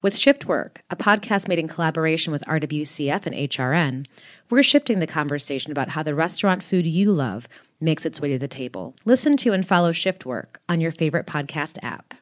With 0.00 0.16
Shift 0.16 0.46
Work, 0.46 0.82
a 0.90 0.96
podcast 0.96 1.48
made 1.48 1.58
in 1.58 1.66
collaboration 1.66 2.30
with 2.30 2.44
RWCF 2.44 3.26
and 3.26 3.34
HRN, 3.34 4.06
we're 4.48 4.62
shifting 4.62 5.00
the 5.00 5.08
conversation 5.08 5.72
about 5.72 5.88
how 5.88 6.04
the 6.04 6.14
restaurant 6.14 6.62
food 6.62 6.86
you 6.86 7.10
love 7.10 7.48
makes 7.80 8.06
its 8.06 8.20
way 8.20 8.28
to 8.28 8.38
the 8.38 8.46
table. 8.46 8.94
Listen 9.04 9.36
to 9.38 9.52
and 9.52 9.66
follow 9.66 9.90
Shift 9.90 10.24
Work 10.24 10.60
on 10.68 10.80
your 10.80 10.92
favorite 10.92 11.26
podcast 11.26 11.78
app. 11.82 12.14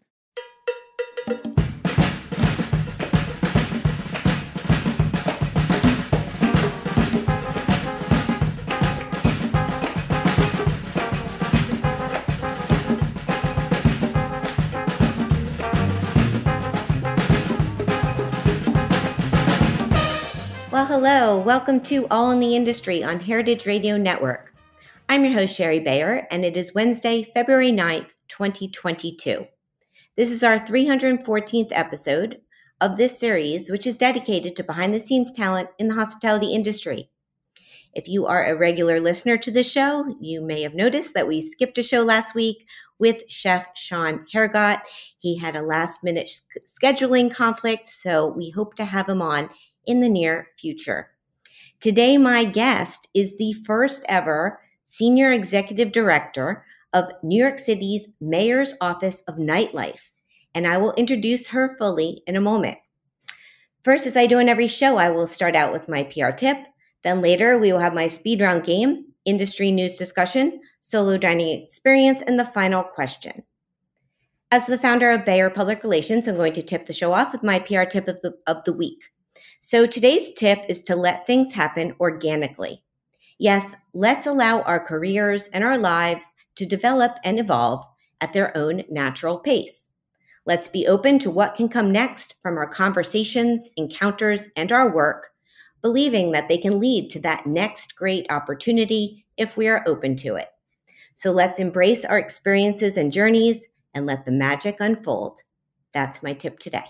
Hello. 21.09 21.39
Welcome 21.39 21.83
to 21.83 22.09
All 22.11 22.33
in 22.33 22.41
the 22.41 22.57
Industry 22.57 23.05
on 23.05 23.21
Heritage 23.21 23.65
Radio 23.65 23.97
Network. 23.97 24.53
I'm 25.09 25.25
your 25.25 25.35
host, 25.35 25.55
Shari 25.55 25.79
Bayer, 25.79 26.27
and 26.33 26.45
it 26.45 26.57
is 26.57 26.75
Wednesday, 26.75 27.23
February 27.23 27.71
9th, 27.71 28.11
2022. 28.27 29.47
This 30.17 30.33
is 30.33 30.43
our 30.43 30.59
314th 30.59 31.69
episode 31.71 32.41
of 32.81 32.97
this 32.97 33.21
series, 33.21 33.71
which 33.71 33.87
is 33.87 33.97
dedicated 33.97 34.57
to 34.57 34.65
behind 34.65 34.93
the 34.93 34.99
scenes 34.99 35.31
talent 35.31 35.69
in 35.79 35.87
the 35.87 35.95
hospitality 35.95 36.53
industry. 36.53 37.09
If 37.95 38.09
you 38.09 38.27
are 38.27 38.45
a 38.45 38.59
regular 38.59 38.99
listener 38.99 39.39
to 39.39 39.53
the 39.53 39.63
show, 39.63 40.13
you 40.21 40.43
may 40.43 40.63
have 40.63 40.75
noticed 40.75 41.15
that 41.15 41.29
we 41.29 41.41
skipped 41.41 41.79
a 41.79 41.85
show 41.85 42.03
last 42.03 42.35
week 42.35 42.67
with 42.99 43.23
Chef 43.29 43.69
Sean 43.77 44.27
Hergott. 44.35 44.81
He 45.21 45.39
had 45.39 45.55
a 45.55 45.63
last 45.63 46.03
minute 46.03 46.29
scheduling 46.67 47.33
conflict, 47.33 47.89
so 47.89 48.27
we 48.27 48.51
hope 48.51 48.75
to 48.75 48.85
have 48.85 49.09
him 49.09 49.23
on 49.23 49.51
in 49.87 50.01
the 50.01 50.09
near 50.09 50.49
future. 50.59 51.11
Today, 51.81 52.19
my 52.19 52.45
guest 52.45 53.09
is 53.15 53.37
the 53.37 53.53
first 53.53 54.05
ever 54.09 54.61
Senior 54.85 55.33
Executive 55.33 55.93
Director 55.93 56.65
of 56.93 57.11
New 57.23 57.41
York 57.41 57.59
City's 57.59 58.09
Mayor's 58.21 58.75
Office 58.81 59.21
of 59.29 59.37
Nightlife, 59.37 60.11
and 60.55 60.67
I 60.67 60.79
will 60.79 60.95
introduce 60.95 61.49
her 61.49 61.69
fully 61.77 62.23
in 62.27 62.37
a 62.37 62.41
moment. 62.41 62.79
First, 63.83 64.07
as 64.07 64.17
I 64.17 64.27
do 64.27 64.39
in 64.39 64.49
every 64.49 64.67
show, 64.67 64.97
I 64.97 65.11
will 65.11 65.27
start 65.27 65.55
out 65.55 65.73
with 65.73 65.89
my 65.89 66.05
PR 66.05 66.31
tip. 66.31 66.57
Then 67.03 67.21
later, 67.21 67.59
we 67.59 67.73
will 67.73 67.81
have 67.81 67.95
my 67.95 68.09
speed 68.09 68.41
round 68.41 68.65
game, 68.65 69.13
industry 69.25 69.71
news 69.71 69.97
discussion, 69.97 70.61
solo 70.81 71.19
dining 71.19 71.63
experience, 71.63 72.23
and 72.23 72.39
the 72.39 72.45
final 72.45 72.83
question. 72.83 73.43
As 74.51 74.67
the 74.67 74.79
founder 74.79 75.11
of 75.11 75.25
Bayer 75.25 75.51
Public 75.51 75.83
Relations, 75.83 76.27
I'm 76.27 76.37
going 76.37 76.53
to 76.55 76.63
tip 76.63 76.87
the 76.87 76.93
show 76.93 77.13
off 77.13 77.33
with 77.33 77.43
my 77.43 77.59
PR 77.59 77.83
tip 77.83 78.09
of 78.09 78.21
the, 78.23 78.39
of 78.47 78.65
the 78.65 78.73
week. 78.73 79.11
So 79.61 79.87
today's 79.87 80.33
tip 80.33 80.65
is 80.69 80.83
to 80.85 80.97
let 80.97 81.27
things 81.27 81.53
happen 81.53 81.95
organically. 82.01 82.83
Yes, 83.39 83.77
let's 83.93 84.27
allow 84.27 84.63
our 84.63 84.81
careers 84.81 85.49
and 85.49 85.65
our 85.65 85.79
lives 85.79 86.35
to 86.57 86.67
develop 86.67 87.19
and 87.25 87.39
evolve 87.39 87.85
at 88.21 88.33
their 88.33 88.57
own 88.57 88.85
natural 88.91 89.39
pace. 89.39 89.89
Let's 90.47 90.69
be 90.69 90.87
open 90.87 91.19
to 91.21 91.31
what 91.31 91.55
can 91.55 91.69
come 91.69 91.91
next 91.91 92.37
from 92.41 92.57
our 92.57 92.69
conversations, 92.69 93.69
encounters, 93.77 94.49
and 94.57 94.71
our 94.71 94.95
work, 94.95 95.29
believing 95.83 96.33
that 96.33 96.49
they 96.49 96.57
can 96.57 96.81
lead 96.81 97.11
to 97.11 97.21
that 97.21 97.47
next 97.47 97.97
great 97.97 98.31
opportunity 98.31 99.27
if 99.37 99.57
we 99.57 99.67
are 99.69 99.85
open 99.87 100.17
to 100.17 100.37
it. 100.37 100.49
So 101.15 101.33
let's 101.33 101.59
embrace 101.59 102.05
our 102.05 102.19
experiences 102.19 102.97
and 102.97 103.13
journeys 103.13 103.67
and 103.93 104.07
let 104.07 104.25
the 104.25 104.33
magic 104.33 104.77
unfold. 104.81 105.43
That's 105.93 106.23
my 106.23 106.33
tip 106.33 106.59
today. 106.59 106.85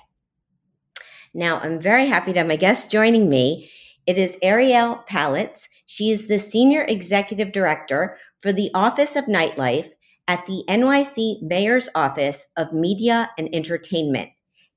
Now, 1.36 1.58
I'm 1.58 1.78
very 1.78 2.06
happy 2.06 2.32
to 2.32 2.38
have 2.38 2.48
my 2.48 2.56
guest 2.56 2.90
joining 2.90 3.28
me. 3.28 3.70
It 4.06 4.16
is 4.16 4.38
Ariel 4.40 5.04
Palitz. 5.06 5.68
She 5.84 6.10
is 6.10 6.28
the 6.28 6.38
Senior 6.38 6.86
Executive 6.88 7.52
Director 7.52 8.16
for 8.40 8.54
the 8.54 8.70
Office 8.72 9.16
of 9.16 9.26
Nightlife 9.26 9.91
at 10.26 10.46
the 10.46 10.64
NYC 10.66 11.42
Mayor's 11.42 11.91
Office 11.94 12.46
of 12.56 12.72
Media 12.72 13.32
and 13.36 13.54
Entertainment, 13.54 14.30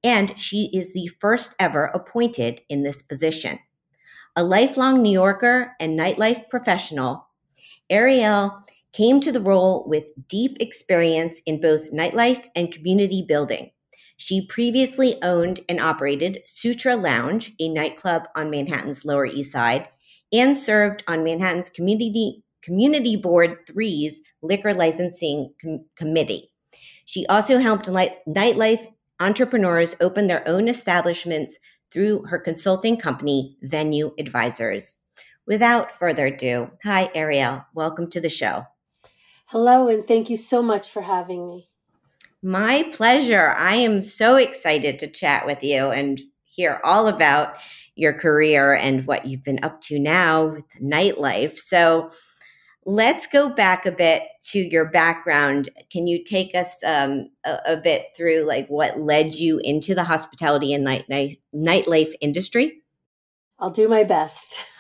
and 0.04 0.38
she 0.38 0.70
is 0.74 0.92
the 0.92 1.10
first 1.22 1.56
ever 1.62 1.86
appointed 1.86 2.60
in 2.68 2.84
this 2.84 3.04
position. 3.04 3.60
A 4.36 4.44
lifelong 4.44 5.02
New 5.02 5.14
Yorker 5.14 5.78
and 5.80 5.98
nightlife 5.98 6.50
professional, 6.50 7.30
Arielle 7.90 8.64
came 8.92 9.22
to 9.22 9.32
the 9.32 9.40
role 9.40 9.86
with 9.88 10.04
deep 10.28 10.58
experience 10.60 11.42
in 11.46 11.62
both 11.62 11.94
nightlife 11.94 12.50
and 12.54 12.70
community 12.70 13.24
building. 13.26 13.72
She 14.22 14.46
previously 14.46 15.16
owned 15.24 15.62
and 15.70 15.80
operated 15.80 16.42
Sutra 16.46 16.98
Lounge, 16.98 17.54
a 17.58 17.70
nightclub 17.70 18.24
on 18.36 18.50
Manhattan's 18.50 19.06
Lower 19.06 19.26
East 19.26 19.54
Side, 19.54 19.88
and 20.34 20.58
served 20.58 21.06
on 21.08 21.24
Manhattan's 21.24 21.70
Community 21.70 22.44
Community 22.62 23.16
Board 23.16 23.60
3's 23.66 24.20
Liquor 24.44 24.74
Licensing 24.74 25.54
Com- 25.62 25.86
Committee. 25.96 26.52
She 27.06 27.26
also 27.28 27.60
helped 27.60 27.88
nightlife 27.88 28.88
entrepreneurs 29.22 29.96
open 30.02 30.28
their 30.28 30.46
own 30.46 30.68
establishments 30.68 31.58
through 31.90 32.24
her 32.24 32.40
consulting 32.40 32.98
company, 32.98 33.56
Venue 33.62 34.12
Advisors. 34.20 34.98
Without 35.48 35.94
further 35.94 36.26
ado, 36.26 36.72
hi, 36.84 37.10
Ariel. 37.16 37.66
Welcome 37.74 38.10
to 38.10 38.20
the 38.20 38.28
show. 38.28 38.66
Hello, 39.46 39.88
and 39.88 40.06
thank 40.06 40.30
you 40.30 40.36
so 40.36 40.62
much 40.62 40.90
for 40.90 41.04
having 41.04 41.48
me. 41.48 41.69
My 42.42 42.84
pleasure. 42.92 43.50
I 43.58 43.76
am 43.76 44.04
so 44.04 44.38
excited 44.38 44.98
to 45.00 45.08
chat 45.08 45.46
with 45.46 45.64
you 45.64 45.88
and 45.88 46.20
hear 46.46 46.80
all 46.84 47.08
about 47.08 47.56
your 47.96 48.14
career 48.14 48.74
and 48.74 49.06
what 49.06 49.26
you've 49.26 49.44
been 49.44 49.64
up 49.64 49.82
to 49.82 50.00
now 50.00 50.46
with 50.46 50.66
nightlife. 50.82 51.58
So 51.58 52.12
let's 52.86 53.28
go 53.28 53.50
back 53.50 53.86
a 53.86 53.92
bit 53.92 54.24
to 54.52 54.60
your 54.60 54.86
background. 54.90 55.70
Can 55.92 56.08
you 56.08 56.24
take 56.24 56.56
us 56.56 56.78
um, 56.86 57.30
a, 57.46 57.58
a, 57.68 57.78
bit 57.78 58.06
through 58.16 58.44
like 58.44 58.68
what 58.68 58.98
led 58.98 59.36
you 59.36 59.60
into 59.60 59.94
the 59.94 60.06
hospitality 60.06 60.74
and 60.74 60.86
night, 60.86 61.10
night 61.10 61.40
nightlife 61.54 62.14
industry? 62.22 62.82
I'll 63.60 63.70
do 63.70 63.90
my 63.90 64.06
best. 64.06 64.48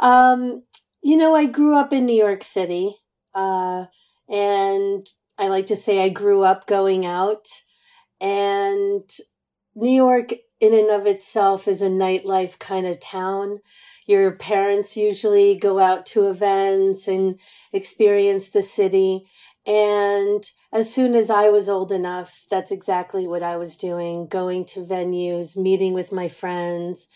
um, 0.00 0.62
you 1.02 1.16
know, 1.16 1.34
I 1.34 1.46
grew 1.46 1.74
up 1.74 1.94
in 1.94 2.04
New 2.04 2.16
York 2.16 2.44
City. 2.44 2.94
Uh, 3.34 3.86
and 4.28 5.08
I 5.40 5.48
like 5.48 5.66
to 5.66 5.76
say 5.76 6.00
I 6.00 6.10
grew 6.10 6.42
up 6.42 6.66
going 6.66 7.06
out, 7.06 7.48
and 8.20 9.10
New 9.74 9.90
York, 9.90 10.34
in 10.60 10.74
and 10.74 10.90
of 10.90 11.06
itself, 11.06 11.66
is 11.66 11.80
a 11.80 11.88
nightlife 11.88 12.58
kind 12.58 12.86
of 12.86 13.00
town. 13.00 13.60
Your 14.06 14.32
parents 14.32 14.98
usually 14.98 15.56
go 15.56 15.78
out 15.78 16.04
to 16.06 16.28
events 16.28 17.08
and 17.08 17.40
experience 17.72 18.50
the 18.50 18.62
city. 18.62 19.24
And 19.66 20.44
as 20.72 20.92
soon 20.92 21.14
as 21.14 21.30
I 21.30 21.48
was 21.48 21.70
old 21.70 21.90
enough, 21.90 22.44
that's 22.50 22.70
exactly 22.70 23.26
what 23.26 23.42
I 23.42 23.56
was 23.56 23.78
doing 23.78 24.26
going 24.26 24.66
to 24.66 24.80
venues, 24.80 25.56
meeting 25.56 25.94
with 25.94 26.12
my 26.12 26.28
friends. 26.28 27.06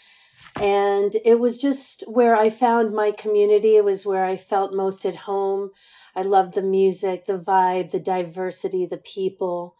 And 0.61 1.17
it 1.27 1.39
was 1.41 1.59
just 1.59 2.05
where 2.07 2.37
I 2.37 2.49
found 2.49 2.95
my 2.95 3.11
community. 3.11 3.77
It 3.77 3.84
was 3.84 4.07
where 4.07 4.25
I 4.25 4.39
felt 4.39 4.73
most 4.73 5.05
at 5.05 5.17
home. 5.17 5.73
I 6.17 6.23
love 6.23 6.53
the 6.53 6.63
music, 6.63 7.27
the 7.27 7.39
vibe, 7.39 7.91
the 7.91 8.01
diversity, 8.01 8.87
the 8.87 8.99
people. 8.99 9.77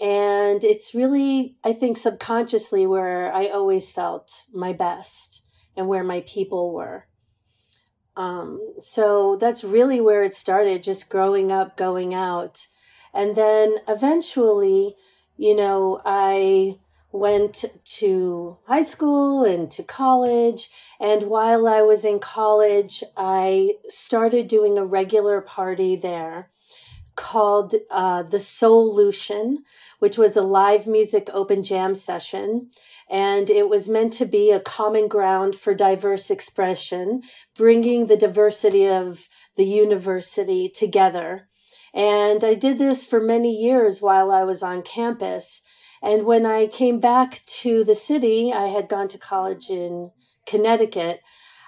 And 0.00 0.62
it's 0.62 0.94
really, 0.94 1.56
I 1.64 1.72
think, 1.72 1.96
subconsciously 1.96 2.86
where 2.86 3.32
I 3.32 3.48
always 3.48 3.90
felt 3.90 4.44
my 4.52 4.72
best 4.72 5.42
and 5.76 5.88
where 5.88 6.04
my 6.04 6.20
people 6.20 6.72
were. 6.72 7.06
Um, 8.16 8.60
so 8.80 9.36
that's 9.40 9.62
really 9.62 10.00
where 10.00 10.24
it 10.24 10.34
started, 10.34 10.82
just 10.82 11.08
growing 11.08 11.52
up, 11.52 11.76
going 11.76 12.14
out. 12.14 12.66
And 13.14 13.36
then 13.36 13.76
eventually, 13.86 14.96
you 15.36 15.54
know, 15.54 16.00
I 16.04 16.78
went 17.18 17.64
to 17.84 18.58
high 18.66 18.82
school 18.82 19.44
and 19.44 19.70
to 19.72 19.82
college. 19.82 20.70
And 21.00 21.24
while 21.24 21.66
I 21.66 21.82
was 21.82 22.04
in 22.04 22.18
college, 22.18 23.02
I 23.16 23.74
started 23.88 24.48
doing 24.48 24.78
a 24.78 24.84
regular 24.84 25.40
party 25.40 25.96
there 25.96 26.50
called 27.16 27.74
uh, 27.90 28.22
The 28.22 28.38
Solution, 28.38 29.64
which 29.98 30.16
was 30.16 30.36
a 30.36 30.42
live 30.42 30.86
music 30.86 31.28
open 31.32 31.64
jam 31.64 31.96
session. 31.96 32.70
And 33.10 33.50
it 33.50 33.68
was 33.68 33.88
meant 33.88 34.12
to 34.14 34.26
be 34.26 34.50
a 34.50 34.60
common 34.60 35.08
ground 35.08 35.56
for 35.56 35.74
diverse 35.74 36.30
expression, 36.30 37.22
bringing 37.56 38.06
the 38.06 38.16
diversity 38.16 38.86
of 38.86 39.28
the 39.56 39.64
university 39.64 40.68
together. 40.68 41.48
And 41.92 42.44
I 42.44 42.54
did 42.54 42.78
this 42.78 43.04
for 43.04 43.18
many 43.18 43.52
years 43.52 44.00
while 44.00 44.30
I 44.30 44.44
was 44.44 44.62
on 44.62 44.82
campus. 44.82 45.62
And 46.02 46.24
when 46.24 46.46
I 46.46 46.66
came 46.66 47.00
back 47.00 47.42
to 47.60 47.84
the 47.84 47.94
city, 47.94 48.52
I 48.52 48.66
had 48.68 48.88
gone 48.88 49.08
to 49.08 49.18
college 49.18 49.70
in 49.70 50.10
Connecticut. 50.46 51.20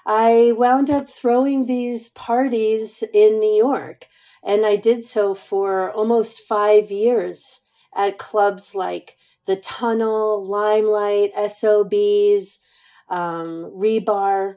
I 0.06 0.52
wound 0.56 0.90
up 0.90 1.08
throwing 1.08 1.66
these 1.66 2.08
parties 2.10 3.02
in 3.12 3.38
New 3.40 3.54
York. 3.54 4.06
And 4.42 4.64
I 4.64 4.76
did 4.76 5.04
so 5.04 5.34
for 5.34 5.92
almost 5.92 6.40
five 6.40 6.90
years 6.90 7.60
at 7.94 8.18
clubs 8.18 8.74
like 8.74 9.16
the 9.46 9.56
tunnel, 9.56 10.46
limelight, 10.46 11.32
SOBs, 11.34 12.60
um, 13.08 13.70
rebar. 13.76 14.56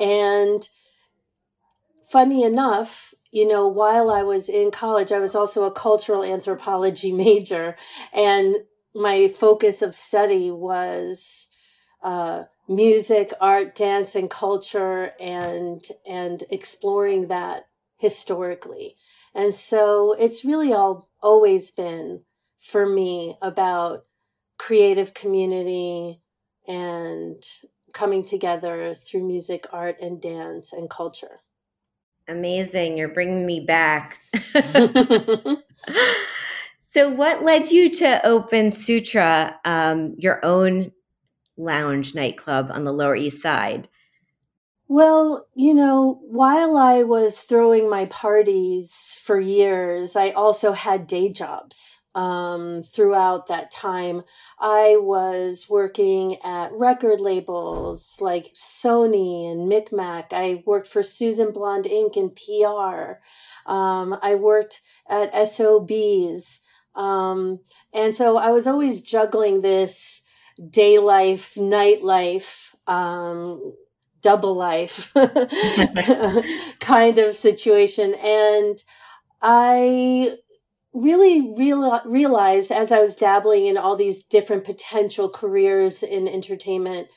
And 0.00 0.68
funny 2.10 2.42
enough, 2.42 3.14
you 3.30 3.46
know, 3.46 3.68
while 3.68 4.10
I 4.10 4.22
was 4.22 4.48
in 4.48 4.70
college, 4.70 5.12
I 5.12 5.18
was 5.20 5.34
also 5.34 5.64
a 5.64 5.70
cultural 5.70 6.24
anthropology 6.24 7.12
major, 7.26 7.76
and 8.12 8.56
my 8.94 9.28
focus 9.28 9.82
of 9.82 9.94
study 9.94 10.50
was 10.50 11.48
uh, 12.02 12.44
music, 12.68 13.32
art, 13.40 13.74
dance, 13.74 14.14
and 14.14 14.30
culture, 14.30 15.12
and 15.20 15.84
and 16.06 16.44
exploring 16.50 17.28
that 17.28 17.66
historically. 17.98 18.96
And 19.34 19.54
so 19.54 20.14
it's 20.18 20.44
really 20.44 20.72
all 20.72 21.08
always 21.22 21.70
been 21.70 22.22
for 22.58 22.86
me 22.86 23.36
about 23.40 24.04
creative 24.58 25.14
community 25.14 26.20
and 26.66 27.42
coming 27.92 28.24
together 28.24 28.94
through 28.94 29.26
music, 29.26 29.66
art, 29.72 29.96
and 30.00 30.20
dance 30.20 30.72
and 30.72 30.88
culture. 30.88 31.40
Amazing. 32.28 32.96
You're 32.96 33.08
bringing 33.08 33.46
me 33.46 33.60
back. 33.60 34.20
so, 36.92 37.08
what 37.08 37.44
led 37.44 37.70
you 37.70 37.88
to 37.88 38.26
open 38.26 38.72
Sutra, 38.72 39.60
um, 39.64 40.16
your 40.18 40.44
own 40.44 40.90
lounge 41.56 42.16
nightclub 42.16 42.68
on 42.74 42.82
the 42.82 42.90
Lower 42.90 43.14
East 43.14 43.40
Side? 43.40 43.88
Well, 44.88 45.46
you 45.54 45.72
know, 45.72 46.20
while 46.24 46.76
I 46.76 47.04
was 47.04 47.42
throwing 47.42 47.88
my 47.88 48.06
parties 48.06 49.16
for 49.22 49.38
years, 49.38 50.16
I 50.16 50.30
also 50.30 50.72
had 50.72 51.06
day 51.06 51.28
jobs 51.28 52.00
um, 52.16 52.82
throughout 52.82 53.46
that 53.46 53.70
time. 53.70 54.24
I 54.58 54.96
was 54.98 55.66
working 55.68 56.42
at 56.42 56.72
record 56.72 57.20
labels 57.20 58.16
like 58.20 58.52
Sony 58.52 59.48
and 59.48 59.68
Micmac. 59.68 60.32
I 60.32 60.64
worked 60.66 60.88
for 60.88 61.04
Susan 61.04 61.52
Blond 61.52 61.84
Inc. 61.84 62.16
in 62.16 62.30
PR. 62.30 63.20
Um, 63.72 64.18
I 64.20 64.34
worked 64.34 64.82
at 65.08 65.32
SOBs. 65.48 66.62
Um, 66.94 67.60
and 67.92 68.14
so 68.14 68.36
I 68.36 68.50
was 68.50 68.66
always 68.66 69.00
juggling 69.00 69.60
this 69.60 70.22
day 70.68 70.98
life, 70.98 71.56
night 71.56 72.02
life, 72.02 72.74
um, 72.86 73.74
double 74.22 74.54
life 74.54 75.12
kind 76.80 77.18
of 77.18 77.36
situation. 77.36 78.14
And 78.14 78.78
I 79.40 80.36
really 80.92 81.54
real, 81.56 82.00
realized 82.04 82.70
as 82.70 82.92
I 82.92 83.00
was 83.00 83.16
dabbling 83.16 83.66
in 83.66 83.76
all 83.78 83.96
these 83.96 84.24
different 84.24 84.64
potential 84.64 85.30
careers 85.30 86.02
in 86.02 86.28
entertainment 86.28 87.08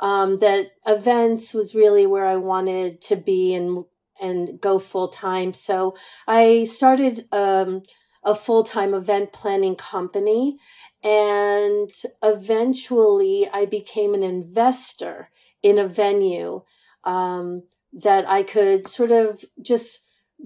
um, 0.00 0.38
that 0.38 0.72
events 0.86 1.54
was 1.54 1.74
really 1.74 2.06
where 2.06 2.26
I 2.26 2.36
wanted 2.36 3.00
to 3.02 3.16
be 3.16 3.54
and 3.54 3.84
and 4.20 4.60
go 4.60 4.78
full 4.78 5.08
time. 5.08 5.54
So 5.54 5.96
I 6.28 6.64
started 6.64 7.26
um, 7.32 7.82
a 8.22 8.34
full 8.34 8.64
time 8.64 8.94
event 8.94 9.32
planning 9.32 9.76
company, 9.76 10.58
and 11.02 11.90
eventually 12.22 13.48
I 13.52 13.64
became 13.64 14.14
an 14.14 14.22
investor 14.22 15.30
in 15.62 15.78
a 15.78 15.88
venue 15.88 16.62
um, 17.04 17.64
that 17.92 18.28
I 18.28 18.42
could 18.42 18.86
sort 18.86 19.10
of 19.10 19.44
just 19.60 20.00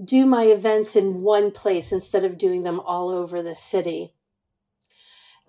do 0.04 0.26
my 0.26 0.44
events 0.44 0.96
in 0.96 1.22
one 1.22 1.50
place 1.50 1.92
instead 1.92 2.24
of 2.24 2.38
doing 2.38 2.62
them 2.62 2.80
all 2.80 3.10
over 3.10 3.42
the 3.42 3.54
city. 3.54 4.12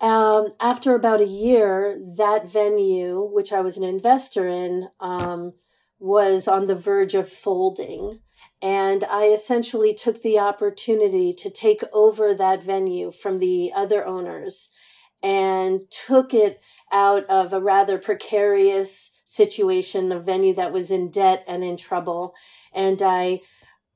Um, 0.00 0.54
after 0.60 0.94
about 0.94 1.20
a 1.20 1.26
year, 1.26 1.98
that 2.16 2.50
venue, 2.50 3.22
which 3.24 3.52
I 3.52 3.60
was 3.60 3.76
an 3.76 3.82
investor 3.82 4.46
in, 4.46 4.88
um, 5.00 5.54
was 5.98 6.46
on 6.46 6.66
the 6.66 6.74
verge 6.74 7.14
of 7.14 7.30
folding. 7.30 8.20
And 8.62 9.04
I 9.04 9.26
essentially 9.26 9.94
took 9.94 10.22
the 10.22 10.38
opportunity 10.38 11.34
to 11.34 11.50
take 11.50 11.82
over 11.92 12.34
that 12.34 12.62
venue 12.62 13.12
from 13.12 13.38
the 13.38 13.72
other 13.74 14.06
owners 14.06 14.70
and 15.22 15.80
took 15.90 16.32
it 16.34 16.60
out 16.92 17.24
of 17.26 17.52
a 17.52 17.60
rather 17.60 17.98
precarious 17.98 19.10
situation, 19.24 20.12
a 20.12 20.20
venue 20.20 20.54
that 20.54 20.72
was 20.72 20.90
in 20.90 21.10
debt 21.10 21.44
and 21.48 21.64
in 21.64 21.76
trouble. 21.76 22.34
And 22.72 23.02
I 23.02 23.40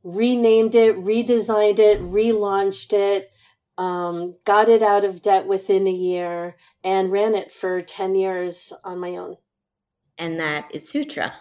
renamed 0.02 0.74
it, 0.74 0.96
redesigned 0.96 1.78
it, 1.78 2.00
relaunched 2.00 2.92
it, 2.92 3.30
um, 3.78 4.36
got 4.44 4.68
it 4.68 4.82
out 4.82 5.04
of 5.04 5.22
debt 5.22 5.46
within 5.46 5.86
a 5.86 5.92
year, 5.92 6.56
and 6.82 7.12
ran 7.12 7.34
it 7.34 7.52
for 7.52 7.80
10 7.80 8.14
years 8.14 8.72
on 8.84 8.98
my 8.98 9.10
own. 9.10 9.36
And 10.18 10.38
that 10.40 10.70
is 10.74 10.88
Sutra. 10.88 11.34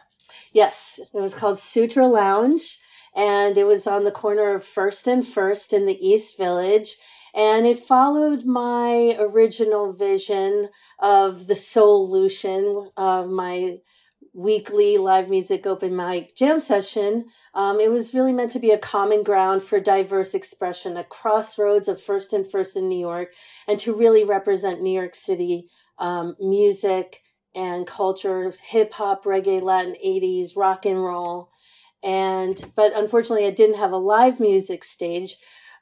Yes, 0.53 1.00
it 1.13 1.19
was 1.19 1.33
called 1.33 1.59
Sutra 1.59 2.07
Lounge, 2.07 2.80
and 3.15 3.57
it 3.57 3.65
was 3.65 3.88
on 3.88 4.03
the 4.03 4.12
corner 4.12 4.56
of 4.56 4.65
First 4.65 5.07
and 5.07 5.27
First 5.27 5.74
in 5.74 5.86
the 5.86 6.07
East 6.07 6.38
Village. 6.38 6.97
And 7.33 7.68
it 7.68 7.80
followed 7.80 8.44
my 8.44 9.15
original 9.19 9.94
vision 9.94 10.69
of 11.00 11.47
the 11.47 11.56
solution 11.56 12.89
of 12.97 13.30
my 13.30 13.77
weekly 14.33 14.97
live 14.97 15.30
music 15.30 15.65
open 15.65 15.95
mic 15.95 16.36
jam 16.36 16.59
session. 16.59 17.25
Um, 17.53 17.80
it 17.80 17.91
was 17.91 18.13
really 18.13 18.33
meant 18.33 18.51
to 18.53 18.59
be 18.59 18.71
a 18.71 18.77
common 18.77 19.24
ground 19.24 19.63
for 19.63 19.80
diverse 19.80 20.33
expression, 20.33 20.97
a 20.97 21.03
crossroads 21.03 21.88
of 21.88 22.01
first 22.01 22.33
and 22.33 22.50
first 22.50 22.75
in 22.75 22.88
New 22.88 23.00
York, 23.00 23.30
and 23.68 23.80
to 23.80 23.94
really 23.94 24.24
represent 24.24 24.81
New 24.81 24.94
York 24.94 25.15
City 25.15 25.68
um, 25.97 26.36
music 26.39 27.21
and 27.60 27.86
culture, 27.86 28.54
hip 28.64 28.94
hop, 28.94 29.26
reggae, 29.26 29.62
Latin 29.62 29.96
80s, 30.04 30.56
rock 30.56 30.86
and 30.86 31.04
roll. 31.04 31.50
And, 32.02 32.72
but 32.74 32.94
unfortunately, 32.96 33.46
I 33.46 33.52
didn't 33.52 33.78
have 33.78 33.92
a 33.92 33.98
live 33.98 34.40
music 34.40 34.86
stage, 34.86 35.36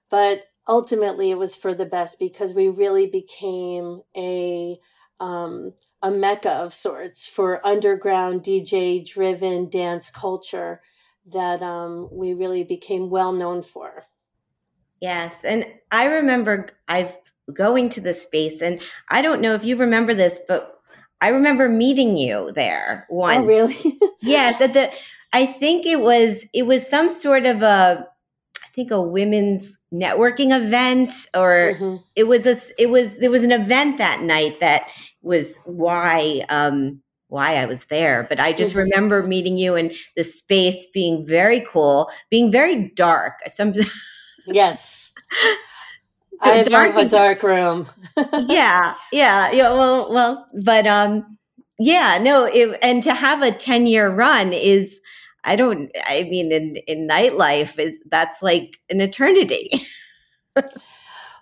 but 0.10 0.46
ultimately 0.68 1.30
it 1.30 1.38
was 1.38 1.56
for 1.56 1.76
the 1.76 1.86
best 1.86 2.18
because 2.18 2.56
we 2.56 2.68
really 2.68 3.06
became 3.06 4.02
a, 4.16 4.80
um, 5.20 5.74
a 6.02 6.10
mecca 6.10 6.50
of 6.50 6.74
sorts 6.74 7.28
for 7.28 7.66
underground 7.66 8.42
DJ 8.42 9.06
driven 9.06 9.70
dance 9.70 10.10
culture 10.10 10.82
that 11.32 11.62
um, 11.62 12.10
we 12.12 12.34
really 12.34 12.64
became 12.64 13.12
well 13.12 13.34
known 13.34 13.62
for. 13.62 14.06
Yes. 15.00 15.44
And 15.44 15.68
I 15.92 16.06
remember 16.06 16.70
I've 16.88 17.16
going 17.54 17.90
to 17.90 18.02
the 18.02 18.14
space 18.14 18.62
and 18.62 18.82
I 19.10 19.22
don't 19.22 19.42
know 19.42 19.54
if 19.54 19.64
you 19.64 19.78
remember 19.78 20.14
this, 20.14 20.42
but 20.48 20.77
I 21.22 21.30
remember 21.30 21.68
meeting 21.70 22.18
you 22.18 22.52
there 22.54 23.08
oh, 23.10 23.16
once. 23.16 23.40
Oh, 23.40 23.46
really? 23.46 24.00
yes. 24.22 24.62
At 24.62 24.74
the 24.74 24.92
I 25.34 25.46
think 25.46 25.86
it 25.86 26.00
was 26.00 26.46
it 26.54 26.64
was 26.64 26.88
some 26.88 27.10
sort 27.10 27.46
of 27.46 27.62
a 27.62 28.08
I 28.64 28.68
think 28.78 28.92
a 28.92 29.02
women's 29.02 29.78
networking 29.92 30.56
event 30.56 31.12
or 31.36 31.76
mm-hmm. 31.76 31.96
it 32.16 32.26
was 32.26 32.46
a 32.46 32.56
it 32.80 32.90
was 32.90 33.18
there 33.18 33.32
was 33.32 33.44
an 33.44 33.52
event 33.52 33.98
that 33.98 34.22
night 34.22 34.60
that 34.60 34.88
was 35.22 35.58
why 35.66 36.44
um, 36.50 37.02
why 37.30 37.56
I 37.56 37.66
was 37.66 37.86
there. 37.86 38.26
But 38.30 38.40
I 38.40 38.54
just 38.54 38.72
mm-hmm. 38.72 38.80
remember 38.80 39.24
meeting 39.24 39.58
you 39.58 39.76
and 39.76 39.92
the 40.16 40.24
space 40.24 40.88
being 40.94 41.26
very 41.26 41.62
cool, 41.62 42.10
being 42.30 42.52
very 42.52 42.90
dark. 42.96 43.40
Some 43.48 43.74
yes. 44.48 45.12
I 46.44 46.64
dark 46.64 46.96
love 46.96 47.06
a 47.06 47.10
dark 47.10 47.44
room. 47.44 47.88
yeah, 48.48 48.94
yeah, 49.12 49.52
yeah. 49.52 49.72
Well, 49.72 50.12
well, 50.12 50.48
but 50.64 50.88
um, 50.88 51.38
yeah, 51.80 52.18
no. 52.20 52.46
It, 52.46 52.78
and 52.82 53.02
to 53.04 53.14
have 53.14 53.42
a 53.42 53.52
ten 53.52 53.86
year 53.86 54.10
run 54.10 54.54
is, 54.54 55.02
I 55.44 55.56
don't. 55.56 55.92
I 56.06 56.24
mean, 56.24 56.52
in 56.52 56.76
in 56.88 57.08
nightlife 57.08 57.80
is 57.80 58.02
that's 58.10 58.42
like 58.42 58.80
an 58.90 59.02
eternity. 59.02 59.86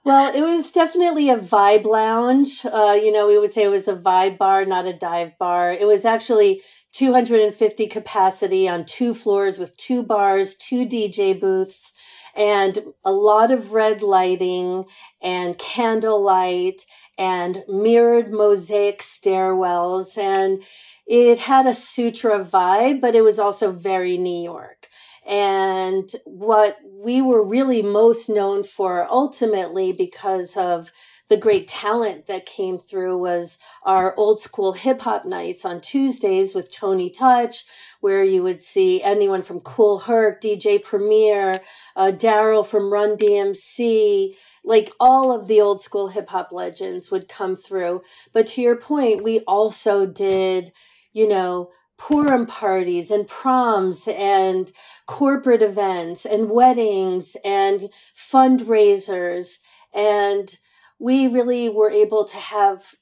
Well, 0.06 0.32
it 0.36 0.42
was 0.42 0.72
definitely 0.72 1.32
a 1.32 1.38
vibe 1.38 1.86
lounge. 1.86 2.64
Uh, 2.64 2.96
you 3.02 3.12
know, 3.12 3.26
we 3.26 3.40
would 3.40 3.52
say 3.52 3.64
it 3.64 3.70
was 3.70 3.88
a 3.88 3.96
vibe 3.96 4.38
bar, 4.38 4.64
not 4.64 4.86
a 4.86 4.94
dive 4.94 5.36
bar. 5.40 5.72
It 5.72 5.88
was 5.88 6.06
actually 6.06 6.62
250 6.92 7.88
capacity 7.88 8.70
on 8.70 8.86
two 8.86 9.16
floors 9.16 9.58
with 9.58 9.76
two 9.78 10.04
bars, 10.04 10.54
two 10.54 10.86
DJ 10.86 11.38
booths, 11.38 11.92
and 12.36 12.94
a 13.04 13.12
lot 13.12 13.52
of 13.52 13.72
red 13.72 14.02
lighting 14.02 14.86
and 15.22 15.58
candlelight 15.58 16.86
and 17.18 17.64
mirrored 17.68 18.32
mosaic 18.32 19.02
stairwells. 19.02 20.18
And 20.18 20.62
it 21.08 21.40
had 21.40 21.66
a 21.66 21.74
sutra 21.74 22.44
vibe, 22.44 23.00
but 23.00 23.16
it 23.16 23.22
was 23.22 23.40
also 23.40 23.72
very 23.72 24.18
New 24.18 24.44
York. 24.44 24.88
And 25.26 26.10
what 26.26 26.78
we 26.86 27.22
were 27.22 27.44
really 27.44 27.82
most 27.82 28.30
known 28.30 28.64
for 28.64 29.08
ultimately 29.10 29.92
because 29.92 30.56
of 30.56 30.92
the 31.28 31.38
great 31.38 31.68
talent 31.68 32.28
that 32.28 32.46
came 32.46 32.78
through 32.78 33.18
was 33.18 33.58
our 33.84 34.16
old 34.16 34.42
school 34.42 34.74
hip 34.74 35.02
hop 35.02 35.26
nights 35.26 35.66
on 35.66 35.82
Tuesdays 35.82 36.54
with 36.54 36.72
Tony 36.72 37.10
Touch, 37.10 37.66
where 38.00 38.24
you 38.24 38.44
would 38.44 38.62
see 38.62 39.02
anyone 39.02 39.42
from 39.42 39.60
Kool 39.60 40.00
Herc, 40.00 40.42
DJ 40.42 40.84
Premier, 40.84 41.54
uh, 41.96 42.12
Darryl 42.12 42.66
from 42.66 42.94
Run 42.94 43.18
DMC, 43.18 44.36
like 44.64 44.92
all 45.00 45.32
of 45.32 45.48
the 45.48 45.60
old 45.62 45.82
school 45.82 46.10
hip 46.10 46.30
hop 46.30 46.52
legends 46.52 47.10
would 47.10 47.28
come 47.28 47.56
through. 47.56 48.02
But 48.32 48.48
to 48.48 48.62
your 48.62 48.76
point, 48.76 49.24
we 49.24 49.40
also 49.42 50.06
did, 50.06 50.74
you 51.12 51.28
know, 51.28 51.72
Purim 51.98 52.46
parties 52.46 53.10
and 53.10 53.26
proms 53.26 54.08
and 54.08 54.72
corporate 55.08 55.62
events 55.62 56.26
and 56.26 56.50
weddings 56.50 57.38
and 57.44 57.90
fundraisers. 58.14 59.60
And 59.94 60.58
we 61.00 61.28
really 61.28 61.70
were 61.70 61.92
able 61.92 62.26
to 62.26 62.38
have, 62.38 62.96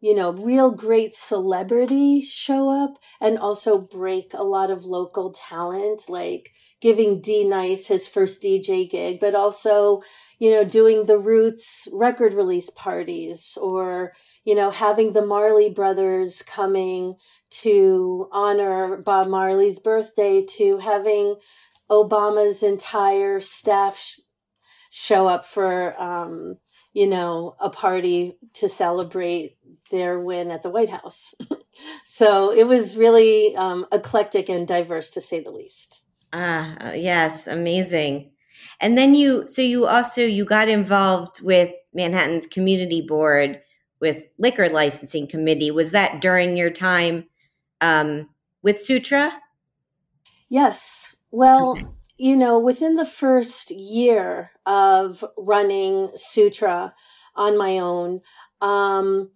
you 0.00 0.14
know, 0.14 0.32
real 0.32 0.70
great 0.70 1.14
celebrity 1.14 2.22
show 2.22 2.70
up 2.70 2.94
and 3.20 3.38
also 3.38 3.78
break 3.78 4.32
a 4.32 4.44
lot 4.44 4.70
of 4.70 4.84
local 4.84 5.32
talent, 5.32 6.04
like 6.08 6.50
giving 6.80 7.20
D-Nice 7.20 7.88
his 7.88 8.06
first 8.06 8.40
DJ 8.40 8.88
gig, 8.88 9.18
but 9.20 9.34
also, 9.34 10.00
you 10.38 10.52
know, 10.52 10.62
doing 10.64 11.06
the 11.06 11.18
Roots 11.18 11.88
record 11.92 12.34
release 12.34 12.70
parties 12.70 13.58
or, 13.60 14.12
you 14.44 14.54
know, 14.54 14.70
having 14.70 15.12
the 15.12 15.26
Marley 15.26 15.70
brothers 15.70 16.42
coming 16.42 17.16
to 17.50 18.28
honor 18.30 18.96
Bob 18.96 19.26
Marley's 19.26 19.80
birthday 19.80 20.44
to 20.44 20.78
having 20.78 21.36
Obama's 21.90 22.62
entire 22.62 23.40
staff 23.40 23.98
sh- 23.98 24.20
show 24.90 25.26
up 25.26 25.44
for, 25.44 26.00
um, 26.00 26.58
you 26.98 27.06
know, 27.06 27.54
a 27.60 27.70
party 27.70 28.36
to 28.54 28.68
celebrate 28.68 29.56
their 29.92 30.18
win 30.18 30.50
at 30.50 30.64
the 30.64 30.68
White 30.68 30.90
House. 30.90 31.32
so 32.04 32.52
it 32.52 32.64
was 32.64 32.96
really 32.96 33.54
um, 33.54 33.86
eclectic 33.92 34.48
and 34.48 34.66
diverse 34.66 35.08
to 35.10 35.20
say 35.20 35.38
the 35.38 35.52
least. 35.52 36.02
Ah, 36.32 36.90
yes, 36.94 37.46
amazing. 37.46 38.32
And 38.80 38.98
then 38.98 39.14
you, 39.14 39.46
so 39.46 39.62
you 39.62 39.86
also 39.86 40.22
you 40.22 40.44
got 40.44 40.68
involved 40.68 41.40
with 41.40 41.70
Manhattan's 41.94 42.48
community 42.48 43.00
board 43.00 43.60
with 44.00 44.26
liquor 44.36 44.68
licensing 44.68 45.28
committee. 45.28 45.70
Was 45.70 45.92
that 45.92 46.20
during 46.20 46.56
your 46.56 46.70
time 46.70 47.26
um, 47.80 48.28
with 48.60 48.82
Sutra? 48.82 49.38
Yes. 50.48 51.14
Well, 51.30 51.76
okay. 51.78 51.86
You 52.18 52.36
know, 52.36 52.58
within 52.58 52.96
the 52.96 53.06
first 53.06 53.70
year 53.70 54.50
of 54.66 55.24
running 55.36 56.10
Sutra 56.16 56.94
on 57.36 57.56
my 57.56 57.78
own, 57.78 58.20
um, 58.60 59.30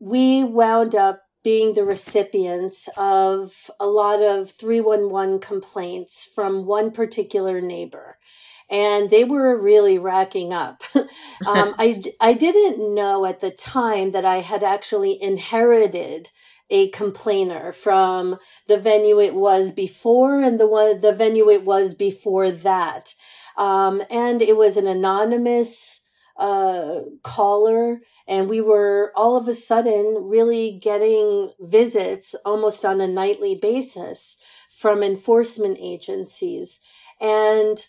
we 0.00 0.44
wound 0.44 0.94
up 0.94 1.22
being 1.42 1.74
the 1.74 1.84
recipients 1.84 2.88
of 2.96 3.70
a 3.80 3.86
lot 3.86 4.22
of 4.22 4.50
311 4.52 5.40
complaints 5.40 6.28
from 6.34 6.66
one 6.66 6.90
particular 6.90 7.60
neighbor 7.60 8.18
and 8.70 9.10
they 9.10 9.24
were 9.24 9.56
really 9.58 9.98
racking 9.98 10.52
up. 10.52 10.82
um, 10.94 11.06
I, 11.46 12.02
I 12.20 12.34
didn't 12.34 12.94
know 12.94 13.24
at 13.24 13.40
the 13.40 13.50
time 13.50 14.10
that 14.12 14.24
I 14.24 14.40
had 14.40 14.62
actually 14.62 15.20
inherited 15.22 16.30
a 16.70 16.90
complainer 16.90 17.72
from 17.72 18.36
the 18.66 18.76
venue 18.76 19.20
it 19.20 19.34
was 19.34 19.72
before 19.72 20.40
and 20.40 20.60
the 20.60 20.66
one 20.66 21.00
the 21.00 21.12
venue 21.12 21.48
it 21.50 21.64
was 21.64 21.94
before 21.94 22.50
that. 22.50 23.14
Um, 23.56 24.02
and 24.10 24.40
it 24.40 24.56
was 24.56 24.76
an 24.76 24.86
anonymous 24.86 26.02
uh, 26.38 27.00
caller, 27.22 28.00
and 28.28 28.48
we 28.48 28.60
were 28.60 29.12
all 29.16 29.36
of 29.36 29.48
a 29.48 29.54
sudden 29.54 30.28
really 30.28 30.78
getting 30.80 31.50
visits 31.58 32.36
almost 32.44 32.84
on 32.84 33.00
a 33.00 33.08
nightly 33.08 33.56
basis 33.56 34.36
from 34.70 35.02
enforcement 35.02 35.76
agencies. 35.80 36.80
And 37.20 37.84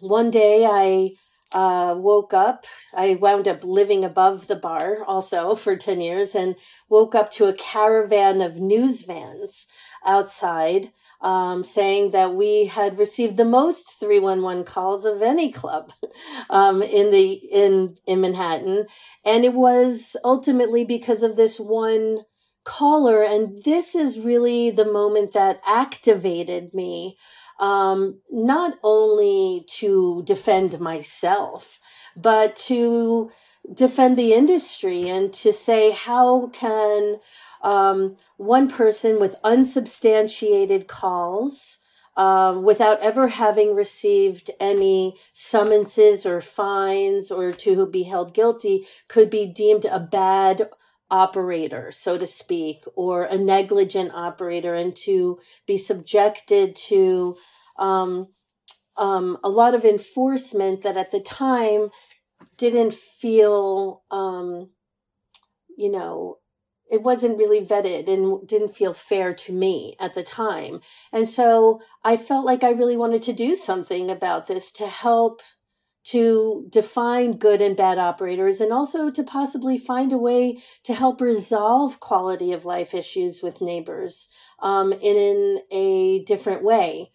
one 0.00 0.32
day 0.32 0.66
I 0.66 1.12
uh, 1.52 1.94
woke 1.96 2.32
up. 2.32 2.64
I 2.94 3.14
wound 3.14 3.48
up 3.48 3.64
living 3.64 4.04
above 4.04 4.46
the 4.46 4.56
bar 4.56 5.04
also 5.04 5.54
for 5.56 5.76
10 5.76 6.00
years 6.00 6.34
and 6.34 6.56
woke 6.88 7.14
up 7.14 7.30
to 7.32 7.46
a 7.46 7.54
caravan 7.54 8.40
of 8.40 8.56
news 8.56 9.02
vans 9.02 9.66
outside 10.04 10.92
um, 11.20 11.64
saying 11.64 12.12
that 12.12 12.34
we 12.34 12.64
had 12.66 12.98
received 12.98 13.36
the 13.36 13.44
most 13.44 14.00
311 14.00 14.64
calls 14.64 15.04
of 15.04 15.20
any 15.20 15.52
club 15.52 15.92
um, 16.50 16.82
in 16.82 17.10
the 17.10 17.32
in 17.32 17.98
in 18.06 18.20
Manhattan 18.22 18.86
and 19.24 19.44
it 19.44 19.52
was 19.52 20.16
ultimately 20.24 20.84
because 20.84 21.22
of 21.22 21.36
this 21.36 21.60
one 21.60 22.24
caller 22.70 23.20
and 23.20 23.64
this 23.64 23.96
is 23.96 24.20
really 24.20 24.70
the 24.70 24.84
moment 24.84 25.32
that 25.32 25.60
activated 25.66 26.72
me 26.72 27.16
um, 27.58 28.20
not 28.30 28.78
only 28.84 29.64
to 29.68 30.22
defend 30.24 30.78
myself, 30.78 31.80
but 32.16 32.54
to 32.54 33.30
defend 33.74 34.16
the 34.16 34.32
industry 34.32 35.08
and 35.08 35.32
to 35.32 35.52
say 35.52 35.90
how 35.90 36.46
can 36.52 37.16
um, 37.62 38.16
one 38.36 38.70
person 38.70 39.18
with 39.18 39.34
unsubstantiated 39.42 40.86
calls 40.86 41.78
um, 42.16 42.62
without 42.62 43.00
ever 43.00 43.28
having 43.28 43.74
received 43.74 44.50
any 44.60 45.16
summonses 45.32 46.24
or 46.24 46.40
fines 46.40 47.32
or 47.32 47.52
to 47.52 47.86
be 47.86 48.04
held 48.04 48.32
guilty 48.32 48.86
could 49.08 49.28
be 49.28 49.44
deemed 49.44 49.84
a 49.84 49.98
bad 49.98 50.68
operator, 51.10 51.90
so 51.92 52.16
to 52.18 52.26
speak, 52.26 52.84
or 52.94 53.24
a 53.24 53.36
negligent 53.36 54.12
operator, 54.14 54.74
and 54.74 54.94
to 54.96 55.38
be 55.66 55.76
subjected 55.76 56.76
to 56.76 57.36
um, 57.78 58.28
um, 58.96 59.38
a 59.42 59.48
lot 59.48 59.74
of 59.74 59.84
enforcement 59.84 60.82
that 60.82 60.96
at 60.96 61.10
the 61.10 61.20
time 61.20 61.88
didn't 62.56 62.94
feel, 62.94 64.02
um, 64.10 64.70
you 65.76 65.90
know, 65.90 66.38
it 66.90 67.02
wasn't 67.02 67.38
really 67.38 67.64
vetted 67.64 68.08
and 68.12 68.46
didn't 68.46 68.74
feel 68.74 68.92
fair 68.92 69.32
to 69.32 69.52
me 69.52 69.96
at 70.00 70.14
the 70.14 70.24
time. 70.24 70.80
And 71.12 71.28
so 71.28 71.80
I 72.02 72.16
felt 72.16 72.44
like 72.44 72.64
I 72.64 72.70
really 72.70 72.96
wanted 72.96 73.22
to 73.24 73.32
do 73.32 73.54
something 73.54 74.10
about 74.10 74.48
this 74.48 74.72
to 74.72 74.86
help 74.86 75.40
to 76.02 76.66
define 76.70 77.36
good 77.36 77.60
and 77.60 77.76
bad 77.76 77.98
operators 77.98 78.60
and 78.60 78.72
also 78.72 79.10
to 79.10 79.22
possibly 79.22 79.76
find 79.76 80.12
a 80.12 80.18
way 80.18 80.58
to 80.82 80.94
help 80.94 81.20
resolve 81.20 82.00
quality 82.00 82.52
of 82.52 82.64
life 82.64 82.94
issues 82.94 83.42
with 83.42 83.60
neighbors 83.60 84.28
um, 84.60 84.92
in 84.92 85.16
in 85.16 85.60
a 85.70 86.24
different 86.24 86.62
way. 86.62 87.10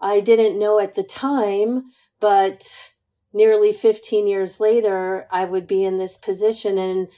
I 0.00 0.20
didn't 0.20 0.58
know 0.58 0.78
at 0.80 0.94
the 0.94 1.02
time, 1.02 1.90
but 2.20 2.92
nearly 3.32 3.72
15 3.72 4.26
years 4.26 4.60
later, 4.60 5.26
I 5.30 5.44
would 5.44 5.66
be 5.66 5.84
in 5.84 5.98
this 5.98 6.16
position 6.16 6.78
and 6.78 7.08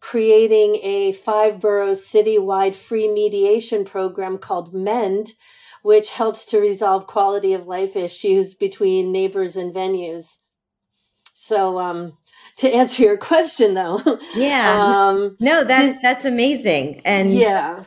creating 0.00 0.76
a 0.82 1.12
five 1.12 1.60
borough 1.60 1.92
citywide 1.92 2.74
free 2.74 3.12
mediation 3.12 3.84
program 3.84 4.38
called 4.38 4.72
MEND, 4.72 5.32
which 5.82 6.10
helps 6.10 6.44
to 6.46 6.60
resolve 6.60 7.06
quality 7.06 7.52
of 7.52 7.66
life 7.66 7.96
issues 7.96 8.54
between 8.54 9.10
neighbors 9.10 9.56
and 9.56 9.74
venues. 9.74 10.38
So, 11.48 11.78
um, 11.78 12.12
to 12.56 12.68
answer 12.70 13.02
your 13.02 13.16
question 13.32 13.74
though, 13.74 14.02
yeah, 14.34 14.74
um, 14.76 15.36
no, 15.40 15.64
that's 15.64 15.96
that's 16.02 16.24
amazing, 16.26 17.00
and 17.04 17.34
yeah, 17.34 17.84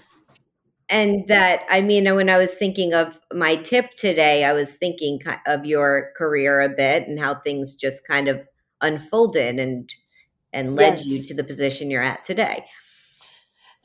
and 0.90 1.28
that 1.28 1.64
I 1.70 1.82
mean, 1.82 2.14
when 2.16 2.30
I 2.30 2.38
was 2.38 2.56
thinking 2.56 2.94
of 2.94 3.22
my 3.32 3.56
tip 3.56 3.94
today, 3.94 4.46
I 4.46 4.54
was 4.54 4.74
thinking 4.74 5.22
of 5.46 5.66
your 5.66 6.12
career 6.18 6.62
a 6.62 6.70
bit 6.70 7.08
and 7.08 7.20
how 7.20 7.36
things 7.36 7.76
just 7.76 8.08
kind 8.08 8.28
of 8.28 8.48
unfolded 8.82 9.60
and 9.60 9.90
and 10.52 10.76
led 10.76 10.98
yes. 10.98 11.06
you 11.06 11.24
to 11.24 11.34
the 11.34 11.44
position 11.44 11.92
you're 11.92 12.04
at 12.04 12.24
today. 12.24 12.66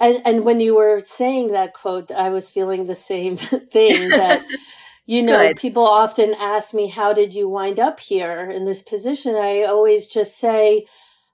And 0.01 0.21
and 0.25 0.45
when 0.45 0.61
you 0.61 0.75
were 0.75 1.01
saying 1.01 1.53
that 1.53 1.75
quote, 1.75 2.11
I 2.11 2.31
was 2.31 2.51
feeling 2.51 2.87
the 2.87 2.97
same 2.97 3.37
thing 3.73 4.09
that 4.09 4.45
you 5.07 5.23
know, 5.23 5.49
Good. 5.49 5.57
people 5.57 5.87
often 5.87 6.35
ask 6.35 6.75
me, 6.75 6.89
how 6.89 7.13
did 7.13 7.33
you 7.33 7.49
wind 7.49 7.79
up 7.79 8.01
here 8.01 8.51
in 8.51 8.65
this 8.65 8.83
position? 8.83 9.37
I 9.37 9.63
always 9.63 10.09
just 10.09 10.37
say, 10.37 10.87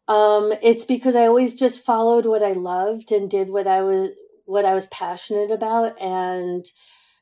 um, 0.08 0.52
it's 0.62 0.84
because 0.84 1.16
I 1.16 1.26
always 1.26 1.54
just 1.54 1.84
followed 1.84 2.26
what 2.26 2.42
I 2.42 2.52
loved 2.52 3.10
and 3.10 3.30
did 3.30 3.48
what 3.48 3.66
I 3.66 3.80
was, 3.80 4.10
what 4.44 4.66
I 4.66 4.74
was 4.74 4.88
passionate 4.88 5.50
about. 5.50 6.00
And, 6.00 6.66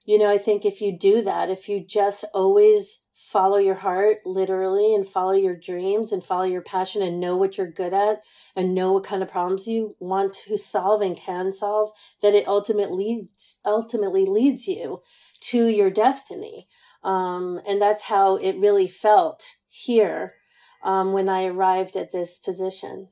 you 0.04 0.18
know, 0.18 0.28
I 0.28 0.38
think 0.38 0.64
if 0.64 0.80
you 0.80 0.98
do 0.98 1.22
that, 1.22 1.50
if 1.50 1.68
you 1.68 1.84
just 1.86 2.24
always 2.34 2.98
follow 3.30 3.58
your 3.58 3.76
heart 3.76 4.18
literally 4.24 4.92
and 4.92 5.06
follow 5.06 5.32
your 5.32 5.54
dreams 5.54 6.10
and 6.10 6.24
follow 6.24 6.42
your 6.42 6.62
passion 6.62 7.00
and 7.00 7.20
know 7.20 7.36
what 7.36 7.56
you're 7.56 7.70
good 7.70 7.92
at 7.92 8.22
and 8.56 8.74
know 8.74 8.92
what 8.92 9.04
kind 9.04 9.22
of 9.22 9.30
problems 9.30 9.68
you 9.68 9.94
want 10.00 10.32
to 10.32 10.58
solve 10.58 11.00
and 11.00 11.16
can 11.16 11.52
solve 11.52 11.90
that 12.22 12.34
it 12.34 12.48
ultimately 12.48 13.04
leads 13.04 13.58
ultimately 13.64 14.24
leads 14.26 14.66
you 14.66 15.00
to 15.40 15.66
your 15.66 15.90
destiny. 15.90 16.68
Um, 17.02 17.60
and 17.66 17.80
that's 17.80 18.02
how 18.02 18.36
it 18.36 18.58
really 18.58 18.88
felt 18.88 19.44
here. 19.68 20.34
um, 20.82 21.12
when 21.12 21.28
I 21.28 21.44
arrived 21.46 21.96
at 21.96 22.12
this 22.12 22.38
position. 22.38 23.08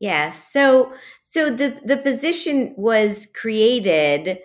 Yeah. 0.00 0.30
So 0.30 0.92
so 1.22 1.50
the 1.50 1.80
the 1.84 1.96
position 1.96 2.74
was 2.76 3.26
created 3.34 4.38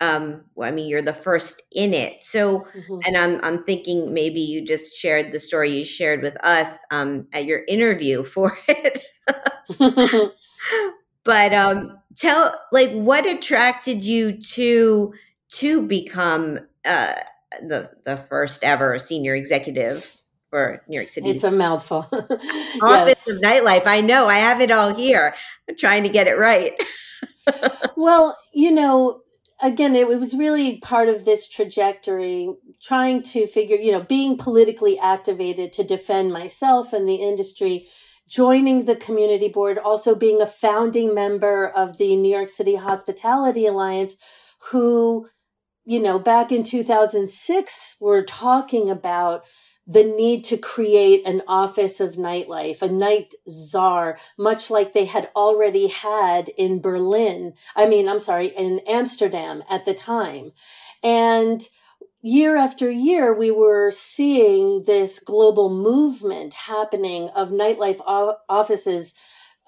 um 0.00 0.44
well, 0.54 0.68
I 0.68 0.72
mean 0.72 0.88
you're 0.88 1.02
the 1.02 1.12
first 1.12 1.62
in 1.72 1.92
it. 1.94 2.22
So 2.22 2.60
mm-hmm. 2.60 2.98
and 3.06 3.16
I'm 3.16 3.40
I'm 3.44 3.64
thinking 3.64 4.14
maybe 4.14 4.40
you 4.40 4.64
just 4.64 4.96
shared 4.96 5.32
the 5.32 5.38
story 5.38 5.70
you 5.76 5.84
shared 5.84 6.22
with 6.22 6.42
us 6.44 6.78
um 6.90 7.26
at 7.32 7.44
your 7.44 7.62
interview 7.68 8.24
for 8.24 8.56
it. 8.68 9.02
but 11.24 11.52
um 11.52 11.98
tell 12.16 12.58
like 12.72 12.90
what 12.92 13.26
attracted 13.26 14.04
you 14.04 14.40
to 14.40 15.12
to 15.54 15.82
become 15.82 16.60
uh 16.84 17.14
the 17.60 17.90
the 18.04 18.16
first 18.16 18.64
ever 18.64 18.98
senior 18.98 19.34
executive 19.34 20.16
for 20.52 20.82
New 20.86 20.96
York 20.96 21.08
City. 21.08 21.30
It's 21.30 21.44
a 21.44 21.50
mouthful. 21.50 22.06
Office 22.82 23.26
yes. 23.26 23.28
of 23.28 23.40
Nightlife. 23.40 23.86
I 23.86 24.02
know. 24.02 24.28
I 24.28 24.36
have 24.36 24.60
it 24.60 24.70
all 24.70 24.94
here. 24.94 25.34
I'm 25.66 25.76
trying 25.76 26.02
to 26.02 26.10
get 26.10 26.26
it 26.26 26.38
right. 26.38 26.74
well, 27.96 28.36
you 28.52 28.70
know, 28.70 29.22
again, 29.62 29.96
it 29.96 30.06
was 30.06 30.34
really 30.34 30.78
part 30.80 31.08
of 31.08 31.24
this 31.24 31.48
trajectory, 31.48 32.50
trying 32.82 33.22
to 33.22 33.46
figure, 33.46 33.76
you 33.76 33.92
know, 33.92 34.02
being 34.02 34.36
politically 34.36 34.98
activated 34.98 35.72
to 35.72 35.84
defend 35.84 36.34
myself 36.34 36.92
and 36.92 37.08
the 37.08 37.14
industry, 37.14 37.86
joining 38.28 38.84
the 38.84 38.96
community 38.96 39.48
board, 39.48 39.78
also 39.78 40.14
being 40.14 40.42
a 40.42 40.46
founding 40.46 41.14
member 41.14 41.66
of 41.66 41.96
the 41.96 42.14
New 42.16 42.30
York 42.30 42.50
City 42.50 42.76
Hospitality 42.76 43.66
Alliance, 43.66 44.16
who, 44.70 45.28
you 45.84 46.00
know, 46.00 46.18
back 46.18 46.52
in 46.52 46.62
2006 46.62 47.96
we're 48.00 48.24
talking 48.24 48.90
about 48.90 49.44
the 49.86 50.04
need 50.04 50.44
to 50.44 50.56
create 50.56 51.26
an 51.26 51.42
office 51.48 51.98
of 52.00 52.14
nightlife, 52.14 52.82
a 52.82 52.88
night 52.88 53.34
czar, 53.48 54.16
much 54.38 54.70
like 54.70 54.92
they 54.92 55.06
had 55.06 55.28
already 55.34 55.88
had 55.88 56.48
in 56.50 56.80
Berlin. 56.80 57.54
I 57.74 57.86
mean, 57.86 58.08
I'm 58.08 58.20
sorry, 58.20 58.48
in 58.48 58.80
Amsterdam 58.86 59.64
at 59.68 59.84
the 59.84 59.94
time. 59.94 60.52
And 61.02 61.66
year 62.22 62.56
after 62.56 62.88
year, 62.88 63.36
we 63.36 63.50
were 63.50 63.90
seeing 63.90 64.84
this 64.86 65.18
global 65.18 65.68
movement 65.68 66.54
happening 66.54 67.28
of 67.30 67.48
nightlife 67.48 68.00
offices 68.48 69.14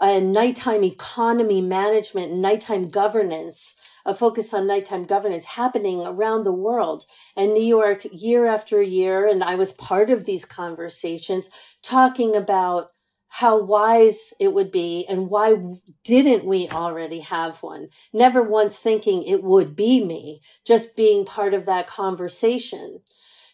and 0.01 0.33
nighttime 0.33 0.85
economy 0.85 1.61
management, 1.61 2.33
nighttime 2.33 2.89
governance 2.89 3.75
a 4.05 4.15
focus 4.15 4.53
on 4.53 4.67
nighttime 4.67 5.05
governance 5.05 5.45
happening 5.45 6.01
around 6.01 6.45
the 6.45 6.53
world. 6.53 7.07
And 7.37 7.55
New 7.55 7.65
York, 7.65 8.07
year 8.11 8.47
after 8.47 8.83
year, 8.83 9.27
and 9.27 9.43
I 9.43 9.55
was 9.55 9.73
part 9.73 10.11
of 10.11 10.25
these 10.25 10.45
conversations 10.45 11.49
talking 11.83 12.37
about 12.37 12.91
how 13.29 13.61
wise 13.61 14.33
it 14.39 14.55
would 14.55 14.71
be 14.71 15.05
and 15.09 15.29
why 15.29 15.57
didn't 16.05 16.45
we 16.45 16.69
already 16.69 17.19
have 17.19 17.57
one? 17.65 17.89
Never 18.13 18.43
once 18.43 18.79
thinking 18.79 19.25
it 19.25 19.43
would 19.43 19.75
be 19.75 20.05
me, 20.05 20.41
just 20.65 20.95
being 20.95 21.25
part 21.25 21.53
of 21.53 21.67
that 21.67 21.89
conversation. 21.89 23.01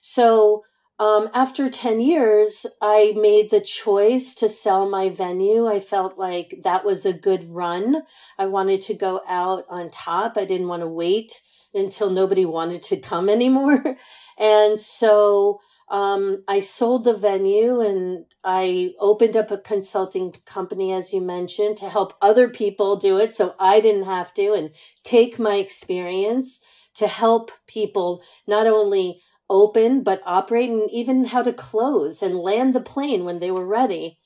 So 0.03 0.65
um, 1.01 1.31
after 1.33 1.71
10 1.71 2.01
years, 2.01 2.67
I 2.83 3.15
made 3.17 3.51
the 3.51 3.63
choice 3.63 4.35
to 4.35 4.51
sell 4.51 4.87
my 4.87 5.09
venue. 5.09 5.67
I 5.67 5.81
felt 5.81 6.19
like 6.19 6.61
that 6.63 6.85
was 6.85 7.07
a 7.07 7.15
good 7.15 7.49
run. 7.49 8.03
I 8.37 8.45
wanted 8.45 8.83
to 8.83 8.95
go 8.95 9.23
out 9.27 9.65
on 9.71 9.91
top. 9.91 10.37
I 10.37 10.45
didn't 10.45 10.69
want 10.69 10.83
to 10.83 10.87
wait 10.87 11.41
until 11.73 12.11
nobody 12.11 12.45
wanted 12.45 12.83
to 12.83 12.99
come 12.99 13.29
anymore. 13.31 13.97
and 14.39 14.79
so 14.79 15.61
um, 15.89 16.45
I 16.47 16.61
sold 16.61 17.05
the 17.05 17.17
venue 17.17 17.81
and 17.81 18.27
I 18.45 18.91
opened 19.01 19.39
up 19.39 19.51
a 19.51 19.57
consulting 19.57 20.35
company, 20.45 20.93
as 20.93 21.15
you 21.15 21.23
mentioned, 21.23 21.79
to 21.79 21.89
help 21.89 22.13
other 22.21 22.51
people 22.51 22.97
do 22.97 23.17
it 23.17 23.35
so 23.35 23.55
I 23.59 23.81
didn't 23.81 24.05
have 24.05 24.35
to 24.35 24.53
and 24.53 24.71
take 25.03 25.39
my 25.39 25.55
experience 25.55 26.61
to 26.97 27.07
help 27.07 27.51
people 27.67 28.23
not 28.47 28.67
only 28.67 29.23
open 29.51 30.03
but 30.03 30.23
operate 30.25 30.71
and 30.71 30.91
even 30.91 31.27
how 31.27 31.43
to 31.43 31.53
close 31.53 32.23
and 32.23 32.39
land 32.39 32.75
the 32.75 32.81
plane 32.81 33.25
when 33.25 33.41
they 33.41 33.51
were 33.51 33.67
ready. 33.67 34.17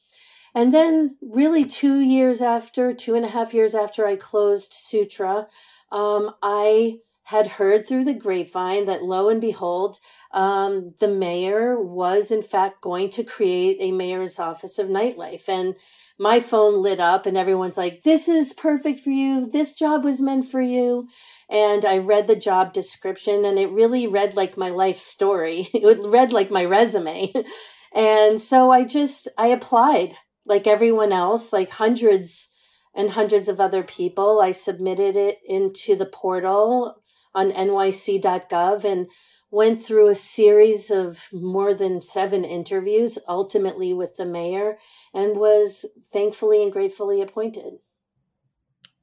And 0.54 0.72
then, 0.72 1.16
really, 1.20 1.64
two 1.64 1.98
years 1.98 2.40
after, 2.40 2.94
two 2.94 3.16
and 3.16 3.24
a 3.24 3.30
half 3.30 3.52
years 3.52 3.74
after 3.74 4.06
I 4.06 4.14
closed 4.14 4.72
Sutra, 4.72 5.48
um, 5.90 6.30
I 6.42 6.98
had 7.24 7.46
heard 7.46 7.88
through 7.88 8.04
the 8.04 8.14
grapevine 8.14 8.84
that 8.84 9.02
lo 9.02 9.30
and 9.30 9.40
behold, 9.40 9.98
um, 10.30 10.94
the 11.00 11.08
mayor 11.08 11.80
was 11.80 12.30
in 12.30 12.42
fact 12.42 12.82
going 12.82 13.08
to 13.10 13.24
create 13.24 13.78
a 13.80 13.92
mayor's 13.92 14.38
office 14.38 14.78
of 14.78 14.88
nightlife. 14.88 15.48
And 15.48 15.74
my 16.18 16.40
phone 16.40 16.82
lit 16.82 17.00
up, 17.00 17.26
and 17.26 17.36
everyone's 17.36 17.76
like, 17.76 18.02
This 18.02 18.28
is 18.28 18.52
perfect 18.52 19.00
for 19.00 19.10
you. 19.10 19.46
This 19.46 19.74
job 19.74 20.04
was 20.04 20.20
meant 20.20 20.50
for 20.50 20.60
you 20.60 21.08
and 21.48 21.84
I 21.84 21.98
read 21.98 22.26
the 22.26 22.36
job 22.36 22.72
description 22.72 23.44
and 23.44 23.58
it 23.58 23.70
really 23.70 24.06
read 24.06 24.34
like 24.34 24.56
my 24.56 24.70
life 24.70 24.98
story. 24.98 25.68
It 25.74 25.98
read 26.02 26.32
like 26.32 26.50
my 26.50 26.64
resume. 26.64 27.32
and 27.94 28.40
so 28.40 28.70
I 28.70 28.84
just, 28.84 29.28
I 29.36 29.48
applied 29.48 30.14
like 30.46 30.66
everyone 30.66 31.12
else, 31.12 31.52
like 31.52 31.70
hundreds 31.70 32.48
and 32.94 33.10
hundreds 33.10 33.48
of 33.48 33.60
other 33.60 33.82
people. 33.82 34.40
I 34.40 34.52
submitted 34.52 35.16
it 35.16 35.38
into 35.46 35.96
the 35.96 36.06
portal 36.06 36.96
on 37.34 37.50
nyc.gov 37.50 38.84
and 38.84 39.06
went 39.54 39.84
through 39.84 40.08
a 40.08 40.16
series 40.16 40.90
of 40.90 41.28
more 41.32 41.72
than 41.72 42.02
seven 42.02 42.44
interviews, 42.44 43.18
ultimately 43.28 43.94
with 43.94 44.16
the 44.16 44.26
mayor, 44.26 44.78
and 45.14 45.36
was 45.36 45.86
thankfully 46.12 46.62
and 46.62 46.72
gratefully 46.72 47.22
appointed. 47.22 47.74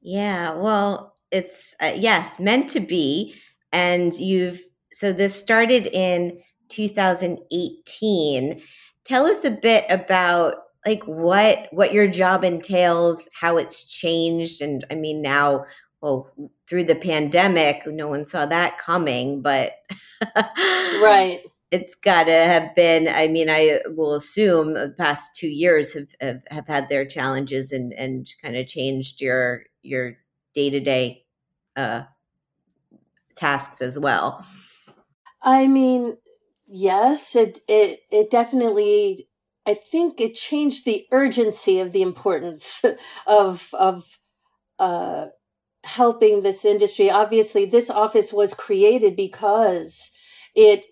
Yeah, 0.00 0.54
well, 0.54 1.12
it's 1.32 1.74
uh, 1.80 1.94
yes 1.96 2.38
meant 2.38 2.68
to 2.68 2.78
be 2.78 3.34
and 3.72 4.14
you've 4.14 4.60
so 4.92 5.12
this 5.12 5.34
started 5.34 5.88
in 5.88 6.38
2018 6.68 8.62
tell 9.04 9.26
us 9.26 9.44
a 9.44 9.50
bit 9.50 9.84
about 9.88 10.54
like 10.86 11.02
what 11.04 11.66
what 11.72 11.92
your 11.92 12.06
job 12.06 12.44
entails 12.44 13.28
how 13.34 13.56
it's 13.56 13.84
changed 13.84 14.60
and 14.60 14.84
i 14.90 14.94
mean 14.94 15.22
now 15.22 15.64
well 16.02 16.30
through 16.68 16.84
the 16.84 16.94
pandemic 16.94 17.86
no 17.86 18.08
one 18.08 18.26
saw 18.26 18.44
that 18.44 18.76
coming 18.78 19.40
but 19.40 19.72
right 21.02 21.40
it's 21.70 21.94
got 21.94 22.24
to 22.24 22.32
have 22.32 22.74
been 22.74 23.08
i 23.08 23.26
mean 23.28 23.48
i 23.48 23.80
will 23.86 24.14
assume 24.14 24.74
the 24.74 24.94
past 24.98 25.34
two 25.34 25.48
years 25.48 25.94
have, 25.94 26.08
have, 26.20 26.42
have 26.50 26.68
had 26.68 26.88
their 26.88 27.06
challenges 27.06 27.72
and 27.72 27.92
and 27.94 28.28
kind 28.42 28.56
of 28.56 28.66
changed 28.66 29.20
your 29.20 29.64
your 29.82 30.16
day-to-day 30.54 31.24
uh, 31.76 32.02
tasks 33.34 33.80
as 33.80 33.98
well. 33.98 34.44
I 35.42 35.66
mean, 35.66 36.16
yes, 36.66 37.34
it 37.34 37.60
it 37.68 38.00
it 38.10 38.30
definitely. 38.30 39.28
I 39.64 39.74
think 39.74 40.20
it 40.20 40.34
changed 40.34 40.84
the 40.84 41.06
urgency 41.12 41.78
of 41.78 41.92
the 41.92 42.02
importance 42.02 42.82
of 43.26 43.68
of 43.72 44.18
uh, 44.78 45.26
helping 45.84 46.42
this 46.42 46.64
industry. 46.64 47.10
Obviously, 47.10 47.64
this 47.64 47.90
office 47.90 48.32
was 48.32 48.54
created 48.54 49.16
because 49.16 50.10
it 50.54 50.84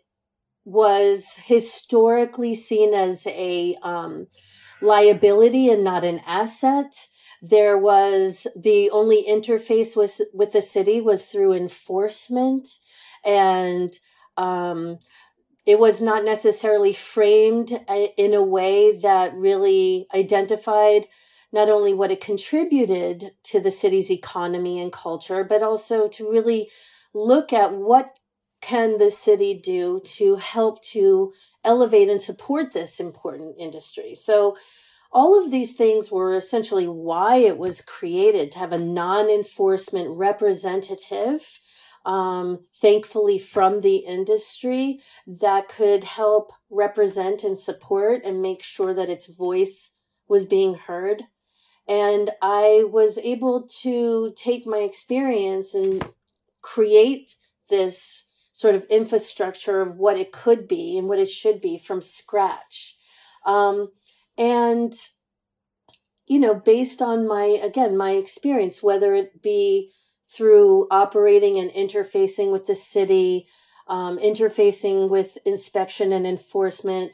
was 0.64 1.34
historically 1.44 2.54
seen 2.54 2.94
as 2.94 3.26
a 3.26 3.76
um, 3.82 4.26
liability 4.80 5.68
and 5.68 5.84
not 5.84 6.04
an 6.04 6.20
asset. 6.26 7.08
There 7.42 7.78
was 7.78 8.46
the 8.54 8.90
only 8.90 9.24
interface 9.28 9.96
with 9.96 10.20
with 10.34 10.52
the 10.52 10.62
city 10.62 11.00
was 11.00 11.24
through 11.24 11.54
enforcement, 11.54 12.68
and 13.24 13.98
um, 14.36 14.98
it 15.64 15.78
was 15.78 16.00
not 16.00 16.24
necessarily 16.24 16.92
framed 16.92 17.72
uh, 17.88 18.06
in 18.16 18.34
a 18.34 18.42
way 18.42 18.98
that 18.98 19.34
really 19.34 20.06
identified 20.14 21.06
not 21.52 21.68
only 21.68 21.92
what 21.92 22.10
it 22.10 22.20
contributed 22.20 23.32
to 23.44 23.60
the 23.60 23.70
city's 23.70 24.10
economy 24.10 24.80
and 24.80 24.92
culture, 24.92 25.44
but 25.44 25.62
also 25.62 26.08
to 26.08 26.30
really 26.30 26.70
look 27.12 27.52
at 27.52 27.72
what 27.74 28.18
can 28.60 28.98
the 28.98 29.10
city 29.10 29.54
do 29.54 30.00
to 30.04 30.36
help 30.36 30.82
to 30.82 31.32
elevate 31.64 32.08
and 32.08 32.20
support 32.20 32.72
this 32.72 33.00
important 33.00 33.56
industry. 33.58 34.14
So 34.14 34.56
all 35.12 35.42
of 35.42 35.50
these 35.50 35.72
things 35.72 36.10
were 36.10 36.34
essentially 36.34 36.86
why 36.86 37.36
it 37.36 37.58
was 37.58 37.80
created 37.80 38.52
to 38.52 38.58
have 38.58 38.72
a 38.72 38.78
non 38.78 39.28
enforcement 39.28 40.10
representative, 40.10 41.58
um, 42.04 42.60
thankfully 42.80 43.38
from 43.38 43.80
the 43.80 43.96
industry, 43.96 45.00
that 45.26 45.68
could 45.68 46.04
help 46.04 46.52
represent 46.70 47.42
and 47.42 47.58
support 47.58 48.22
and 48.24 48.40
make 48.40 48.62
sure 48.62 48.94
that 48.94 49.10
its 49.10 49.26
voice 49.26 49.90
was 50.28 50.46
being 50.46 50.74
heard. 50.74 51.24
And 51.90 52.30
I 52.40 52.84
was 52.88 53.18
able 53.18 53.68
to 53.82 54.32
take 54.36 54.66
my 54.66 54.78
experience 54.78 55.74
and 55.74 56.08
create 56.62 57.36
this 57.68 58.24
sort 58.52 58.74
of 58.74 58.84
infrastructure 58.84 59.82
of 59.82 59.96
what 59.96 60.16
it 60.16 60.32
could 60.32 60.68
be 60.68 60.96
and 60.96 61.08
what 61.08 61.18
it 61.18 61.28
should 61.28 61.60
be 61.60 61.76
from 61.76 62.00
scratch. 62.00 62.96
Um, 63.44 63.90
and 64.38 64.94
you 66.30 66.38
know 66.38 66.54
based 66.54 67.02
on 67.02 67.26
my 67.26 67.44
again 67.62 67.96
my 67.96 68.12
experience 68.12 68.82
whether 68.82 69.14
it 69.14 69.42
be 69.42 69.90
through 70.28 70.86
operating 70.90 71.58
and 71.58 71.70
interfacing 71.72 72.52
with 72.52 72.66
the 72.66 72.74
city 72.74 73.46
um, 73.88 74.16
interfacing 74.18 75.08
with 75.08 75.36
inspection 75.44 76.12
and 76.12 76.24
enforcement 76.24 77.10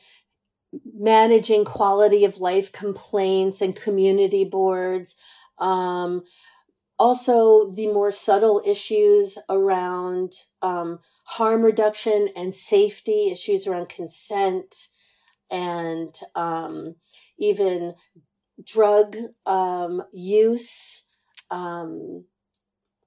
managing 0.95 1.65
quality 1.65 2.25
of 2.25 2.39
life 2.39 2.73
complaints 2.73 3.61
and 3.61 3.75
community 3.77 4.45
boards 4.45 5.17
um, 5.59 6.23
also 6.99 7.71
the 7.73 7.87
more 7.87 8.13
subtle 8.13 8.63
issues 8.65 9.39
around 9.49 10.33
um, 10.63 10.99
harm 11.25 11.63
reduction 11.63 12.29
and 12.35 12.55
safety 12.55 13.31
issues 13.31 13.67
around 13.67 13.89
consent 13.89 14.89
and 15.51 16.15
um, 16.35 16.97
even 17.39 17.95
drug 18.65 19.17
um, 19.45 20.03
use, 20.13 21.05
um, 21.51 22.25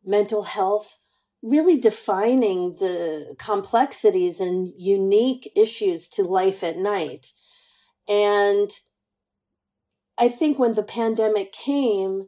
mental 0.05 0.43
health, 0.43 0.97
really 1.41 1.77
defining 1.77 2.75
the 2.79 3.35
complexities 3.37 4.39
and 4.39 4.71
unique 4.77 5.51
issues 5.55 6.07
to 6.09 6.23
life 6.23 6.63
at 6.63 6.77
night. 6.77 7.33
And 8.09 8.71
I 10.17 10.27
think 10.27 10.57
when 10.57 10.73
the 10.73 10.83
pandemic 10.83 11.53
came, 11.53 12.27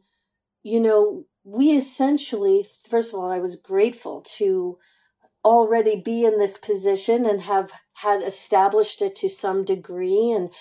you 0.63 0.79
know, 0.79 1.25
we 1.43 1.71
essentially, 1.71 2.67
first 2.87 3.13
of 3.13 3.19
all, 3.19 3.31
I 3.31 3.39
was 3.39 3.55
grateful 3.55 4.21
to 4.37 4.77
already 5.43 5.95
be 5.99 6.23
in 6.23 6.37
this 6.37 6.57
position 6.57 7.25
and 7.25 7.41
have 7.41 7.71
had 7.93 8.21
established 8.21 9.01
it 9.01 9.15
to 9.17 9.27
some 9.27 9.65
degree 9.65 10.31
and 10.31 10.51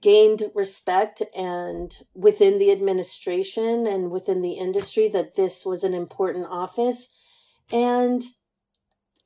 gained 0.00 0.50
respect 0.54 1.22
and 1.36 1.94
within 2.14 2.58
the 2.58 2.72
administration 2.72 3.86
and 3.86 4.10
within 4.10 4.40
the 4.40 4.54
industry 4.54 5.08
that 5.08 5.36
this 5.36 5.64
was 5.64 5.84
an 5.84 5.94
important 5.94 6.46
office. 6.50 7.08
And 7.70 8.22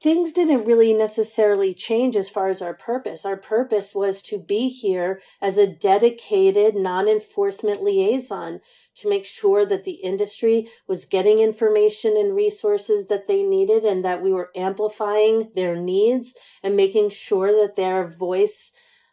things 0.03 0.33
didn't 0.33 0.67
really 0.67 0.95
necessarily 0.95 1.75
change 1.75 2.17
as 2.17 2.29
far 2.29 2.49
as 2.49 2.63
our 2.63 2.75
purpose 2.75 3.25
our 3.25 3.37
purpose 3.37 3.95
was 3.95 4.23
to 4.23 4.39
be 4.39 4.69
here 4.69 5.21
as 5.43 5.59
a 5.59 5.67
dedicated 5.67 6.75
non-enforcement 6.75 7.83
liaison 7.83 8.61
to 8.95 9.09
make 9.09 9.25
sure 9.25 9.65
that 9.65 9.85
the 9.85 10.01
industry 10.03 10.69
was 10.87 11.05
getting 11.05 11.39
information 11.39 12.17
and 12.17 12.35
resources 12.35 13.07
that 13.07 13.27
they 13.29 13.43
needed 13.43 13.85
and 13.85 14.05
that 14.05 14.23
we 14.23 14.33
were 14.33 14.51
amplifying 14.57 15.51
their 15.55 15.77
needs 15.77 16.35
and 16.63 16.77
making 16.77 17.11
sure 17.11 17.53
that 17.53 17.77
their 17.77 18.07
voice 18.07 18.73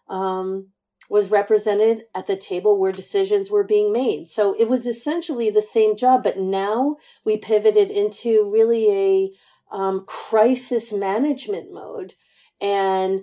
um, 0.10 0.68
was 1.10 1.32
represented 1.32 2.04
at 2.14 2.28
the 2.28 2.36
table 2.36 2.78
where 2.78 2.92
decisions 2.92 3.50
were 3.50 3.64
being 3.64 3.94
made. 3.94 4.28
So 4.28 4.54
it 4.60 4.68
was 4.68 4.86
essentially 4.86 5.50
the 5.50 5.62
same 5.62 5.96
job, 5.96 6.24
but 6.24 6.38
now 6.38 6.98
we 7.24 7.38
pivoted 7.38 7.90
into 7.90 8.50
really 8.52 8.92
a 8.92 9.32
um, 9.72 10.06
crisis 10.06 10.94
management 10.94 11.72
mode. 11.72 12.14
And 12.62 13.22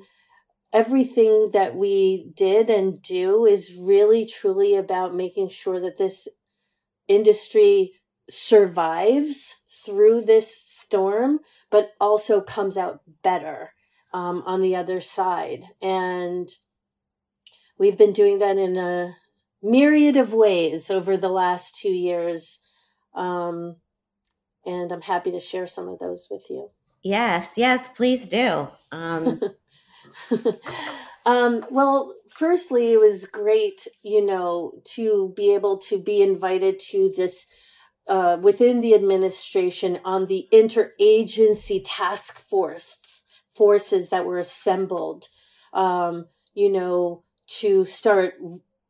everything 0.73 1.51
that 1.53 1.77
we 1.77 2.33
did 2.35 2.69
and 2.69 3.01
do 3.01 3.47
is 3.47 3.75
really 3.75 4.27
truly 4.27 4.75
about 4.75 5.15
making 5.15 5.49
sure 5.49 5.81
that 5.81 5.99
this 5.99 6.29
industry 7.09 7.93
survives 8.29 9.57
through 9.85 10.23
this 10.23 10.57
storm, 10.57 11.41
but 11.71 11.93
also 12.01 12.41
comes 12.41 12.77
out 12.77 13.01
better 13.23 13.73
um, 14.13 14.43
on 14.47 14.63
the 14.63 14.75
other 14.75 15.01
side. 15.01 15.65
And 15.83 16.49
we've 17.79 17.99
been 17.99 18.13
doing 18.13 18.39
that 18.39 18.57
in 18.57 18.77
a 18.77 19.17
myriad 19.63 20.17
of 20.17 20.33
ways 20.33 20.91
over 20.91 21.17
the 21.17 21.29
last 21.29 21.77
two 21.77 21.91
years. 21.91 22.61
Um, 23.15 23.77
and 24.67 24.93
I'm 24.93 25.03
happy 25.03 25.31
to 25.31 25.41
share 25.41 25.67
some 25.67 25.89
of 25.89 25.99
those 25.99 26.29
with 26.31 26.49
you. 26.51 26.71
Yes, 27.03 27.59
yes, 27.59 27.89
please 27.89 28.27
do. 28.29 28.69
Um, 28.91 29.41
um, 31.27 31.65
well, 31.71 32.15
firstly, 32.31 32.93
it 32.93 33.01
was 33.01 33.27
great, 33.27 33.87
you 34.03 34.25
know, 34.25 34.73
to 34.95 35.33
be 35.37 35.55
able 35.55 35.79
to 35.79 35.99
be 35.99 36.23
invited 36.23 36.79
to 36.91 37.13
this 37.15 37.47
uh, 38.07 38.39
within 38.41 38.81
the 38.81 38.95
administration 38.95 39.99
on 40.05 40.27
the 40.27 40.49
interagency 40.53 41.83
task 41.85 42.39
force 42.39 43.23
forces 43.55 44.09
that 44.09 44.25
were 44.25 44.39
assembled. 44.39 45.29
Um, 45.73 46.27
you 46.55 46.71
know, 46.71 47.25
to 47.47 47.85
start 47.85 48.35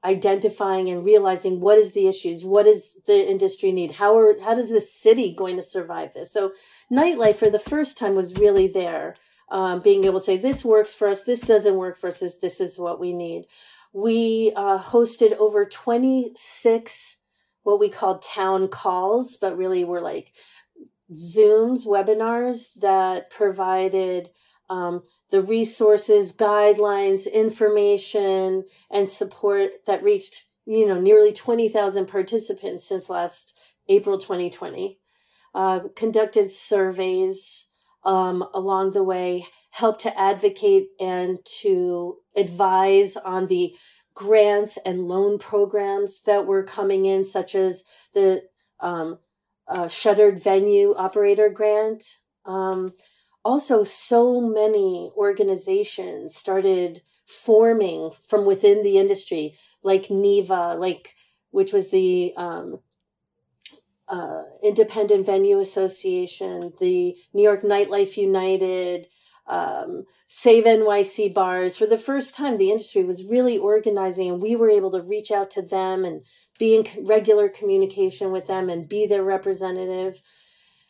identifying 0.05 0.89
and 0.89 1.05
realizing 1.05 1.61
what 1.61 1.79
is 1.79 1.93
the 1.93 2.07
issues 2.07 2.45
what 2.45 2.65
does 2.65 3.01
the 3.07 3.31
industry 3.31 3.73
need? 3.73 3.93
How 3.93 4.17
are 4.17 4.39
how 4.41 4.55
does 4.55 4.71
the 4.71 4.81
city 4.81 5.35
going 5.35 5.57
to 5.57 5.63
survive 5.63 6.13
this? 6.15 6.33
So 6.33 6.53
nightlife 6.93 7.37
for 7.37 7.51
the 7.51 7.59
first 7.59 7.97
time 7.97 8.15
was 8.15 8.37
really 8.37 8.69
there 8.69 9.15
um, 9.51 9.81
being 9.81 10.05
able 10.05 10.21
to 10.21 10.27
say 10.27 10.37
this 10.37 10.65
works 10.65 10.95
for 10.95 11.09
us. 11.09 11.23
This 11.23 11.41
doesn't 11.41 11.77
work 11.77 11.99
for 11.99 12.09
us. 12.09 12.21
This, 12.21 12.37
this 12.37 12.61
is 12.61 12.79
what 12.79 13.01
we 13.01 13.13
need. 13.13 13.47
We 13.93 14.53
uh, 14.57 14.79
hosted 14.79 15.37
over 15.39 15.65
26 15.65 17.17
what 17.63 17.81
we 17.81 17.89
called 17.89 18.21
town 18.21 18.69
calls 18.69 19.39
but 19.39 19.57
really 19.57 19.85
were 19.85 20.01
like 20.01 20.33
zooms 21.13 21.87
webinars 21.87 22.69
that 22.77 23.31
provided 23.31 24.31
um, 24.75 25.03
the 25.31 25.41
resources, 25.41 26.33
guidelines, 26.33 27.33
information, 27.33 28.65
and 28.91 29.09
support 29.09 29.71
that 29.87 30.03
reached, 30.03 30.47
you 30.67 30.87
know, 30.87 31.01
nearly 31.01 31.33
20,000 31.33 32.07
participants 32.07 32.87
since 32.87 33.09
last 33.09 33.57
April 33.89 34.19
2020. 34.19 34.99
Uh, 35.55 35.81
conducted 35.95 36.51
surveys 36.51 37.69
um, 38.05 38.45
along 38.53 38.93
the 38.93 39.05
way, 39.05 39.47
helped 39.71 40.01
to 40.01 40.21
advocate 40.21 40.89
and 40.99 41.39
to 41.45 42.17
advise 42.37 43.17
on 43.17 43.47
the 43.47 43.77
grants 44.15 44.77
and 44.85 45.07
loan 45.07 45.39
programs 45.39 46.23
that 46.23 46.47
were 46.47 46.65
coming 46.65 47.05
in, 47.05 47.25
such 47.25 47.55
as 47.55 47.85
the 48.13 48.43
um, 48.81 49.19
uh, 49.69 49.87
shuttered 49.87 50.43
venue 50.43 50.95
operator 50.97 51.49
grant. 51.49 52.19
Um, 52.45 52.93
also 53.45 53.85
so 53.85 54.41
many 54.41 55.11
organizations 55.17 56.35
started 56.35 57.03
forming 57.27 58.11
from 58.27 58.45
within 58.45 58.83
the 58.83 58.99
industry 58.99 59.55
like 59.83 60.11
NIVA, 60.11 60.77
like 60.79 61.15
which 61.51 61.73
was 61.73 61.91
the 61.91 62.33
um, 62.37 62.81
uh, 64.09 64.43
Independent 64.63 65.27
Venue 65.27 65.59
Association, 65.59 66.73
the 66.81 67.17
New 67.33 67.43
York 67.43 67.63
Nightlife 67.63 68.17
United, 68.17 69.07
um, 69.47 70.05
Save 70.27 70.65
NYC 70.65 71.33
Bars. 71.33 71.77
For 71.77 71.87
the 71.87 71.99
first 71.99 72.35
time, 72.35 72.57
the 72.57 72.71
industry 72.71 73.05
was 73.05 73.25
really 73.25 73.59
organizing, 73.59 74.31
and 74.31 74.43
we 74.43 74.57
were 74.57 74.71
able 74.71 74.91
to 74.93 75.03
reach 75.03 75.31
out 75.31 75.51
to 75.53 75.63
them 75.63 76.05
and 76.05 76.23
be 76.59 76.77
in 76.77 77.07
regular 77.07 77.49
communication 77.49 78.33
with 78.33 78.47
them 78.47 78.69
and 78.69 78.89
be 78.89 79.07
their 79.07 79.23
representative. 79.23 80.23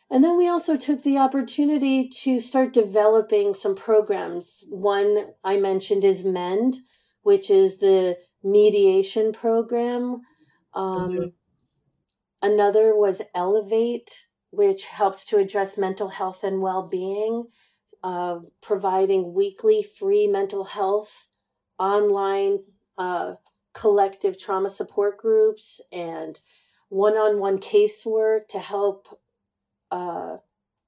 And 0.09 0.23
then 0.23 0.37
we 0.37 0.47
also 0.47 0.77
took 0.77 1.03
the 1.03 1.17
opportunity 1.17 2.07
to 2.23 2.39
start 2.39 2.73
developing 2.73 3.53
some 3.53 3.75
programs. 3.75 4.63
One 4.69 5.29
I 5.43 5.57
mentioned 5.57 6.03
is 6.03 6.23
MEND, 6.23 6.77
which 7.23 7.49
is 7.49 7.79
the 7.79 8.17
mediation 8.43 9.31
program. 9.33 10.21
Um, 10.73 11.11
mm-hmm. 11.11 11.25
Another 12.41 12.95
was 12.95 13.23
Elevate, 13.33 14.27
which 14.51 14.85
helps 14.85 15.25
to 15.25 15.37
address 15.37 15.77
mental 15.77 16.09
health 16.09 16.43
and 16.43 16.61
well 16.61 16.87
being, 16.87 17.45
uh, 18.03 18.39
providing 18.61 19.33
weekly 19.33 19.81
free 19.81 20.27
mental 20.27 20.65
health 20.65 21.27
online 21.79 22.59
uh, 22.97 23.33
collective 23.73 24.39
trauma 24.39 24.69
support 24.69 25.17
groups 25.17 25.81
and 25.91 26.39
one 26.89 27.13
on 27.13 27.39
one 27.39 27.57
casework 27.57 28.47
to 28.47 28.59
help 28.59 29.19
uh, 29.95 30.37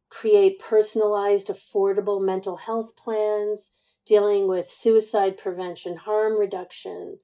create 0.10 0.60
personalized, 0.60 1.48
affordable 1.48 2.22
mental 2.22 2.58
health 2.58 2.96
plans, 2.98 3.72
dealing 4.06 4.48
with 4.48 4.70
suicide 4.70 5.38
prevention, 5.38 5.96
harm 5.96 6.38
reduction, 6.38 7.20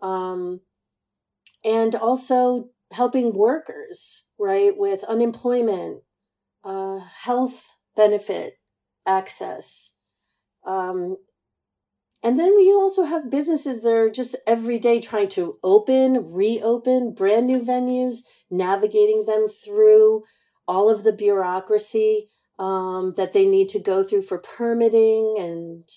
um, 0.00 0.60
and 1.64 1.94
also 1.94 2.70
helping 2.92 3.34
workers, 3.34 4.24
right, 4.38 4.76
with 4.76 5.04
unemployment, 5.04 6.02
uh, 6.64 6.98
health 6.98 7.64
benefit 7.94 8.58
access. 9.06 9.94
Um, 10.66 11.16
and 12.22 12.38
then 12.38 12.56
we 12.56 12.72
also 12.72 13.04
have 13.04 13.30
businesses 13.30 13.80
that 13.82 13.92
are 13.92 14.10
just 14.10 14.34
every 14.46 14.78
day 14.78 15.00
trying 15.00 15.28
to 15.30 15.58
open, 15.62 16.32
reopen 16.32 17.14
brand 17.14 17.46
new 17.46 17.60
venues, 17.60 18.22
navigating 18.50 19.24
them 19.26 19.46
through 19.46 20.24
all 20.68 20.90
of 20.90 21.02
the 21.02 21.12
bureaucracy 21.12 22.28
um, 22.58 23.14
that 23.16 23.32
they 23.32 23.46
need 23.46 23.68
to 23.70 23.78
go 23.78 24.02
through 24.02 24.22
for 24.22 24.38
permitting 24.38 25.36
and 25.38 25.88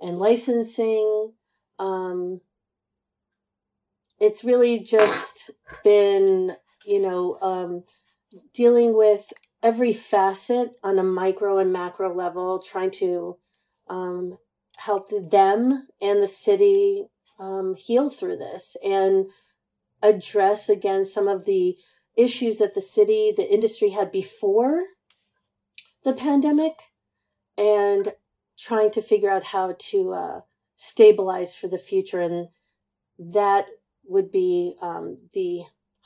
and 0.00 0.18
licensing. 0.18 1.32
Um, 1.78 2.40
it's 4.18 4.44
really 4.44 4.78
just 4.78 5.50
been, 5.82 6.56
you 6.84 7.00
know, 7.00 7.38
um, 7.40 7.82
dealing 8.52 8.94
with 8.94 9.32
every 9.62 9.92
facet 9.92 10.72
on 10.82 10.98
a 10.98 11.02
micro 11.02 11.58
and 11.58 11.72
macro 11.72 12.14
level, 12.14 12.60
trying 12.60 12.90
to 12.90 13.38
um, 13.88 14.38
help 14.78 15.10
them 15.10 15.86
and 16.00 16.22
the 16.22 16.28
city 16.28 17.06
um, 17.38 17.74
heal 17.74 18.10
through 18.10 18.36
this 18.36 18.76
and 18.84 19.26
address 20.02 20.68
again 20.68 21.04
some 21.04 21.28
of 21.28 21.44
the 21.44 21.76
issues 22.16 22.58
that 22.58 22.74
the 22.74 22.82
city, 22.82 23.32
the 23.34 23.52
industry 23.52 23.90
had 23.90 24.10
before 24.12 24.82
the 26.04 26.12
pandemic, 26.12 26.74
and 27.56 28.14
trying 28.58 28.90
to 28.90 29.02
figure 29.02 29.30
out 29.30 29.44
how 29.44 29.74
to 29.78 30.12
uh, 30.12 30.40
stabilize 30.76 31.54
for 31.54 31.68
the 31.68 31.78
future. 31.78 32.20
And 32.20 32.48
that 33.18 33.66
would 34.06 34.30
be 34.30 34.74
um, 34.82 35.18
the 35.32 35.58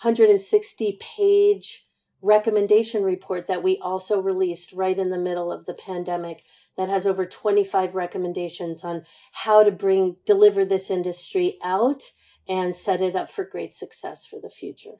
160 0.02 0.98
page 1.00 1.86
recommendation 2.24 3.02
report 3.02 3.46
that 3.46 3.62
we 3.62 3.78
also 3.78 4.20
released 4.20 4.72
right 4.72 4.98
in 4.98 5.10
the 5.10 5.18
middle 5.18 5.52
of 5.52 5.66
the 5.66 5.74
pandemic 5.74 6.42
that 6.76 6.88
has 6.88 7.06
over 7.06 7.26
25 7.26 7.94
recommendations 7.94 8.82
on 8.82 9.04
how 9.32 9.62
to 9.62 9.70
bring 9.70 10.16
deliver 10.24 10.64
this 10.64 10.90
industry 10.90 11.58
out 11.62 12.12
and 12.48 12.74
set 12.74 13.00
it 13.00 13.14
up 13.14 13.30
for 13.30 13.44
great 13.44 13.74
success 13.74 14.26
for 14.26 14.40
the 14.40 14.48
future. 14.48 14.96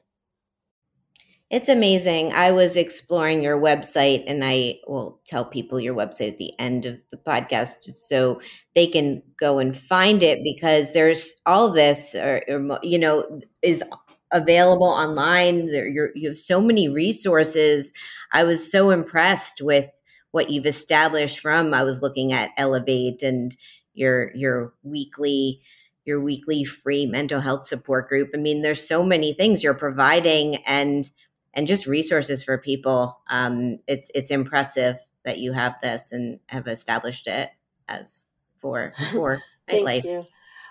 It's 1.51 1.69
amazing. 1.69 2.33
I 2.33 2.51
was 2.51 2.77
exploring 2.77 3.43
your 3.43 3.61
website 3.61 4.25
and 4.27 4.43
I 4.45 4.81
will 4.89 5.21
tell 5.27 5.45
people 5.45 5.79
your 5.79 5.95
website 5.95 6.29
at 6.33 6.39
the 6.39 6.53
end 6.59 6.87
of 6.87 7.01
the 7.13 7.17
podcast 7.19 7.85
just 7.85 8.09
so 8.09 8.41
they 8.75 8.87
can 8.87 9.23
go 9.39 9.59
and 9.59 9.77
find 9.77 10.23
it 10.23 10.43
because 10.43 10.93
there's 10.93 11.35
all 11.47 11.71
this 11.71 12.15
or, 12.15 12.43
or 12.49 12.79
you 12.83 12.99
know 12.99 13.41
is 13.63 13.85
available 14.33 14.89
online. 14.89 15.67
There 15.69 15.87
you 15.87 16.29
have 16.29 16.37
so 16.39 16.61
many 16.61 16.89
resources. 16.89 17.93
I 18.33 18.43
was 18.43 18.73
so 18.73 18.91
impressed 18.91 19.61
with 19.63 19.89
what 20.33 20.51
you've 20.51 20.67
established 20.67 21.39
from 21.39 21.73
I 21.73 21.85
was 21.85 22.03
looking 22.03 22.33
at 22.33 22.51
Elevate 22.57 23.23
and 23.23 23.55
your 23.93 24.33
your 24.35 24.73
weekly 24.83 25.61
your 26.05 26.21
weekly 26.21 26.65
free 26.65 27.07
mental 27.07 27.41
health 27.41 27.65
support 27.65 28.09
group. 28.09 28.31
I 28.35 28.39
mean, 28.39 28.63
there's 28.63 28.87
so 28.87 29.05
many 29.05 29.33
things 29.35 29.63
you're 29.63 29.73
providing 29.73 30.57
and 30.67 31.11
and 31.55 31.67
just 31.67 31.87
resources 31.87 32.45
for 32.45 32.59
people. 32.59 33.21
Um, 33.31 33.79
it's 33.87 34.11
it's 34.15 34.31
impressive 34.31 34.99
that 35.25 35.39
you 35.39 35.53
have 35.53 35.77
this 35.83 36.13
and 36.13 36.41
have 36.47 36.67
established 36.69 37.27
it 37.27 37.51
as 37.89 38.27
for 38.59 38.93
for 39.13 39.43
nightlife. 39.71 40.05
You. 40.05 40.27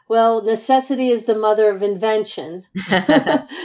Well, 0.10 0.44
necessity 0.44 1.10
is 1.10 1.24
the 1.24 1.38
mother 1.38 1.70
of 1.70 1.82
invention. 1.82 2.64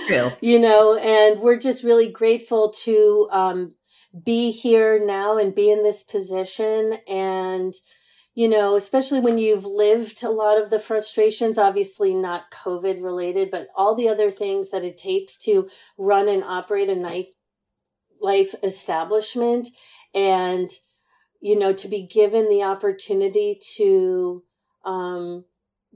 True. 0.06 0.32
you 0.40 0.58
know, 0.58 0.94
and 0.94 1.40
we're 1.40 1.58
just 1.58 1.82
really 1.82 2.10
grateful 2.10 2.72
to 2.84 3.28
um, 3.32 3.74
be 4.24 4.50
here 4.50 5.04
now 5.04 5.36
and 5.36 5.54
be 5.54 5.70
in 5.70 5.82
this 5.82 6.02
position 6.02 6.98
and 7.08 7.74
you 8.38 8.48
know, 8.48 8.76
especially 8.76 9.18
when 9.18 9.36
you've 9.36 9.64
lived 9.64 10.22
a 10.22 10.30
lot 10.30 10.62
of 10.62 10.70
the 10.70 10.78
frustrations, 10.78 11.58
obviously 11.58 12.14
not 12.14 12.52
COVID 12.52 13.02
related, 13.02 13.50
but 13.50 13.66
all 13.74 13.96
the 13.96 14.08
other 14.08 14.30
things 14.30 14.70
that 14.70 14.84
it 14.84 14.96
takes 14.96 15.36
to 15.38 15.68
run 15.96 16.28
and 16.28 16.44
operate 16.44 16.88
a 16.88 16.94
nightlife 16.94 18.54
establishment 18.62 19.66
and, 20.14 20.70
you 21.40 21.58
know, 21.58 21.72
to 21.72 21.88
be 21.88 22.06
given 22.06 22.48
the 22.48 22.62
opportunity 22.62 23.60
to, 23.74 24.44
um, 24.84 25.44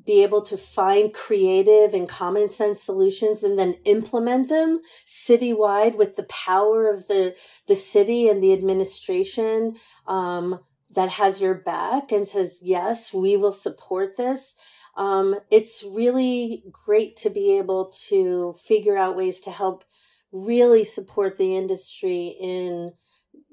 be 0.04 0.24
able 0.24 0.42
to 0.42 0.56
find 0.56 1.14
creative 1.14 1.94
and 1.94 2.08
common 2.08 2.48
sense 2.48 2.82
solutions 2.82 3.44
and 3.44 3.56
then 3.56 3.74
implement 3.84 4.48
them 4.48 4.80
citywide 5.06 5.96
with 5.96 6.16
the 6.16 6.24
power 6.24 6.90
of 6.90 7.06
the 7.06 7.36
the 7.68 7.76
city 7.76 8.28
and 8.28 8.42
the 8.42 8.52
administration 8.52 9.76
um, 10.08 10.58
that 10.92 11.10
has 11.10 11.40
your 11.40 11.54
back 11.54 12.12
and 12.12 12.28
says, 12.28 12.60
yes, 12.62 13.12
we 13.12 13.36
will 13.36 13.52
support 13.52 14.16
this. 14.16 14.56
Um, 14.96 15.36
it's 15.50 15.82
really 15.82 16.64
great 16.70 17.16
to 17.16 17.30
be 17.30 17.56
able 17.56 17.92
to 18.08 18.54
figure 18.62 18.96
out 18.96 19.16
ways 19.16 19.40
to 19.40 19.50
help 19.50 19.84
really 20.30 20.84
support 20.84 21.38
the 21.38 21.56
industry 21.56 22.36
in 22.40 22.92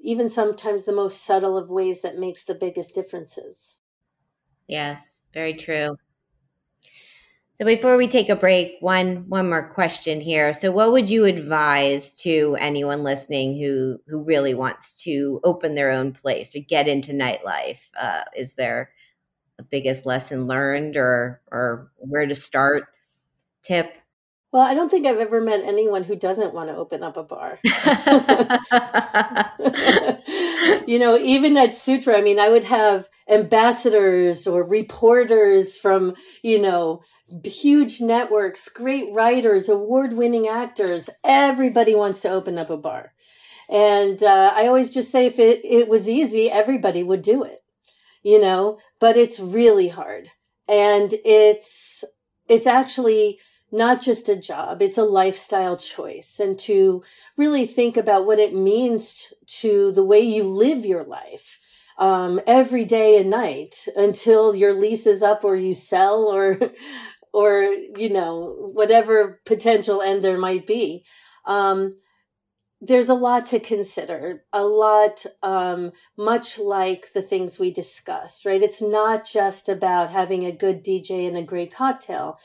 even 0.01 0.29
sometimes 0.29 0.83
the 0.83 0.93
most 0.93 1.23
subtle 1.23 1.57
of 1.57 1.69
ways 1.69 2.01
that 2.01 2.17
makes 2.17 2.43
the 2.43 2.55
biggest 2.55 2.93
differences. 2.93 3.79
Yes, 4.67 5.21
very 5.33 5.53
true. 5.53 5.97
So 7.59 7.65
before 7.65 7.97
we 7.97 8.07
take 8.07 8.29
a 8.29 8.37
break, 8.37 8.77
one 8.79 9.25
one 9.27 9.49
more 9.49 9.67
question 9.73 10.21
here. 10.21 10.53
So 10.53 10.71
what 10.71 10.93
would 10.93 11.09
you 11.09 11.25
advise 11.25 12.15
to 12.19 12.55
anyone 12.57 13.03
listening 13.03 13.57
who 13.57 13.99
who 14.07 14.23
really 14.23 14.53
wants 14.53 14.93
to 15.03 15.41
open 15.43 15.75
their 15.75 15.91
own 15.91 16.13
place 16.13 16.55
or 16.55 16.59
get 16.59 16.87
into 16.87 17.11
nightlife? 17.11 17.89
Uh, 17.99 18.21
is 18.33 18.53
there 18.53 18.91
the 19.57 19.63
biggest 19.63 20.05
lesson 20.05 20.47
learned 20.47 20.95
or 20.95 21.41
or 21.51 21.91
where 21.97 22.25
to 22.25 22.33
start 22.33 22.85
tip? 23.61 23.97
Well, 24.53 24.61
I 24.61 24.73
don't 24.73 24.89
think 24.89 25.05
I've 25.05 25.17
ever 25.17 25.41
met 25.41 25.59
anyone 25.65 26.05
who 26.05 26.15
doesn't 26.15 26.53
want 26.53 26.69
to 26.69 26.77
open 26.77 27.03
up 27.03 27.17
a 27.17 27.23
bar. 27.23 27.59
you 30.87 30.99
know, 30.99 31.17
even 31.17 31.57
at 31.57 31.75
Sutra, 31.75 32.17
I 32.17 32.21
mean, 32.21 32.39
I 32.39 32.49
would 32.49 32.65
have 32.65 33.09
ambassadors 33.29 34.47
or 34.47 34.63
reporters 34.63 35.75
from, 35.75 36.15
you 36.41 36.59
know, 36.59 37.01
huge 37.43 38.01
networks, 38.01 38.69
great 38.69 39.11
writers, 39.13 39.69
award 39.69 40.13
winning 40.13 40.47
actors. 40.47 41.09
Everybody 41.23 41.95
wants 41.95 42.19
to 42.21 42.29
open 42.29 42.57
up 42.57 42.69
a 42.69 42.77
bar. 42.77 43.13
And 43.69 44.23
uh, 44.23 44.51
I 44.55 44.67
always 44.67 44.89
just 44.89 45.11
say 45.11 45.27
if 45.27 45.37
it, 45.37 45.63
it 45.63 45.87
was 45.87 46.09
easy, 46.09 46.49
everybody 46.49 47.03
would 47.03 47.21
do 47.21 47.43
it, 47.43 47.59
you 48.23 48.41
know, 48.41 48.79
but 48.99 49.15
it's 49.15 49.39
really 49.39 49.89
hard. 49.89 50.31
And 50.67 51.13
it's, 51.23 52.03
it's 52.47 52.65
actually, 52.65 53.39
not 53.71 54.01
just 54.01 54.29
a 54.29 54.35
job, 54.35 54.81
it's 54.81 54.97
a 54.97 55.03
lifestyle 55.03 55.77
choice. 55.77 56.39
And 56.39 56.57
to 56.59 57.03
really 57.37 57.65
think 57.65 57.97
about 57.97 58.25
what 58.25 58.39
it 58.39 58.53
means 58.53 59.33
to 59.59 59.91
the 59.91 60.03
way 60.03 60.19
you 60.19 60.43
live 60.43 60.85
your 60.85 61.03
life 61.03 61.59
um, 61.97 62.39
every 62.47 62.85
day 62.85 63.19
and 63.19 63.29
night 63.29 63.87
until 63.95 64.55
your 64.55 64.73
lease 64.73 65.05
is 65.05 65.21
up 65.21 65.43
or 65.43 65.55
you 65.55 65.73
sell 65.73 66.33
or, 66.33 66.59
or, 67.33 67.61
you 67.63 68.09
know, 68.09 68.71
whatever 68.73 69.41
potential 69.45 70.01
end 70.01 70.23
there 70.23 70.37
might 70.37 70.65
be. 70.65 71.03
Um, 71.45 71.95
there's 72.81 73.09
a 73.09 73.13
lot 73.13 73.45
to 73.47 73.59
consider, 73.59 74.45
a 74.53 74.63
lot, 74.63 75.25
um, 75.43 75.91
much 76.17 76.57
like 76.57 77.11
the 77.13 77.21
things 77.21 77.59
we 77.59 77.71
discussed, 77.71 78.45
right? 78.45 78.63
It's 78.63 78.81
not 78.81 79.25
just 79.25 79.67
about 79.67 80.11
having 80.11 80.45
a 80.45 80.53
good 80.53 80.83
DJ 80.83 81.27
and 81.27 81.35
a 81.35 81.43
great 81.43 81.73
cocktail. 81.73 82.39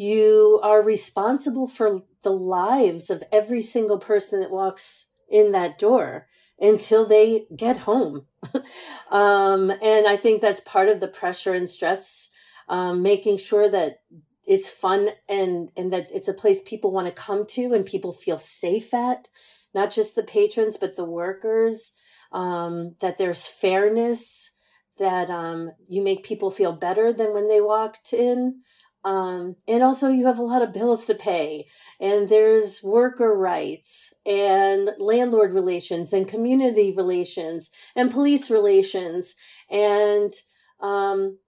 You 0.00 0.58
are 0.62 0.82
responsible 0.82 1.66
for 1.66 2.00
the 2.22 2.32
lives 2.32 3.10
of 3.10 3.22
every 3.30 3.60
single 3.60 3.98
person 3.98 4.40
that 4.40 4.50
walks 4.50 5.08
in 5.28 5.52
that 5.52 5.78
door 5.78 6.26
until 6.58 7.06
they 7.06 7.44
get 7.54 7.76
home. 7.76 8.24
um, 9.10 9.70
and 9.70 10.06
I 10.06 10.16
think 10.16 10.40
that's 10.40 10.60
part 10.60 10.88
of 10.88 11.00
the 11.00 11.06
pressure 11.06 11.52
and 11.52 11.68
stress, 11.68 12.30
um, 12.66 13.02
making 13.02 13.36
sure 13.36 13.70
that 13.70 14.00
it's 14.46 14.70
fun 14.70 15.10
and, 15.28 15.68
and 15.76 15.92
that 15.92 16.10
it's 16.10 16.28
a 16.28 16.32
place 16.32 16.62
people 16.64 16.92
want 16.92 17.06
to 17.06 17.12
come 17.12 17.44
to 17.48 17.74
and 17.74 17.84
people 17.84 18.14
feel 18.14 18.38
safe 18.38 18.94
at, 18.94 19.28
not 19.74 19.90
just 19.90 20.14
the 20.14 20.22
patrons, 20.22 20.78
but 20.78 20.96
the 20.96 21.04
workers, 21.04 21.92
um, 22.32 22.94
that 23.00 23.18
there's 23.18 23.46
fairness, 23.46 24.50
that 24.98 25.28
um, 25.28 25.72
you 25.88 26.02
make 26.02 26.22
people 26.22 26.50
feel 26.50 26.72
better 26.72 27.12
than 27.12 27.34
when 27.34 27.48
they 27.48 27.60
walked 27.60 28.14
in. 28.14 28.60
Um, 29.02 29.56
and 29.66 29.82
also 29.82 30.08
you 30.08 30.26
have 30.26 30.38
a 30.38 30.42
lot 30.42 30.60
of 30.60 30.74
bills 30.74 31.06
to 31.06 31.14
pay 31.14 31.66
and 31.98 32.28
there's 32.28 32.82
worker 32.82 33.34
rights 33.34 34.12
and 34.26 34.90
landlord 34.98 35.54
relations 35.54 36.12
and 36.12 36.28
community 36.28 36.92
relations 36.94 37.70
and 37.96 38.10
police 38.10 38.50
relations. 38.50 39.34
And, 39.70 40.34
um, 40.80 41.38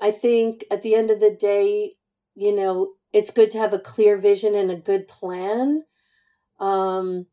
I 0.00 0.10
think 0.12 0.64
at 0.70 0.82
the 0.82 0.94
end 0.94 1.10
of 1.10 1.20
the 1.20 1.30
day, 1.30 1.96
you 2.34 2.56
know, 2.56 2.94
it's 3.12 3.30
good 3.30 3.50
to 3.50 3.58
have 3.58 3.74
a 3.74 3.78
clear 3.78 4.16
vision 4.16 4.54
and 4.54 4.70
a 4.70 4.76
good 4.76 5.06
plan. 5.06 5.84
Um, 6.58 7.26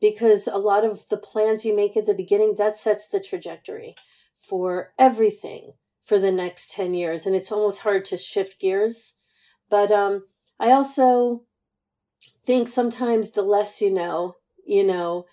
because 0.00 0.46
a 0.46 0.58
lot 0.58 0.84
of 0.84 1.08
the 1.08 1.16
plans 1.16 1.64
you 1.64 1.74
make 1.74 1.96
at 1.96 2.04
the 2.04 2.12
beginning, 2.12 2.56
that 2.56 2.76
sets 2.76 3.08
the 3.08 3.20
trajectory 3.20 3.94
for 4.38 4.92
everything 4.98 5.72
for 6.04 6.18
the 6.18 6.32
next 6.32 6.70
10 6.72 6.94
years 6.94 7.26
and 7.26 7.34
it's 7.34 7.50
almost 7.50 7.80
hard 7.80 8.04
to 8.06 8.16
shift 8.16 8.60
gears. 8.60 9.14
But 9.70 9.90
um 9.90 10.24
i 10.60 10.70
also 10.70 11.42
think 12.46 12.68
sometimes 12.68 13.30
the 13.30 13.42
less 13.42 13.80
you 13.80 13.90
know 13.90 14.36
you 14.66 14.84
know 14.84 15.26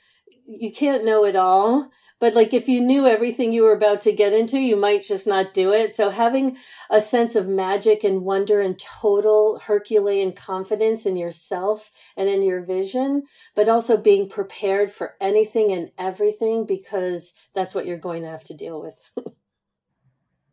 you 0.45 0.71
can't 0.71 1.05
know 1.05 1.23
it 1.25 1.35
all 1.35 1.89
but 2.19 2.35
like 2.35 2.53
if 2.53 2.67
you 2.67 2.81
knew 2.81 3.07
everything 3.07 3.51
you 3.51 3.63
were 3.63 3.73
about 3.73 4.01
to 4.01 4.11
get 4.13 4.31
into 4.31 4.59
you 4.59 4.75
might 4.75 5.01
just 5.01 5.25
not 5.25 5.55
do 5.55 5.73
it. 5.73 5.95
So 5.95 6.11
having 6.11 6.55
a 6.87 7.01
sense 7.01 7.35
of 7.35 7.47
magic 7.47 8.03
and 8.03 8.21
wonder 8.21 8.61
and 8.61 8.77
total 8.79 9.59
herculean 9.65 10.33
confidence 10.33 11.05
in 11.05 11.17
yourself 11.17 11.91
and 12.15 12.29
in 12.29 12.43
your 12.43 12.63
vision 12.63 13.23
but 13.55 13.67
also 13.67 13.97
being 13.97 14.29
prepared 14.29 14.91
for 14.91 15.15
anything 15.19 15.71
and 15.71 15.91
everything 15.97 16.65
because 16.65 17.33
that's 17.55 17.73
what 17.73 17.85
you're 17.85 17.97
going 17.97 18.21
to 18.21 18.29
have 18.29 18.43
to 18.45 18.53
deal 18.53 18.79
with 18.79 19.09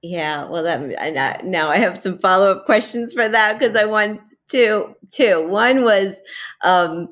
yeah 0.02 0.44
well 0.48 0.62
that 0.62 0.80
I, 1.00 1.40
now 1.42 1.68
i 1.70 1.76
have 1.76 2.00
some 2.00 2.18
follow-up 2.18 2.66
questions 2.66 3.14
for 3.14 3.28
that 3.28 3.58
because 3.58 3.76
i 3.76 3.84
want 3.84 4.20
two 4.48 4.94
two 5.10 5.46
one 5.48 5.82
was 5.82 6.22
um 6.62 7.08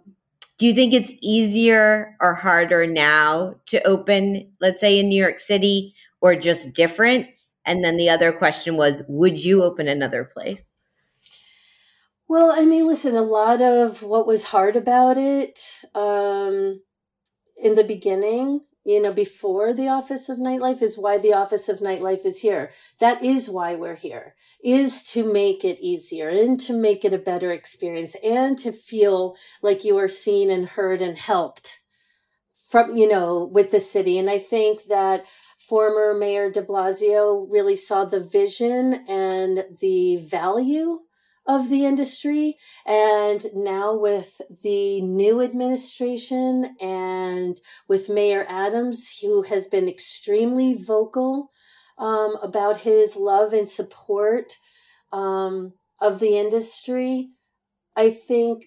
do 0.59 0.67
you 0.67 0.75
think 0.75 0.95
it's 0.95 1.13
easier 1.21 2.17
or 2.21 2.35
harder 2.35 2.87
now 2.87 3.57
to 3.67 3.83
open, 3.87 4.51
let's 4.61 4.81
say 4.81 4.99
in 4.99 5.09
New 5.09 5.21
York 5.21 5.39
City, 5.39 5.95
or 6.21 6.35
just 6.35 6.73
different? 6.73 7.27
And 7.65 7.85
then 7.85 7.97
the 7.97 8.09
other 8.09 8.33
question 8.33 8.77
was, 8.77 9.03
would 9.09 9.45
you 9.45 9.63
open 9.63 9.87
another 9.87 10.25
place? 10.25 10.73
Well, 12.29 12.51
I 12.51 12.65
mean, 12.65 12.87
listen, 12.87 13.17
a 13.17 13.23
lot 13.23 13.61
of 13.61 14.03
what 14.03 14.27
was 14.27 14.45
hard 14.45 14.77
about 14.77 15.19
it 15.19 15.61
um, 15.95 16.81
in 17.57 17.75
the 17.75 17.85
beginning 17.85 18.63
you 18.87 19.03
know, 19.03 19.13
before 19.13 19.75
the 19.75 19.89
Office 19.89 20.29
of 20.29 20.39
Nightlife 20.39 20.81
is 20.81 20.97
why 20.97 21.19
the 21.19 21.35
Office 21.35 21.69
of 21.69 21.81
Nightlife 21.81 22.25
is 22.25 22.39
here. 22.39 22.71
That 23.01 23.25
is 23.25 23.51
why 23.51 23.75
we're 23.75 23.97
here, 23.97 24.37
is 24.63 25.03
to 25.11 25.31
make 25.31 25.65
it 25.65 25.81
easier 25.81 26.29
and 26.29 26.59
to 26.61 26.73
make 26.73 27.05
it 27.05 27.13
a 27.13 27.19
better 27.19 27.51
experience 27.51 28.15
and 28.23 28.57
to 28.61 28.71
feel 28.71 29.37
like 29.61 29.85
you 29.85 29.99
are 29.99 30.09
seen 30.09 30.51
and 30.51 30.69
heard 30.69 31.03
and 31.03 31.19
helped 31.19 31.81
from, 32.71 32.97
you 32.97 33.09
know, 33.09 33.51
with 33.53 33.73
the 33.73 33.81
city. 33.81 34.21
And 34.21 34.31
I 34.31 34.39
think 34.39 34.85
that 34.85 35.25
former 35.59 36.15
Mayor 36.15 36.49
de 36.53 36.63
Blasio 36.63 37.45
really 37.51 37.75
saw 37.75 38.05
the 38.05 38.21
vision 38.21 39.05
and 39.09 39.65
the 39.81 40.19
value 40.19 41.01
of 41.47 41.69
the 41.69 41.85
industry. 41.85 42.57
And 42.85 43.47
now 43.55 43.95
with 43.95 44.41
the 44.63 45.01
new 45.01 45.41
administration 45.41 46.77
and 46.81 47.61
with 47.89 48.09
Mayor 48.09 48.47
Adams, 48.49 49.19
who 49.23 49.43
has 49.43 49.67
been 49.67 49.89
extremely 49.89 50.75
vocal 50.75 51.51
um, 51.99 52.37
about 52.43 52.79
his 52.79 53.17
love 53.17 53.53
and 53.53 53.69
support 53.69 54.57
um, 55.13 55.75
of 56.01 56.19
the 56.19 56.39
industry, 56.39 57.31
I 57.95 58.11
think 58.11 58.67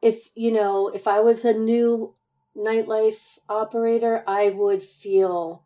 if, 0.00 0.30
you 0.34 0.52
know, 0.52 0.88
if 0.88 1.08
I 1.08 1.20
was 1.20 1.44
a 1.44 1.52
new 1.52 2.14
nightlife 2.56 3.38
operator, 3.48 4.22
I 4.26 4.50
would 4.50 4.82
feel 4.82 5.64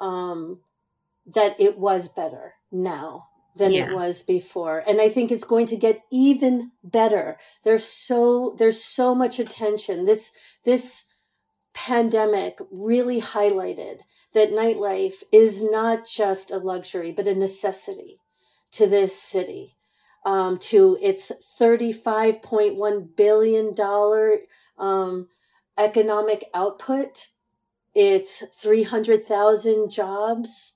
um, 0.00 0.60
that 1.26 1.60
it 1.60 1.78
was 1.78 2.08
better 2.08 2.54
now 2.72 3.26
than 3.56 3.72
yeah. 3.72 3.90
it 3.90 3.94
was 3.94 4.22
before. 4.22 4.82
And 4.86 5.00
i 5.00 5.08
think 5.08 5.30
it's 5.30 5.44
going 5.44 5.66
to 5.66 5.76
get 5.76 6.02
even 6.10 6.72
better. 6.82 7.38
There's 7.64 7.84
so 7.84 8.54
there's 8.58 8.82
so 8.82 9.14
much 9.14 9.38
attention. 9.38 10.04
This 10.04 10.32
this 10.64 11.04
pandemic 11.74 12.58
really 12.70 13.20
highlighted 13.20 14.00
that 14.34 14.52
nightlife 14.52 15.22
is 15.32 15.62
not 15.62 16.06
just 16.06 16.50
a 16.50 16.58
luxury 16.58 17.12
but 17.12 17.26
a 17.26 17.34
necessity 17.34 18.18
to 18.72 18.86
this 18.86 19.20
city. 19.20 19.76
Um, 20.24 20.56
to 20.70 20.96
its 21.02 21.32
$35.1 21.60 23.16
billion 23.16 23.74
um, 24.78 25.28
economic 25.76 26.44
output 26.54 27.26
it's 27.94 28.42
300000 28.54 29.90
jobs 29.90 30.74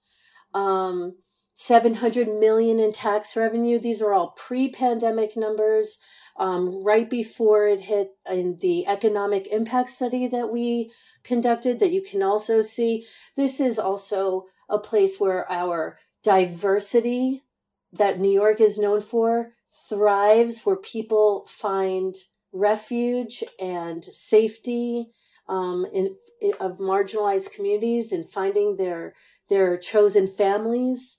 um, 0.55 1.17
700 1.59 2.29
million 2.29 2.79
in 2.79 2.93
tax 2.93 3.35
revenue. 3.35 3.79
These 3.79 4.03
are 4.03 4.13
all 4.13 4.35
pre-pandemic 4.37 5.39
numbers, 5.39 5.97
um, 6.39 6.85
right 6.85 7.09
before 7.09 7.67
it 7.67 7.81
hit 7.81 8.11
in 8.31 8.59
the 8.61 8.87
economic 8.87 9.47
impact 9.47 9.89
study 9.89 10.29
that 10.29 10.53
we 10.53 10.93
conducted 11.25 11.79
that 11.81 11.93
you 11.93 12.03
can 12.03 12.23
also 12.23 12.61
see. 12.61 13.07
This 13.37 13.59
is 13.59 13.79
also 13.79 14.45
a 14.69 14.79
place 14.79 15.19
where 15.19 15.51
our 15.51 15.99
diversity 16.23 17.43
that 17.91 18.21
New 18.21 18.31
York 18.31 18.61
is 18.61 18.77
known 18.77 19.01
for 19.01 19.53
thrives, 19.89 20.61
where 20.67 20.77
people 20.77 21.47
find 21.49 22.17
refuge 22.53 23.43
and 23.59 24.05
safety 24.05 25.07
um, 25.49 25.87
in, 25.91 26.17
in, 26.43 26.53
of 26.61 26.77
marginalized 26.77 27.51
communities 27.53 28.13
and 28.13 28.31
finding 28.31 28.77
their 28.77 29.15
their 29.49 29.79
chosen 29.79 30.27
families 30.27 31.17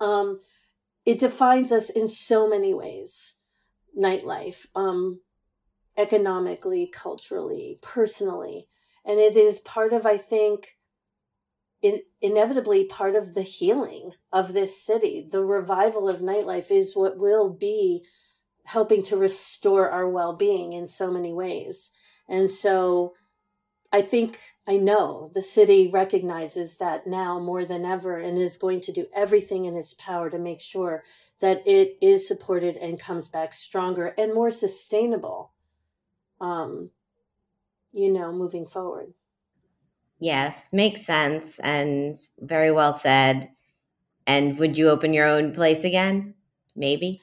um, 0.00 0.40
it 1.04 1.18
defines 1.18 1.72
us 1.72 1.88
in 1.90 2.08
so 2.08 2.48
many 2.48 2.74
ways 2.74 3.34
nightlife, 3.96 4.66
um, 4.74 5.20
economically, 5.96 6.90
culturally, 6.92 7.78
personally. 7.80 8.68
And 9.04 9.18
it 9.18 9.36
is 9.36 9.58
part 9.60 9.92
of, 9.92 10.04
I 10.04 10.18
think, 10.18 10.76
in, 11.80 12.00
inevitably 12.20 12.84
part 12.84 13.14
of 13.14 13.34
the 13.34 13.42
healing 13.42 14.10
of 14.32 14.52
this 14.52 14.82
city. 14.82 15.26
The 15.30 15.44
revival 15.44 16.08
of 16.08 16.20
nightlife 16.20 16.70
is 16.70 16.96
what 16.96 17.18
will 17.18 17.50
be 17.50 18.04
helping 18.64 19.02
to 19.04 19.16
restore 19.16 19.88
our 19.88 20.08
well 20.08 20.34
being 20.34 20.72
in 20.72 20.88
so 20.88 21.10
many 21.10 21.32
ways. 21.32 21.92
And 22.28 22.50
so 22.50 23.14
I 23.92 24.02
think 24.02 24.38
I 24.66 24.76
know 24.76 25.30
the 25.34 25.42
city 25.42 25.88
recognizes 25.88 26.76
that 26.76 27.06
now 27.06 27.38
more 27.38 27.64
than 27.64 27.84
ever 27.84 28.18
and 28.18 28.38
is 28.38 28.56
going 28.56 28.80
to 28.82 28.92
do 28.92 29.06
everything 29.14 29.64
in 29.64 29.76
its 29.76 29.94
power 29.94 30.28
to 30.30 30.38
make 30.38 30.60
sure 30.60 31.04
that 31.40 31.66
it 31.66 31.96
is 32.00 32.26
supported 32.26 32.76
and 32.76 32.98
comes 32.98 33.28
back 33.28 33.52
stronger 33.52 34.14
and 34.18 34.34
more 34.34 34.50
sustainable. 34.50 35.52
Um, 36.40 36.90
you 37.92 38.12
know, 38.12 38.32
moving 38.32 38.66
forward. 38.66 39.14
Yes, 40.18 40.68
makes 40.72 41.04
sense 41.04 41.58
and 41.58 42.14
very 42.38 42.70
well 42.70 42.94
said. 42.94 43.50
And 44.26 44.58
would 44.58 44.76
you 44.76 44.88
open 44.88 45.14
your 45.14 45.26
own 45.26 45.52
place 45.52 45.84
again? 45.84 46.34
Maybe. 46.74 47.20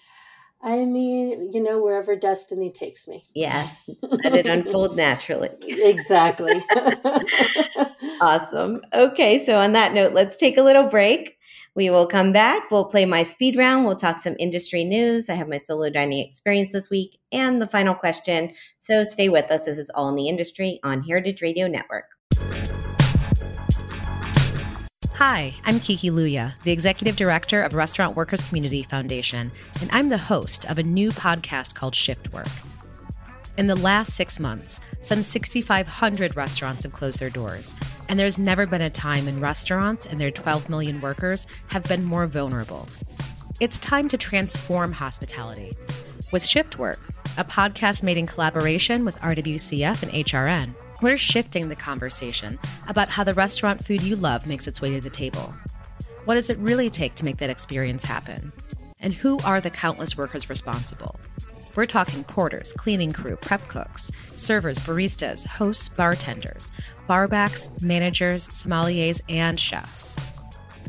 I 0.64 0.86
mean, 0.86 1.52
you 1.52 1.62
know, 1.62 1.84
wherever 1.84 2.16
destiny 2.16 2.72
takes 2.72 3.06
me. 3.06 3.26
Yes, 3.36 3.90
let 4.02 4.34
it 4.34 4.46
unfold 4.46 4.96
naturally. 4.96 5.50
Exactly. 5.62 6.64
awesome. 8.22 8.82
Okay, 8.94 9.40
so 9.40 9.58
on 9.58 9.74
that 9.74 9.94
note, 9.94 10.14
let's 10.14 10.38
take 10.38 10.58
a 10.58 10.64
little 10.64 10.86
break. 10.86 11.38
We 11.76 11.90
will 11.90 12.06
come 12.06 12.32
back. 12.32 12.72
We'll 12.72 12.86
play 12.86 13.04
my 13.04 13.24
speed 13.24 13.58
round. 13.58 13.84
We'll 13.84 13.96
talk 13.96 14.20
some 14.20 14.36
industry 14.40 14.86
news. 14.86 15.30
I 15.30 15.34
have 15.34 15.50
my 15.50 15.58
solo 15.58 15.90
dining 15.90 16.26
experience 16.26 16.72
this 16.72 16.90
week 16.90 17.20
and 17.32 17.62
the 17.62 17.68
final 17.68 17.96
question. 17.96 18.54
So 18.78 19.04
stay 19.04 19.28
with 19.28 19.52
us. 19.52 19.66
This 19.66 19.78
is 19.78 19.92
All 19.96 20.08
in 20.08 20.16
the 20.16 20.30
Industry 20.30 20.80
on 20.84 21.04
Heritage 21.04 21.42
Radio 21.42 21.68
Network. 21.68 22.13
Hi, 25.26 25.54
I'm 25.64 25.80
Kiki 25.80 26.10
Louya, 26.10 26.52
the 26.66 26.74
Executive 26.74 27.16
Director 27.16 27.62
of 27.62 27.74
Restaurant 27.74 28.18
Workers 28.18 28.44
Community 28.44 28.84
Foundation, 28.84 29.54
and 29.80 29.90
I'm 29.94 30.10
the 30.10 30.18
host 30.18 30.66
of 30.66 30.78
a 30.78 30.84
new 30.84 31.12
podcast 31.12 31.76
called 31.76 31.96
Shift 31.96 32.34
Work. 32.34 32.50
In 33.58 33.68
the 33.68 33.76
last 33.76 34.16
six 34.16 34.38
months, 34.38 34.82
some 35.02 35.24
6,500 35.24 36.36
restaurants 36.36 36.84
have 36.84 36.92
closed 36.92 37.20
their 37.20 37.30
doors, 37.30 37.74
and 38.10 38.20
there's 38.20 38.38
never 38.38 38.66
been 38.66 38.82
a 38.82 38.90
time 38.90 39.24
when 39.24 39.40
restaurants 39.40 40.06
and 40.06 40.20
their 40.20 40.30
12 40.30 40.68
million 40.68 41.00
workers 41.00 41.48
have 41.68 41.86
been 41.86 42.04
more 42.04 42.28
vulnerable. 42.28 42.90
It's 43.62 43.80
time 43.80 44.10
to 44.10 44.18
transform 44.18 44.92
hospitality. 44.92 45.72
With 46.34 46.46
Shift 46.46 46.78
Work, 46.78 47.00
a 47.38 47.46
podcast 47.46 48.04
made 48.04 48.18
in 48.18 48.28
collaboration 48.28 49.06
with 49.06 49.18
RWCF 49.22 50.04
and 50.04 50.12
HRN, 50.12 50.76
we're 51.04 51.18
shifting 51.18 51.68
the 51.68 51.76
conversation 51.76 52.58
about 52.88 53.10
how 53.10 53.26
the 53.26 53.34
restaurant 53.34 53.86
food 53.86 54.02
you 54.02 54.16
love 54.16 54.48
makes 54.48 54.68
its 54.68 54.82
way 54.82 54.90
to 54.92 55.02
the 55.02 55.10
table. 55.10 55.54
What 56.24 56.36
does 56.36 56.50
it 56.50 56.58
really 56.60 56.90
take 56.90 57.16
to 57.16 57.26
make 57.26 57.38
that 57.38 57.50
experience 57.50 58.06
happen? 58.06 58.54
And 59.02 59.14
who 59.14 59.38
are 59.40 59.60
the 59.60 59.70
countless 59.70 60.16
workers 60.16 60.50
responsible? 60.50 61.20
We're 61.76 61.88
talking 61.88 62.24
porters, 62.24 62.72
cleaning 62.72 63.12
crew, 63.12 63.36
prep 63.36 63.68
cooks, 63.68 64.12
servers, 64.36 64.80
baristas, 64.80 65.46
hosts, 65.46 65.90
bartenders, 65.90 66.72
barbacks, 67.10 67.70
managers, 67.82 68.48
sommeliers, 68.48 69.22
and 69.28 69.60
chefs. 69.60 70.16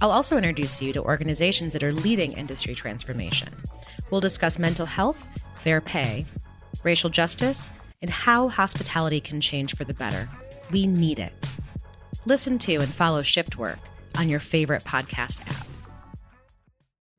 I'll 0.00 0.12
also 0.12 0.36
introduce 0.36 0.80
you 0.80 0.92
to 0.92 1.02
organizations 1.02 1.72
that 1.72 1.82
are 1.82 1.92
leading 1.92 2.32
industry 2.32 2.76
transformation. 2.76 3.52
We'll 4.10 4.20
discuss 4.20 4.60
mental 4.60 4.86
health, 4.86 5.26
fair 5.56 5.80
pay, 5.80 6.26
racial 6.84 7.10
justice, 7.10 7.70
and 8.00 8.10
how 8.10 8.48
hospitality 8.48 9.20
can 9.20 9.40
change 9.40 9.74
for 9.76 9.84
the 9.84 9.94
better. 9.94 10.28
We 10.70 10.86
need 10.86 11.18
it. 11.18 11.52
Listen 12.26 12.58
to 12.60 12.76
and 12.76 12.92
follow 12.92 13.22
Shift 13.22 13.56
Work 13.58 13.78
on 14.16 14.28
your 14.28 14.40
favorite 14.40 14.84
podcast 14.84 15.42
app. 15.42 15.66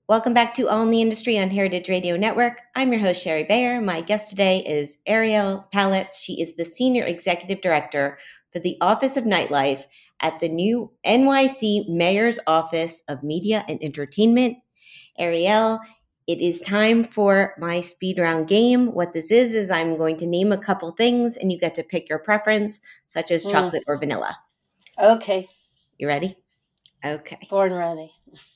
Welcome 0.07 0.35
back 0.35 0.53
to 0.53 0.67
All 0.67 0.83
in 0.83 0.91
the 0.91 1.01
Industry 1.01 1.39
on 1.39 1.49
Heritage 1.49 1.89
Radio 1.89 2.15
Network. 2.15 2.61
I'm 2.75 2.91
your 2.91 3.01
host, 3.01 3.23
Shari 3.23 3.43
Bayer. 3.43 3.81
My 3.81 4.01
guest 4.01 4.29
today 4.29 4.59
is 4.59 4.97
Ariel 5.07 5.67
Palitz. 5.73 6.21
She 6.21 6.39
is 6.39 6.55
the 6.55 6.65
Senior 6.65 7.05
Executive 7.05 7.59
Director 7.59 8.19
for 8.51 8.59
the 8.59 8.77
Office 8.81 9.17
of 9.17 9.23
Nightlife 9.23 9.85
at 10.19 10.39
the 10.39 10.47
new 10.47 10.91
NYC 11.05 11.89
Mayor's 11.89 12.39
Office 12.45 13.01
of 13.07 13.23
Media 13.23 13.65
and 13.67 13.83
Entertainment. 13.83 14.57
Ariel, 15.17 15.79
it 16.27 16.41
is 16.41 16.59
time 16.61 17.03
for 17.03 17.53
my 17.59 17.79
speed 17.79 18.17
round 18.19 18.47
game. 18.47 18.93
What 18.93 19.13
this 19.13 19.29
is, 19.31 19.53
is 19.53 19.69
I'm 19.71 19.97
going 19.97 20.17
to 20.17 20.25
name 20.25 20.51
a 20.51 20.57
couple 20.57 20.91
things 20.91 21.37
and 21.37 21.51
you 21.51 21.59
get 21.59 21.75
to 21.75 21.83
pick 21.83 22.09
your 22.09 22.19
preference, 22.19 22.79
such 23.05 23.31
as 23.31 23.45
Mm. 23.45 23.51
chocolate 23.51 23.83
or 23.87 23.97
vanilla. 23.97 24.37
Okay, 24.99 25.47
You 25.97 26.07
ready? 26.07 26.37
Okay. 27.03 27.37
born 27.49 27.73
ready. 27.73 28.11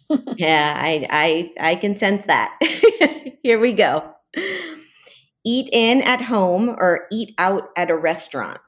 Yeah, 0.37 0.73
I 0.77 1.05
I 1.09 1.51
I 1.71 1.75
can 1.75 1.95
sense 1.95 2.25
that. 2.25 2.57
Here 3.43 3.59
we 3.59 3.73
go. 3.73 4.13
Eat 5.45 5.69
in 5.71 6.01
at 6.01 6.21
home 6.23 6.69
or 6.69 7.07
eat 7.11 7.33
out 7.37 7.69
at 7.77 7.89
a 7.91 7.95
restaurant. 7.97 8.59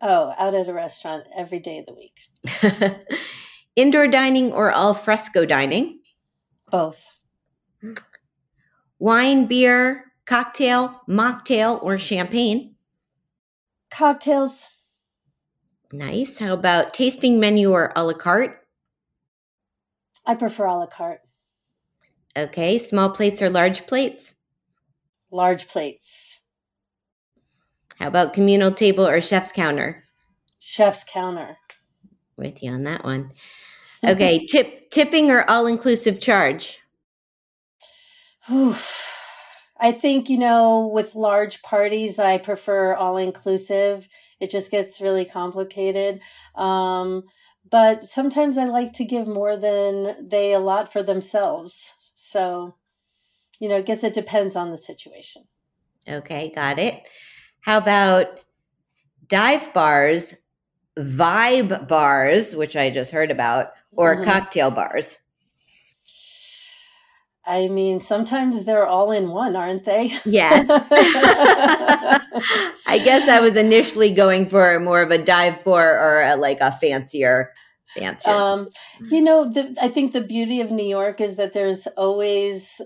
Oh, 0.00 0.32
out 0.38 0.54
at 0.54 0.68
a 0.68 0.72
restaurant 0.72 1.24
every 1.36 1.58
day 1.58 1.78
of 1.78 1.86
the 1.86 1.94
week. 1.94 2.16
Indoor 3.76 4.06
dining 4.08 4.52
or 4.52 4.70
al 4.70 4.94
fresco 4.94 5.44
dining. 5.44 6.00
Both. 6.70 7.02
Wine, 8.98 9.46
beer, 9.46 10.12
cocktail, 10.26 11.02
mocktail, 11.08 11.82
or 11.82 11.98
champagne. 11.98 12.74
Cocktails. 13.90 14.68
Nice. 15.92 16.38
How 16.38 16.52
about 16.52 16.92
tasting 16.92 17.40
menu 17.40 17.70
or 17.72 17.92
a 17.96 18.04
la 18.04 18.12
carte? 18.12 18.58
I 20.26 20.34
prefer 20.34 20.66
a 20.66 20.74
la 20.74 20.86
carte. 20.86 21.20
Okay. 22.36 22.78
Small 22.78 23.10
plates 23.10 23.40
or 23.40 23.48
large 23.48 23.86
plates? 23.86 24.34
Large 25.30 25.68
plates. 25.68 26.40
How 27.98 28.08
about 28.08 28.32
communal 28.32 28.70
table 28.70 29.06
or 29.06 29.20
chef's 29.20 29.52
counter? 29.52 30.04
Chef's 30.58 31.04
counter. 31.04 31.56
With 32.36 32.62
you 32.62 32.72
on 32.72 32.84
that 32.84 33.04
one. 33.04 33.32
Okay. 34.04 34.46
Tip 34.46 34.92
tipping 34.92 35.28
or 35.28 35.44
all 35.50 35.66
inclusive 35.66 36.20
charge? 36.20 36.78
Oof. 38.50 39.04
I 39.80 39.92
think, 39.92 40.28
you 40.28 40.38
know, 40.38 40.86
with 40.92 41.14
large 41.14 41.62
parties, 41.62 42.18
I 42.18 42.38
prefer 42.38 42.94
all 42.94 43.16
inclusive. 43.16 44.08
It 44.40 44.50
just 44.50 44.70
gets 44.70 45.00
really 45.00 45.24
complicated. 45.24 46.20
Um, 46.56 47.24
but 47.70 48.02
sometimes 48.02 48.58
I 48.58 48.64
like 48.64 48.92
to 48.94 49.04
give 49.04 49.28
more 49.28 49.56
than 49.56 50.28
they 50.28 50.52
allot 50.52 50.92
for 50.92 51.02
themselves. 51.02 51.92
So, 52.14 52.74
you 53.60 53.68
know, 53.68 53.76
I 53.76 53.82
guess 53.82 54.02
it 54.02 54.14
depends 54.14 54.56
on 54.56 54.70
the 54.70 54.78
situation. 54.78 55.44
Okay, 56.08 56.50
got 56.54 56.78
it. 56.78 57.02
How 57.60 57.78
about 57.78 58.44
dive 59.28 59.72
bars, 59.72 60.34
vibe 60.96 61.86
bars, 61.86 62.56
which 62.56 62.76
I 62.76 62.90
just 62.90 63.12
heard 63.12 63.30
about, 63.30 63.68
or 63.92 64.16
Mhm. 64.16 64.24
cocktail 64.24 64.70
bars? 64.70 65.20
I 67.48 67.68
mean, 67.68 67.98
sometimes 67.98 68.64
they're 68.64 68.86
all 68.86 69.10
in 69.10 69.30
one, 69.30 69.56
aren't 69.56 69.86
they? 69.86 70.12
Yes. 70.26 70.66
I 72.86 73.00
guess 73.02 73.26
I 73.28 73.40
was 73.40 73.56
initially 73.56 74.12
going 74.12 74.50
for 74.50 74.78
more 74.78 75.00
of 75.00 75.10
a 75.10 75.16
dive 75.18 75.64
bar 75.64 75.98
or 75.98 76.22
a, 76.22 76.36
like 76.36 76.60
a 76.60 76.70
fancier, 76.70 77.54
fancier. 77.94 78.34
Um, 78.34 78.68
you 79.10 79.22
know, 79.22 79.50
the, 79.50 79.74
I 79.80 79.88
think 79.88 80.12
the 80.12 80.20
beauty 80.20 80.60
of 80.60 80.70
New 80.70 80.86
York 80.86 81.22
is 81.22 81.36
that 81.36 81.54
there's 81.54 81.86
always 81.96 82.82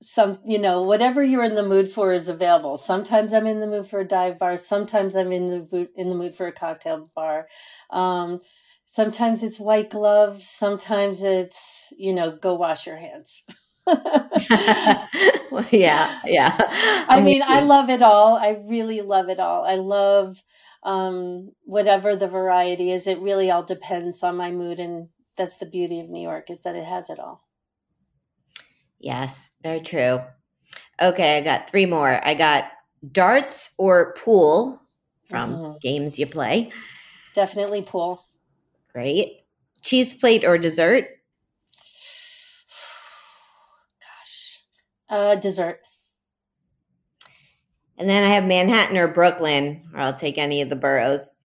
some, 0.00 0.38
you 0.46 0.58
know, 0.58 0.82
whatever 0.82 1.22
you're 1.22 1.44
in 1.44 1.54
the 1.54 1.62
mood 1.62 1.90
for 1.90 2.14
is 2.14 2.28
available. 2.28 2.78
Sometimes 2.78 3.34
I'm 3.34 3.46
in 3.46 3.60
the 3.60 3.66
mood 3.66 3.86
for 3.86 4.00
a 4.00 4.08
dive 4.08 4.38
bar. 4.38 4.56
Sometimes 4.56 5.14
I'm 5.14 5.30
in 5.30 5.50
the 5.50 5.68
mood, 5.70 5.88
in 5.94 6.08
the 6.08 6.14
mood 6.14 6.34
for 6.34 6.46
a 6.46 6.52
cocktail 6.52 7.10
bar. 7.14 7.48
Um, 7.90 8.40
sometimes 8.86 9.42
it's 9.42 9.60
white 9.60 9.90
gloves. 9.90 10.48
Sometimes 10.48 11.22
it's, 11.22 11.92
you 11.98 12.14
know, 12.14 12.34
go 12.34 12.54
wash 12.54 12.86
your 12.86 12.96
hands. 12.96 13.42
Well, 15.50 15.66
yeah, 15.70 16.18
yeah. 16.24 16.56
I 17.08 17.20
mean, 17.20 17.42
I 17.42 17.60
love 17.60 17.88
it 17.88 18.02
all. 18.02 18.36
I 18.36 18.58
really 18.68 19.00
love 19.00 19.28
it 19.28 19.38
all. 19.40 19.64
I 19.64 19.76
love 19.76 20.42
um, 20.82 21.52
whatever 21.64 22.16
the 22.16 22.28
variety 22.28 22.90
is. 22.90 23.06
It 23.06 23.20
really 23.20 23.50
all 23.50 23.62
depends 23.62 24.22
on 24.22 24.36
my 24.36 24.50
mood, 24.50 24.78
and 24.80 25.08
that's 25.36 25.56
the 25.56 25.66
beauty 25.66 26.00
of 26.00 26.08
New 26.08 26.22
York 26.22 26.50
is 26.50 26.62
that 26.62 26.74
it 26.76 26.84
has 26.84 27.10
it 27.10 27.18
all. 27.18 27.42
Yes, 28.98 29.52
very 29.62 29.80
true. 29.80 30.20
Okay, 31.02 31.38
I 31.38 31.42
got 31.42 31.70
three 31.70 31.86
more. 31.86 32.20
I 32.26 32.34
got 32.34 32.70
darts 33.12 33.70
or 33.78 34.14
pool 34.14 34.80
from 35.24 35.60
Mhm. 35.60 35.78
games 35.80 36.18
you 36.18 36.26
play. 36.26 36.72
Definitely 37.34 37.82
pool. 37.82 38.26
Great. 38.92 39.44
Cheese 39.82 40.14
plate 40.14 40.44
or 40.44 40.58
dessert? 40.58 41.06
Uh, 45.08 45.36
dessert. 45.36 45.80
And 47.98 48.08
then 48.08 48.24
I 48.24 48.34
have 48.34 48.44
Manhattan 48.44 48.98
or 48.98 49.08
Brooklyn, 49.08 49.88
or 49.94 50.00
I'll 50.00 50.14
take 50.14 50.38
any 50.38 50.60
of 50.60 50.68
the 50.68 50.76
boroughs. 50.76 51.36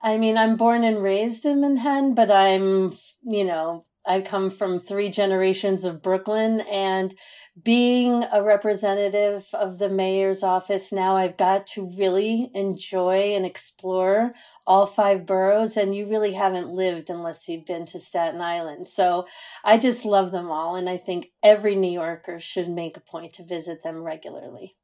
I 0.00 0.16
mean, 0.16 0.36
I'm 0.36 0.56
born 0.56 0.84
and 0.84 1.02
raised 1.02 1.44
in 1.46 1.60
Manhattan, 1.60 2.14
but 2.14 2.30
I'm, 2.30 2.96
you 3.22 3.44
know, 3.44 3.84
I 4.06 4.20
come 4.20 4.50
from 4.50 4.80
three 4.80 5.10
generations 5.10 5.84
of 5.84 6.02
Brooklyn 6.02 6.60
and 6.60 7.14
being 7.60 8.24
a 8.32 8.42
representative 8.42 9.46
of 9.52 9.78
the 9.78 9.90
mayor's 9.90 10.42
office 10.42 10.90
now, 10.90 11.16
I've 11.16 11.36
got 11.36 11.66
to 11.68 11.90
really 11.98 12.50
enjoy 12.54 13.34
and 13.34 13.44
explore 13.44 14.32
all 14.66 14.86
five 14.86 15.26
boroughs. 15.26 15.76
And 15.76 15.94
you 15.94 16.08
really 16.08 16.32
haven't 16.32 16.70
lived 16.70 17.10
unless 17.10 17.48
you've 17.48 17.66
been 17.66 17.84
to 17.86 17.98
Staten 17.98 18.40
Island. 18.40 18.88
So 18.88 19.26
I 19.64 19.76
just 19.76 20.06
love 20.06 20.30
them 20.32 20.50
all. 20.50 20.76
And 20.76 20.88
I 20.88 20.96
think 20.96 21.30
every 21.42 21.76
New 21.76 21.92
Yorker 21.92 22.40
should 22.40 22.70
make 22.70 22.96
a 22.96 23.00
point 23.00 23.34
to 23.34 23.44
visit 23.44 23.82
them 23.82 24.02
regularly. 24.02 24.76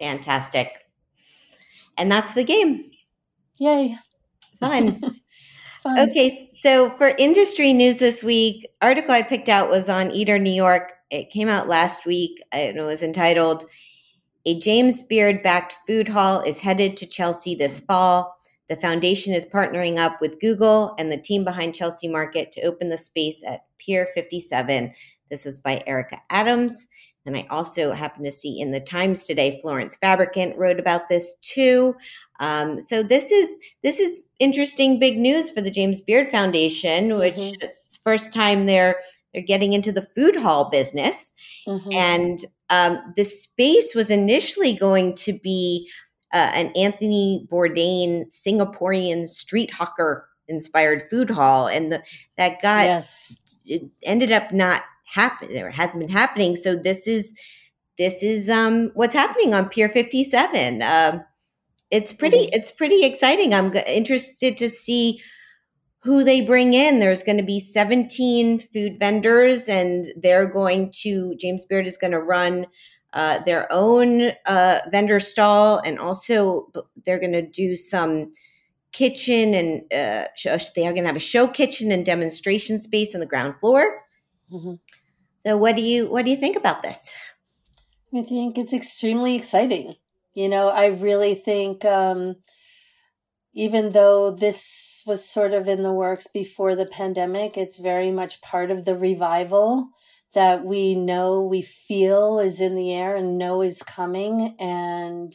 Fantastic. 0.00 0.70
And 1.98 2.10
that's 2.10 2.34
the 2.34 2.44
game. 2.44 2.90
Yay. 3.58 3.98
Fun. 4.58 5.20
Fun. 5.84 5.98
okay, 5.98 6.48
so 6.58 6.88
for 6.88 7.08
industry 7.18 7.74
news 7.74 7.98
this 7.98 8.24
week, 8.24 8.66
article 8.80 9.12
I 9.12 9.20
picked 9.20 9.50
out 9.50 9.68
was 9.68 9.90
on 9.90 10.10
Eater 10.12 10.38
New 10.38 10.50
York. 10.50 10.94
It 11.10 11.28
came 11.28 11.46
out 11.46 11.68
last 11.68 12.06
week 12.06 12.42
and 12.52 12.78
it 12.78 12.82
was 12.82 13.02
entitled 13.02 13.66
A 14.46 14.58
James 14.58 15.02
Beard 15.02 15.42
backed 15.42 15.76
food 15.86 16.08
hall 16.08 16.40
is 16.40 16.60
headed 16.60 16.96
to 16.96 17.06
Chelsea 17.06 17.54
this 17.54 17.80
fall. 17.80 18.34
The 18.70 18.76
foundation 18.76 19.34
is 19.34 19.44
partnering 19.44 19.98
up 19.98 20.22
with 20.22 20.40
Google 20.40 20.94
and 20.98 21.12
the 21.12 21.18
team 21.18 21.44
behind 21.44 21.74
Chelsea 21.74 22.08
Market 22.08 22.50
to 22.52 22.62
open 22.62 22.88
the 22.88 22.96
space 22.96 23.44
at 23.46 23.66
Pier 23.76 24.06
57. 24.14 24.90
This 25.28 25.44
was 25.44 25.58
by 25.58 25.82
Erika 25.86 26.16
Adams. 26.30 26.88
And 27.26 27.36
I 27.36 27.46
also 27.50 27.92
happened 27.92 28.26
to 28.26 28.32
see 28.32 28.60
in 28.60 28.70
the 28.70 28.80
Times 28.80 29.26
today, 29.26 29.58
Florence 29.60 29.96
Fabricant 29.96 30.56
wrote 30.56 30.78
about 30.78 31.08
this 31.08 31.34
too. 31.40 31.94
Um, 32.40 32.80
so 32.80 33.02
this 33.02 33.30
is 33.30 33.58
this 33.82 34.00
is 34.00 34.22
interesting, 34.38 34.98
big 34.98 35.18
news 35.18 35.50
for 35.50 35.60
the 35.60 35.70
James 35.70 36.00
Beard 36.00 36.28
Foundation, 36.28 37.16
which 37.16 37.36
Mhm. 37.36 37.62
it's 37.62 37.96
first 37.98 38.32
time 38.32 38.66
they're 38.66 39.00
they're 39.32 39.42
getting 39.42 39.72
into 39.72 39.92
the 39.92 40.02
food 40.02 40.36
hall 40.36 40.70
business. 40.70 41.32
Mhm. 41.66 41.94
And 41.94 42.44
um, 42.70 43.12
the 43.16 43.24
space 43.24 43.94
was 43.94 44.10
initially 44.10 44.72
going 44.72 45.14
to 45.16 45.32
be 45.32 45.88
uh, 46.32 46.50
an 46.54 46.72
Anthony 46.74 47.46
Bourdain 47.50 48.24
Singaporean 48.26 49.28
street 49.28 49.70
hawker 49.72 50.28
inspired 50.48 51.02
food 51.08 51.30
hall, 51.30 51.68
and 51.68 51.92
the, 51.92 52.02
that 52.36 52.60
got 52.60 52.86
yes. 52.86 53.32
ended 54.02 54.32
up 54.32 54.52
not 54.52 54.82
happening 55.04 55.62
or 55.62 55.70
hasn't 55.70 56.00
been 56.00 56.14
happening. 56.14 56.56
So 56.56 56.74
this 56.74 57.06
is 57.06 57.32
this 57.96 58.22
is 58.24 58.50
um, 58.50 58.90
what's 58.94 59.14
happening 59.14 59.54
on 59.54 59.68
Pier 59.68 59.88
57. 59.88 60.82
Um, 60.82 61.22
it's 61.90 62.12
pretty 62.12 62.46
Mhm. 62.46 62.50
it's 62.52 62.70
pretty 62.70 63.04
exciting. 63.04 63.54
I'm 63.54 63.74
interested 63.86 64.56
to 64.58 64.68
see 64.68 65.20
who 66.02 66.22
they 66.22 66.40
bring 66.40 66.74
in. 66.74 66.98
There's 66.98 67.22
going 67.22 67.38
to 67.38 67.42
be 67.44 67.60
17 67.60 68.58
food 68.58 68.98
vendors, 68.98 69.68
and 69.68 70.06
they're 70.16 70.46
going 70.46 70.90
to 71.02 71.34
James 71.36 71.64
Beard 71.66 71.86
is 71.86 71.96
going 71.96 72.12
to 72.12 72.20
run. 72.20 72.66
Uh, 73.12 73.38
their 73.44 73.70
own 73.72 74.32
uh, 74.44 74.80
vendor 74.90 75.20
stall, 75.20 75.78
and 75.84 76.00
also 76.00 76.68
they're 77.04 77.20
going 77.20 77.30
to 77.32 77.42
do 77.46 77.76
some 77.76 78.32
kitchen 78.90 79.54
and 79.54 79.92
uh, 79.92 80.26
sh- 80.36 80.70
they 80.74 80.84
are 80.86 80.92
going 80.92 81.04
to 81.04 81.08
have 81.08 81.16
a 81.16 81.20
show 81.20 81.46
kitchen 81.46 81.92
and 81.92 82.04
demonstration 82.04 82.80
space 82.80 83.14
on 83.14 83.20
the 83.20 83.26
ground 83.26 83.54
floor. 83.60 84.02
Mhm. 84.52 84.80
So, 85.38 85.56
what 85.56 85.76
do 85.76 85.82
you 85.82 86.08
what 86.10 86.24
do 86.24 86.30
you 86.32 86.36
think 86.36 86.56
about 86.56 86.82
this? 86.82 87.08
I 88.12 88.22
think 88.22 88.58
it's 88.58 88.72
extremely 88.72 89.36
exciting. 89.36 89.94
You 90.34 90.48
know, 90.48 90.68
I 90.68 90.86
really 90.86 91.34
think 91.34 91.84
um, 91.84 92.36
even 93.54 93.92
though 93.92 94.32
this 94.32 95.02
was 95.06 95.28
sort 95.28 95.52
of 95.52 95.68
in 95.68 95.82
the 95.82 95.92
works 95.92 96.26
before 96.26 96.74
the 96.74 96.86
pandemic, 96.86 97.56
it's 97.56 97.78
very 97.78 98.10
much 98.10 98.40
part 98.40 98.70
of 98.70 98.84
the 98.84 98.96
revival 98.96 99.88
that 100.34 100.64
we 100.64 100.96
know, 100.96 101.40
we 101.40 101.62
feel 101.62 102.40
is 102.40 102.60
in 102.60 102.74
the 102.74 102.92
air 102.92 103.14
and 103.14 103.38
know 103.38 103.62
is 103.62 103.82
coming. 103.82 104.56
And 104.58 105.32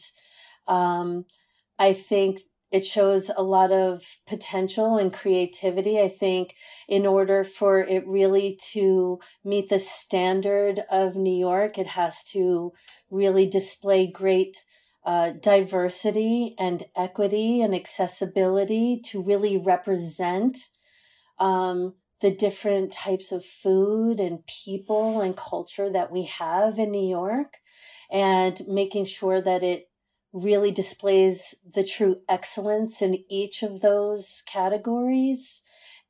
um, 0.68 1.24
I 1.78 1.94
think 1.94 2.40
it 2.70 2.84
shows 2.84 3.30
a 3.34 3.42
lot 3.42 3.72
of 3.72 4.02
potential 4.26 4.98
and 4.98 5.12
creativity. 5.12 5.98
I 5.98 6.08
think 6.08 6.54
in 6.86 7.06
order 7.06 7.42
for 7.42 7.80
it 7.80 8.06
really 8.06 8.58
to 8.72 9.18
meet 9.42 9.70
the 9.70 9.78
standard 9.78 10.82
of 10.90 11.16
New 11.16 11.36
York, 11.36 11.78
it 11.78 11.88
has 11.88 12.22
to 12.24 12.72
really 13.10 13.46
display 13.46 14.06
great 14.06 14.58
uh, 15.04 15.30
diversity 15.30 16.54
and 16.58 16.84
equity 16.96 17.62
and 17.62 17.74
accessibility 17.74 19.00
to 19.06 19.22
really 19.22 19.56
represent 19.56 20.68
um, 21.38 21.94
the 22.20 22.30
different 22.30 22.92
types 22.92 23.32
of 23.32 23.44
food 23.44 24.20
and 24.20 24.46
people 24.46 25.20
and 25.20 25.36
culture 25.36 25.90
that 25.90 26.12
we 26.12 26.24
have 26.24 26.78
in 26.78 26.90
New 26.90 27.08
York 27.08 27.56
and 28.10 28.60
making 28.68 29.06
sure 29.06 29.40
that 29.40 29.62
it 29.62 29.88
really 30.32 30.70
displays 30.70 31.54
the 31.74 31.84
true 31.84 32.16
excellence 32.28 33.02
in 33.02 33.24
each 33.28 33.62
of 33.62 33.80
those 33.80 34.42
categories. 34.46 35.62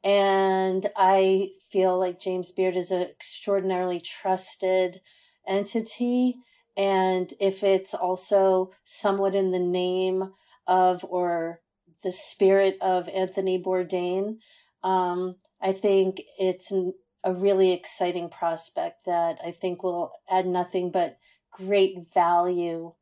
And 0.03 0.91
I 0.97 1.51
feel 1.71 1.99
like 1.99 2.21
James 2.21 2.53
Beard 2.53 2.77
is 2.77 2.91
an 2.91 3.03
extraordinarily 3.03 4.01
trusted 4.01 5.01
entity. 5.47 6.37
And 6.77 7.33
if 7.41 7.63
it's 7.63 7.95
also 7.95 8.73
somewhat 8.85 9.35
in 9.35 9.51
the 9.51 9.59
name 9.59 10.33
of 10.67 11.05
or 11.09 11.61
the 12.03 12.13
spirit 12.13 12.79
of 12.81 13.09
Anthony 13.09 13.63
Bourdain, 13.63 14.39
um, 14.83 15.37
I 15.61 15.73
think 15.73 16.23
it's 16.39 16.71
an, 16.71 16.95
a 17.23 17.33
really 17.33 17.73
exciting 17.73 18.31
prospect 18.31 19.05
that 19.07 19.39
I 19.45 19.51
think 19.51 19.83
will 19.83 20.13
add 20.31 20.47
nothing 20.47 20.91
but 20.91 21.19
great 21.51 22.13
value 22.15 22.95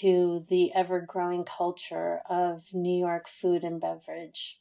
to 0.00 0.44
the 0.48 0.72
ever 0.74 1.00
growing 1.00 1.44
culture 1.44 2.20
of 2.28 2.64
New 2.72 2.98
York 2.98 3.28
food 3.28 3.62
and 3.62 3.80
beverage. 3.80 4.60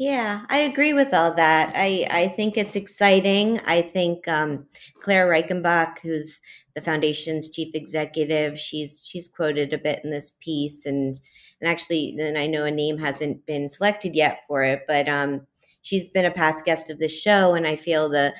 Yeah, 0.00 0.46
I 0.48 0.60
agree 0.60 0.94
with 0.94 1.12
all 1.12 1.34
that. 1.34 1.74
I, 1.76 2.06
I 2.10 2.28
think 2.28 2.56
it's 2.56 2.74
exciting. 2.74 3.60
I 3.66 3.82
think 3.82 4.26
um, 4.26 4.66
Clare 4.98 5.28
Reichenbach, 5.28 5.98
who's 5.98 6.40
the 6.74 6.80
foundation's 6.80 7.50
chief 7.50 7.74
executive, 7.74 8.58
she's 8.58 9.04
she's 9.06 9.28
quoted 9.28 9.74
a 9.74 9.78
bit 9.78 10.00
in 10.02 10.10
this 10.10 10.30
piece, 10.40 10.86
and 10.86 11.14
and 11.60 11.70
actually, 11.70 12.14
then 12.16 12.38
I 12.38 12.46
know 12.46 12.64
a 12.64 12.70
name 12.70 12.96
hasn't 12.96 13.44
been 13.44 13.68
selected 13.68 14.16
yet 14.16 14.40
for 14.48 14.62
it, 14.64 14.84
but 14.88 15.06
um, 15.06 15.46
she's 15.82 16.08
been 16.08 16.24
a 16.24 16.30
past 16.30 16.64
guest 16.64 16.88
of 16.88 16.98
the 16.98 17.06
show, 17.08 17.52
and 17.52 17.66
I 17.66 17.76
feel 17.76 18.08
the 18.08 18.34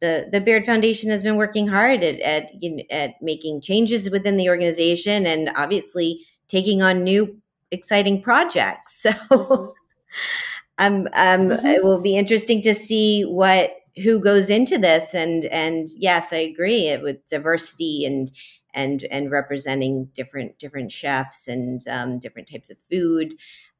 the 0.00 0.28
the 0.30 0.40
Beard 0.40 0.64
Foundation 0.64 1.10
has 1.10 1.24
been 1.24 1.36
working 1.36 1.66
hard 1.66 2.04
at 2.04 2.20
at, 2.20 2.62
you 2.62 2.76
know, 2.76 2.84
at 2.92 3.20
making 3.20 3.60
changes 3.60 4.08
within 4.08 4.36
the 4.36 4.48
organization 4.48 5.26
and 5.26 5.50
obviously 5.56 6.24
taking 6.46 6.80
on 6.80 7.02
new 7.02 7.38
exciting 7.72 8.22
projects. 8.22 9.04
So 9.32 9.74
mm-hmm. 10.14 10.51
Um, 10.78 11.08
um, 11.14 11.48
mm-hmm. 11.48 11.66
it 11.66 11.84
will 11.84 12.00
be 12.00 12.16
interesting 12.16 12.62
to 12.62 12.74
see 12.74 13.22
what 13.22 13.74
who 14.02 14.20
goes 14.20 14.48
into 14.48 14.78
this 14.78 15.14
and 15.14 15.44
and 15.46 15.88
yes, 15.98 16.32
I 16.32 16.38
agree 16.38 16.88
it 16.88 17.02
with 17.02 17.26
diversity 17.26 18.04
and 18.06 18.30
and 18.74 19.04
and 19.10 19.30
representing 19.30 20.08
different 20.14 20.58
different 20.58 20.92
chefs 20.92 21.46
and 21.48 21.80
um, 21.88 22.18
different 22.18 22.50
types 22.50 22.70
of 22.70 22.80
food. 22.80 23.34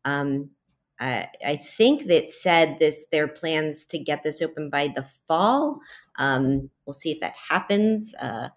Um, 0.05 0.51
uh, 1.01 1.24
I 1.45 1.57
think 1.57 2.07
that 2.07 2.30
said 2.30 2.76
this 2.78 3.07
their 3.11 3.26
plans 3.26 3.86
to 3.86 3.99
get 3.99 4.22
this 4.22 4.43
open 4.43 4.70
by 4.70 4.88
the 4.88 5.03
fall. 5.03 5.80
Um, 6.16 6.70
we'll 6.84 6.93
see 6.93 7.11
if 7.11 7.20
that 7.20 7.34
happens. 7.49 8.14
Uh, 8.20 8.51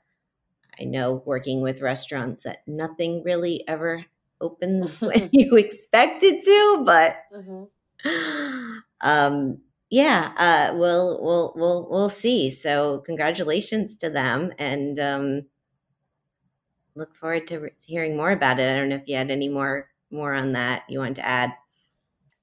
I 0.79 0.83
know 0.83 1.23
working 1.25 1.61
with 1.61 1.81
restaurants 1.81 2.43
that 2.43 2.59
nothing 2.67 3.23
really 3.23 3.63
ever 3.67 4.05
opens 4.41 5.01
when 5.01 5.29
you 5.31 5.55
expect 5.55 6.23
it 6.23 6.43
to, 6.43 6.83
but 6.86 7.17
mm-hmm. 7.33 7.63
um, 9.01 9.60
yeah, 9.89 10.34
uh, 10.38 10.76
we'll 10.76 11.22
we'll 11.22 11.53
we'll 11.56 11.88
we'll 11.89 12.10
see. 12.10 12.49
So 12.49 12.99
congratulations 12.99 13.95
to 13.97 14.10
them, 14.10 14.51
and 14.58 14.99
um, 14.99 15.41
look 16.95 17.16
forward 17.16 17.47
to 17.47 17.60
re- 17.60 17.72
hearing 17.86 18.18
more 18.18 18.32
about 18.32 18.60
it. 18.60 18.72
I 18.72 18.78
don't 18.78 18.89
know 18.89 18.95
if 18.95 19.08
you 19.08 19.16
had 19.16 19.32
any 19.32 19.49
more 19.49 19.89
more 20.12 20.34
on 20.34 20.53
that 20.53 20.84
you 20.89 20.99
want 20.99 21.16
to 21.18 21.26
add. 21.26 21.53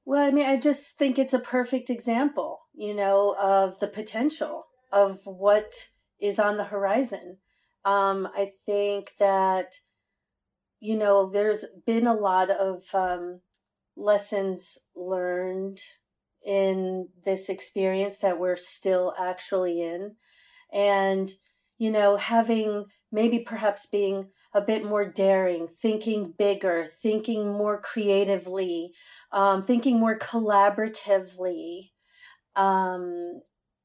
Well, 0.05 0.27
I 0.27 0.31
mean, 0.31 0.47
I 0.47 0.57
just 0.57 0.99
think 0.99 1.19
it's 1.19 1.35
a 1.35 1.39
perfect 1.39 1.89
example, 1.89 2.61
you 2.75 2.95
know, 2.95 3.37
of 3.41 3.79
the 3.79 3.87
potential 3.87 4.67
of 4.91 5.21
what 5.25 5.89
is 6.21 6.39
on 6.39 6.57
the 6.57 6.65
horizon. 6.65 7.39
Um, 7.85 8.29
I 8.35 8.53
think 8.67 9.13
that, 9.19 9.77
you 10.81 10.97
know, 10.97 11.29
there's 11.29 11.65
been 11.87 12.07
a 12.07 12.15
lot 12.15 12.51
of 12.51 12.85
um, 12.95 13.41
lessons 14.03 14.79
learned 14.97 15.81
in 16.45 17.09
this 17.25 17.49
experience 17.49 18.17
that 18.19 18.39
we're 18.39 18.57
still 18.57 19.15
actually 19.19 19.81
in. 19.81 20.17
And, 20.73 21.31
you 21.79 21.91
know, 21.91 22.17
having 22.17 22.87
maybe 23.13 23.39
perhaps 23.41 23.87
being 23.87 24.29
a 24.55 24.61
bit 24.61 24.85
more 24.85 25.05
daring, 25.05 25.69
thinking 25.69 26.35
bigger, 26.37 26.85
thinking 26.85 27.53
more 27.53 27.81
creatively, 27.81 28.93
um, 29.31 29.63
thinking 29.63 30.01
more 30.01 30.19
collaboratively 30.19 31.91
um, 32.57 33.43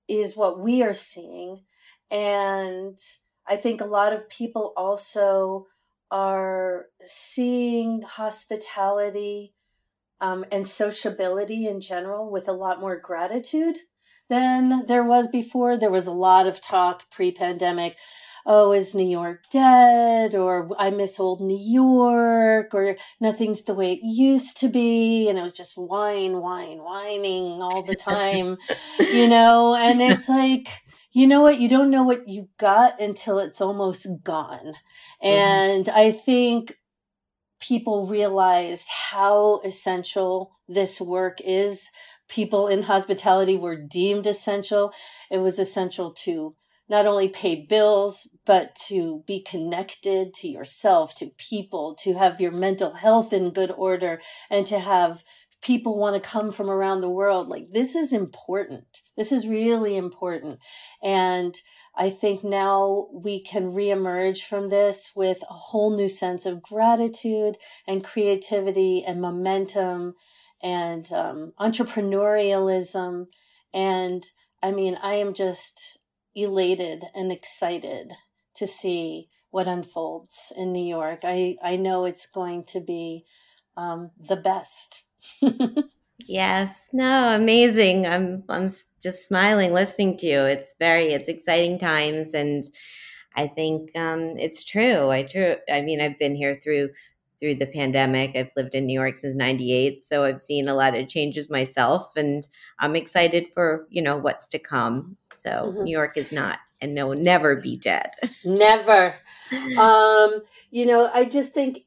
is 0.07 0.35
what 0.35 0.59
we 0.59 0.81
are 0.81 0.93
seeing. 0.93 1.63
And 2.09 2.97
I 3.45 3.57
think 3.57 3.81
a 3.81 3.85
lot 3.85 4.13
of 4.13 4.29
people 4.29 4.73
also 4.75 5.67
are 6.09 6.85
seeing 7.03 8.01
hospitality 8.01 9.53
um, 10.21 10.45
and 10.51 10.67
sociability 10.67 11.67
in 11.67 11.81
general 11.81 12.31
with 12.31 12.47
a 12.47 12.53
lot 12.53 12.79
more 12.79 12.99
gratitude 12.99 13.77
than 14.29 14.85
there 14.87 15.03
was 15.03 15.27
before. 15.27 15.77
There 15.77 15.91
was 15.91 16.07
a 16.07 16.11
lot 16.11 16.47
of 16.47 16.61
talk 16.61 17.09
pre 17.09 17.31
pandemic 17.31 17.95
oh, 18.47 18.71
is 18.71 18.95
New 18.95 19.07
York 19.07 19.43
dead? 19.51 20.33
Or 20.33 20.69
I 20.79 20.89
miss 20.89 21.19
old 21.19 21.41
New 21.41 21.59
York, 21.59 22.73
or 22.73 22.95
nothing's 23.19 23.61
the 23.61 23.75
way 23.75 23.91
it 23.91 23.99
used 24.01 24.57
to 24.61 24.69
be. 24.69 25.29
And 25.29 25.37
it 25.37 25.43
was 25.43 25.55
just 25.55 25.77
whine, 25.77 26.39
whine, 26.39 26.79
whining 26.79 27.61
all 27.61 27.83
the 27.83 27.95
time, 27.95 28.57
you 28.99 29.27
know? 29.27 29.75
And 29.75 30.01
it's 30.01 30.29
like, 30.29 30.69
you 31.11 31.27
know 31.27 31.41
what? 31.41 31.59
You 31.59 31.67
don't 31.67 31.91
know 31.91 32.03
what 32.03 32.27
you 32.27 32.47
got 32.57 32.99
until 33.01 33.37
it's 33.37 33.59
almost 33.59 34.07
gone. 34.23 34.73
Mm-hmm. 35.23 35.27
And 35.27 35.89
I 35.89 36.11
think 36.11 36.76
people 37.59 38.05
realized 38.05 38.87
how 39.11 39.61
essential 39.63 40.57
this 40.67 41.01
work 41.01 41.39
is. 41.41 41.89
People 42.27 42.67
in 42.67 42.83
hospitality 42.83 43.57
were 43.57 43.75
deemed 43.75 44.27
essential. 44.27 44.93
It 45.31 45.39
was 45.39 45.59
essential 45.59 46.11
to 46.25 46.55
not 46.89 47.05
only 47.05 47.29
pay 47.29 47.65
bills, 47.67 48.27
but 48.45 48.75
to 48.87 49.23
be 49.27 49.41
connected 49.41 50.33
to 50.35 50.47
yourself, 50.47 51.13
to 51.15 51.31
people, 51.37 51.95
to 52.01 52.13
have 52.13 52.39
your 52.39 52.51
mental 52.51 52.93
health 52.93 53.33
in 53.33 53.51
good 53.51 53.71
order, 53.71 54.21
and 54.49 54.65
to 54.67 54.79
have 54.79 55.23
people 55.61 55.97
want 55.97 56.15
to 56.15 56.29
come 56.29 56.51
from 56.51 56.69
around 56.69 57.01
the 57.01 57.09
world. 57.09 57.47
Like, 57.47 57.71
this 57.71 57.95
is 57.95 58.13
important. 58.13 59.01
This 59.17 59.31
is 59.31 59.47
really 59.47 59.97
important. 59.97 60.59
And 61.03 61.55
I 61.97 62.11
think 62.11 62.43
now 62.43 63.07
we 63.11 63.41
can 63.41 63.71
reemerge 63.71 64.43
from 64.43 64.69
this 64.69 65.11
with 65.15 65.41
a 65.49 65.53
whole 65.53 65.95
new 65.95 66.07
sense 66.07 66.45
of 66.45 66.61
gratitude 66.61 67.57
and 67.87 68.03
creativity 68.03 69.03
and 69.03 69.19
momentum 69.19 70.13
and 70.61 71.11
um, 71.11 71.53
entrepreneurialism. 71.59 73.27
And 73.73 74.25
I 74.61 74.71
mean, 74.71 74.97
I 75.01 75.15
am 75.15 75.33
just 75.33 75.97
elated 76.35 77.05
and 77.15 77.31
excited 77.31 78.13
to 78.55 78.67
see 78.67 79.29
what 79.49 79.67
unfolds 79.67 80.53
in 80.55 80.71
New 80.71 80.85
York. 80.85 81.21
I, 81.23 81.57
I 81.63 81.77
know 81.77 82.05
it's 82.05 82.27
going 82.27 82.63
to 82.65 82.79
be 82.79 83.25
um, 83.75 84.11
the 84.19 84.35
best. 84.35 85.03
yes, 86.27 86.89
no, 86.93 87.35
amazing. 87.35 88.05
I'm 88.05 88.43
I'm 88.49 88.67
just 89.01 89.25
smiling 89.27 89.73
listening 89.73 90.17
to 90.17 90.27
you. 90.27 90.41
It's 90.41 90.75
very 90.79 91.13
it's 91.13 91.29
exciting 91.29 91.79
times, 91.79 92.33
and 92.33 92.63
I 93.35 93.47
think 93.47 93.95
um, 93.95 94.35
it's 94.37 94.63
true. 94.63 95.09
I 95.09 95.23
true. 95.23 95.55
I 95.71 95.81
mean, 95.81 96.01
I've 96.01 96.19
been 96.19 96.35
here 96.35 96.59
through 96.61 96.89
through 97.39 97.55
the 97.55 97.67
pandemic. 97.67 98.35
I've 98.35 98.51
lived 98.55 98.75
in 98.75 98.85
New 98.85 98.99
York 98.99 99.17
since 99.17 99.35
98, 99.35 100.03
so 100.03 100.23
I've 100.23 100.41
seen 100.41 100.67
a 100.67 100.73
lot 100.73 100.95
of 100.95 101.07
changes 101.07 101.49
myself 101.49 102.15
and 102.15 102.47
I'm 102.79 102.95
excited 102.95 103.47
for, 103.53 103.85
you 103.89 104.01
know, 104.01 104.17
what's 104.17 104.47
to 104.47 104.59
come. 104.59 105.17
So 105.33 105.49
mm-hmm. 105.49 105.83
New 105.83 105.91
York 105.91 106.17
is 106.17 106.31
not 106.31 106.59
and 106.81 106.95
no 106.95 107.13
never 107.13 107.55
be 107.55 107.77
dead. 107.77 108.11
Never. 108.43 109.15
um, 109.77 110.41
you 110.71 110.85
know, 110.85 111.09
I 111.13 111.25
just 111.25 111.53
think 111.53 111.85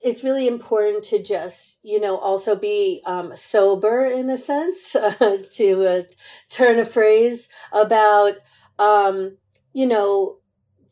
it's 0.00 0.22
really 0.22 0.46
important 0.46 1.02
to 1.04 1.22
just, 1.22 1.78
you 1.82 2.00
know, 2.00 2.16
also 2.16 2.54
be 2.54 3.02
um, 3.04 3.34
sober 3.34 4.04
in 4.04 4.30
a 4.30 4.38
sense, 4.38 4.94
uh, 4.96 5.38
to 5.52 5.84
uh, 5.84 6.02
turn 6.48 6.78
a 6.78 6.84
phrase 6.84 7.48
about, 7.72 8.34
um, 8.78 9.36
you 9.72 9.86
know, 9.86 10.36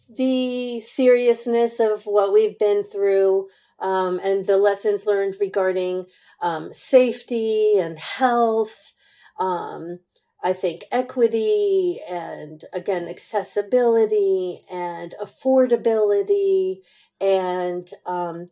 the 0.09 0.81
seriousness 0.81 1.81
of 1.81 2.07
what 2.07 2.33
we've 2.33 2.59
been 2.59 2.85
through 2.85 3.49
um, 3.81 4.21
and 4.23 4.47
the 4.47 4.57
lessons 4.57 5.07
learned 5.07 5.37
regarding 5.41 6.07
um, 6.41 6.73
safety 6.73 7.79
and 7.79 7.99
health. 7.99 8.93
Um, 9.39 10.01
I 10.43 10.53
think 10.53 10.85
equity 10.93 12.01
and 12.09 12.65
again 12.73 13.09
accessibility 13.09 14.65
and 14.71 15.15
affordability 15.21 16.83
and 17.21 17.91
um, 18.05 18.51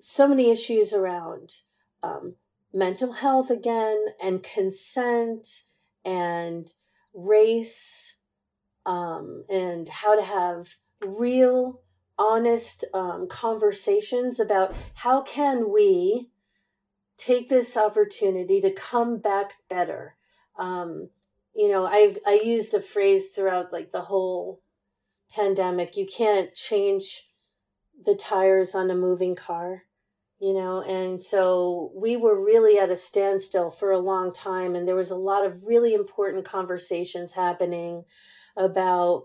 so 0.00 0.26
many 0.26 0.50
issues 0.50 0.92
around 0.92 1.56
um, 2.02 2.34
mental 2.72 3.12
health 3.12 3.50
again 3.50 4.06
and 4.22 4.42
consent 4.42 5.62
and 6.04 6.72
race 7.14 8.16
um, 8.86 9.44
and 9.48 9.88
how 9.88 10.16
to 10.16 10.22
have 10.22 10.76
real 11.04 11.82
honest 12.18 12.84
um, 12.92 13.26
conversations 13.28 14.40
about 14.40 14.74
how 14.94 15.22
can 15.22 15.72
we 15.72 16.30
take 17.16 17.48
this 17.48 17.76
opportunity 17.76 18.60
to 18.60 18.70
come 18.70 19.18
back 19.18 19.54
better. 19.68 20.16
Um, 20.58 21.10
you 21.54 21.68
know 21.70 21.84
i've 21.84 22.18
i 22.26 22.40
used 22.42 22.74
a 22.74 22.80
phrase 22.80 23.28
throughout 23.28 23.72
like 23.72 23.92
the 23.92 24.02
whole 24.02 24.62
pandemic 25.30 25.96
you 25.96 26.06
can't 26.06 26.54
change 26.54 27.28
the 28.04 28.14
tires 28.14 28.74
on 28.74 28.90
a 28.90 28.94
moving 28.94 29.34
car 29.34 29.84
you 30.40 30.52
know 30.54 30.82
and 30.82 31.20
so 31.20 31.92
we 31.94 32.16
were 32.16 32.42
really 32.42 32.78
at 32.78 32.90
a 32.90 32.96
standstill 32.96 33.70
for 33.70 33.90
a 33.90 33.98
long 33.98 34.32
time 34.32 34.74
and 34.74 34.88
there 34.88 34.94
was 34.94 35.10
a 35.10 35.16
lot 35.16 35.44
of 35.44 35.66
really 35.66 35.94
important 35.94 36.44
conversations 36.44 37.32
happening 37.32 38.04
about 38.56 39.24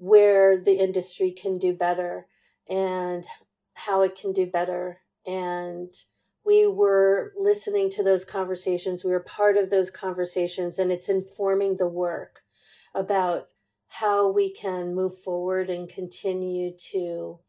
where 0.00 0.58
the 0.58 0.82
industry 0.82 1.30
can 1.30 1.58
do 1.58 1.74
better 1.74 2.26
and 2.68 3.26
how 3.74 4.02
it 4.02 4.18
can 4.18 4.32
do 4.32 4.46
better. 4.46 5.00
And 5.26 5.92
we 6.44 6.66
were 6.66 7.32
listening 7.38 7.90
to 7.90 8.02
those 8.02 8.24
conversations. 8.24 9.04
We 9.04 9.10
were 9.10 9.20
part 9.20 9.58
of 9.58 9.68
those 9.68 9.90
conversations 9.90 10.78
and 10.78 10.90
it's 10.90 11.10
informing 11.10 11.76
the 11.76 11.88
work 11.88 12.40
about 12.94 13.48
how 13.88 14.30
we 14.30 14.52
can 14.52 14.94
move 14.94 15.18
forward 15.22 15.68
and 15.68 15.88
continue 15.88 16.72
to 16.92 17.40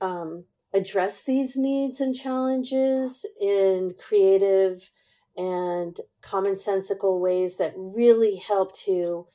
um, 0.00 0.44
address 0.72 1.22
these 1.22 1.56
needs 1.56 2.00
and 2.00 2.14
challenges 2.14 3.24
in 3.40 3.94
creative 3.98 4.90
and 5.36 6.00
commonsensical 6.22 7.20
ways 7.20 7.56
that 7.56 7.72
really 7.76 8.36
help 8.36 8.76
to 8.76 9.26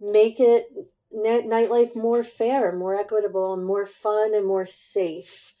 make 0.00 0.40
it 0.40 0.66
nightlife 1.14 1.94
more 1.94 2.24
fair, 2.24 2.72
more 2.72 2.96
equitable, 2.96 3.54
and 3.54 3.64
more 3.64 3.86
fun 3.86 4.34
and 4.34 4.46
more 4.46 4.66
safe. 4.66 5.54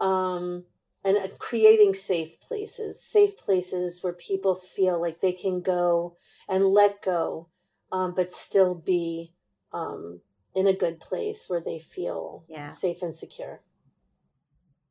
Um, 0.00 0.64
and 1.04 1.16
uh, 1.16 1.28
creating 1.38 1.94
safe 1.94 2.40
places, 2.40 3.00
safe 3.00 3.36
places 3.36 4.02
where 4.02 4.12
people 4.12 4.56
feel 4.56 5.00
like 5.00 5.20
they 5.20 5.32
can 5.32 5.60
go 5.60 6.16
and 6.48 6.66
let 6.66 7.00
go, 7.00 7.48
um, 7.92 8.12
but 8.14 8.32
still 8.32 8.74
be 8.74 9.32
um, 9.72 10.20
in 10.54 10.66
a 10.66 10.72
good 10.72 10.98
place 10.98 11.48
where 11.48 11.60
they 11.60 11.78
feel 11.78 12.44
yeah. 12.48 12.66
safe 12.66 13.02
and 13.02 13.14
secure. 13.14 13.60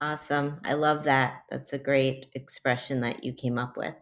Awesome. 0.05 0.59
I 0.63 0.75
love 0.75 1.05
that. 1.05 1.45
That's 1.49 1.73
a 1.73 1.79
great 1.79 2.27
expression 2.35 3.01
that 3.01 3.23
you 3.23 3.33
came 3.33 3.57
up 3.57 3.75
with. 3.75 3.95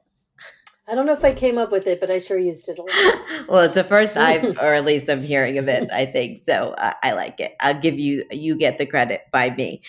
I 0.85 0.95
don't 0.95 1.05
know 1.05 1.13
if 1.13 1.23
I 1.23 1.33
came 1.33 1.57
up 1.57 1.71
with 1.71 1.87
it, 1.87 2.01
but 2.01 2.11
I 2.11 2.19
sure 2.19 2.37
used 2.37 2.67
it 2.67 2.77
a 2.77 2.81
lot. 2.81 3.47
well, 3.47 3.61
it's 3.61 3.75
the 3.75 3.85
first 3.85 4.13
time, 4.15 4.57
or 4.59 4.73
at 4.73 4.83
least 4.83 5.09
I'm 5.09 5.21
hearing 5.21 5.57
of 5.57 5.69
it. 5.69 5.89
I 5.93 6.05
think 6.05 6.39
so. 6.39 6.75
Uh, 6.77 6.91
I 7.01 7.13
like 7.13 7.39
it. 7.39 7.53
I'll 7.61 7.79
give 7.79 7.97
you 7.97 8.25
you 8.31 8.57
get 8.57 8.79
the 8.79 8.85
credit 8.85 9.21
by 9.31 9.51
me. 9.51 9.81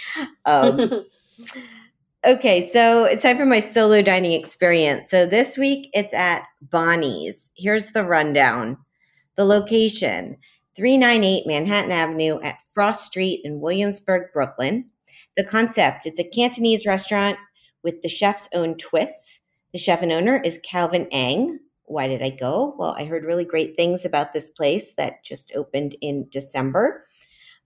Um, 0.45 1.05
okay, 2.25 2.65
so 2.65 3.07
it's 3.07 3.23
time 3.25 3.37
for 3.37 3.45
my 3.45 3.59
solo 3.59 4.01
dining 4.01 4.41
experience. 4.41 5.11
So 5.11 5.27
this 5.27 5.59
week 5.59 5.91
it's 5.95 6.15
at 6.15 6.45
Bonnie's. 6.62 7.51
Here's 7.57 7.91
the 7.91 8.05
rundown. 8.05 8.77
The 9.35 9.45
location: 9.45 10.37
398 10.77 11.45
Manhattan 11.49 11.91
Avenue 11.91 12.41
at 12.41 12.62
Frost 12.73 13.05
Street 13.05 13.41
in 13.43 13.59
Williamsburg, 13.59 14.33
Brooklyn. 14.33 14.91
The 15.37 15.45
concept: 15.45 16.07
it's 16.07 16.20
a 16.20 16.24
Cantonese 16.28 16.87
restaurant 16.87 17.39
with 17.82 18.03
the 18.03 18.09
chef's 18.09 18.49
own 18.55 18.76
twists. 18.76 19.41
The 19.72 19.78
chef 19.78 20.03
and 20.03 20.12
owner 20.12 20.41
is 20.45 20.61
Calvin 20.62 21.09
Eng. 21.11 21.61
Why 21.87 22.09
did 22.09 22.22
I 22.22 22.30
go? 22.30 22.74
Well, 22.78 22.95
I 22.97 23.05
heard 23.05 23.24
really 23.24 23.45
great 23.45 23.76
things 23.76 24.05
about 24.05 24.32
this 24.32 24.49
place 24.49 24.95
that 24.95 25.24
just 25.24 25.53
opened 25.55 25.97
in 26.01 26.28
December. 26.30 27.05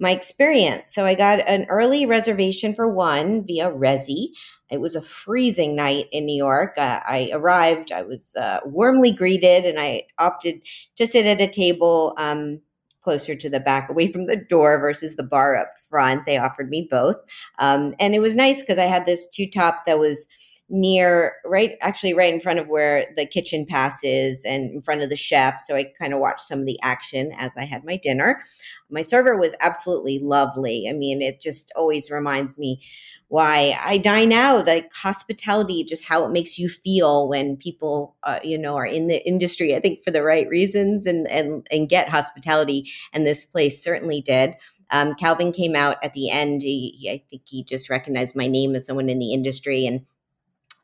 My 0.01 0.13
experience. 0.13 0.95
So 0.95 1.05
I 1.05 1.15
got 1.15 1.41
an 1.49 1.67
early 1.69 2.07
reservation 2.07 2.75
for 2.75 2.89
one 2.89 3.45
via 3.45 3.71
Resy. 3.71 4.29
It 4.71 4.81
was 4.81 4.95
a 4.95 5.03
freezing 5.03 5.75
night 5.75 6.07
in 6.13 6.25
New 6.25 6.37
York. 6.37 6.75
Uh, 6.79 7.01
I 7.05 7.31
arrived, 7.33 7.91
I 7.93 8.03
was 8.03 8.35
uh, 8.37 8.61
warmly 8.65 9.13
greeted, 9.13 9.65
and 9.65 9.79
I 9.79 10.05
opted 10.19 10.63
to 10.97 11.07
sit 11.07 11.27
at 11.27 11.41
a 11.41 11.49
table 11.51 12.15
um, 12.17 12.61
closer 13.09 13.35
to 13.35 13.49
the 13.49 13.59
back, 13.59 13.89
away 13.89 14.13
from 14.13 14.27
the 14.27 14.37
door 14.37 14.79
versus 14.79 15.17
the 15.17 15.23
bar 15.23 15.57
up 15.57 15.73
front. 15.89 16.27
They 16.27 16.37
offered 16.37 16.69
me 16.69 16.87
both. 16.91 17.17
Um, 17.59 17.95
and 17.99 18.15
it 18.15 18.19
was 18.19 18.37
nice 18.37 18.61
because 18.61 18.77
I 18.77 18.85
had 18.85 19.07
this 19.07 19.27
two 19.27 19.47
top 19.49 19.87
that 19.87 19.99
was 19.99 20.27
near 20.71 21.37
right 21.45 21.77
actually 21.81 22.13
right 22.13 22.33
in 22.33 22.41
front 22.41 22.59
of 22.59 22.69
where 22.69 23.07
the 23.17 23.25
kitchen 23.25 23.65
passes 23.65 24.45
and 24.45 24.71
in 24.71 24.81
front 24.81 25.03
of 25.03 25.09
the 25.09 25.17
chef. 25.17 25.59
So 25.61 25.77
i 25.77 25.85
kind 25.99 26.13
of 26.13 26.21
watched 26.21 26.43
some 26.43 26.61
of 26.61 26.67
the 26.67 26.79
action 26.83 27.33
as 27.39 27.57
i 27.57 27.65
had 27.65 27.85
my 27.85 27.97
dinner. 27.97 28.43
My 28.91 29.03
server 29.03 29.37
was 29.37 29.55
absolutely 29.61 30.19
lovely. 30.19 30.87
I 30.89 30.93
mean 30.93 31.23
it 31.23 31.41
just 31.41 31.73
always 31.77 32.11
reminds 32.11 32.59
me 32.59 32.81
why 33.29 33.79
i 33.83 33.99
dine 33.99 34.33
out 34.33 34.67
like 34.67 34.93
hospitality 34.95 35.85
just 35.85 36.07
how 36.07 36.25
it 36.25 36.31
makes 36.31 36.59
you 36.59 36.67
feel 36.67 37.29
when 37.29 37.59
people 37.59 38.17
uh, 38.23 38.41
you 38.43 38.57
know 38.57 38.75
are 38.75 38.87
in 38.87 39.07
the 39.07 39.27
industry 39.29 39.77
i 39.77 39.81
think 39.81 40.01
for 40.03 40.11
the 40.11 40.23
right 40.23 40.49
reasons 40.49 41.05
and 41.05 41.29
and 41.29 41.67
and 41.71 41.89
get 41.89 42.09
hospitality. 42.09 42.91
And 43.13 43.27
this 43.27 43.45
place 43.45 43.83
certainly 43.83 44.21
did. 44.21 44.55
Um, 44.91 45.15
calvin 45.15 45.53
came 45.53 45.77
out 45.77 45.97
at 46.03 46.15
the 46.15 46.31
end. 46.31 46.63
He, 46.63 47.09
i 47.13 47.23
think 47.31 47.43
he 47.47 47.63
just 47.65 47.91
recognized 47.91 48.37
my 48.37 48.47
name 48.47 48.75
as 48.75 48.87
someone 48.87 49.09
in 49.09 49.19
the 49.19 49.33
industry 49.33 49.87
and 49.87 50.07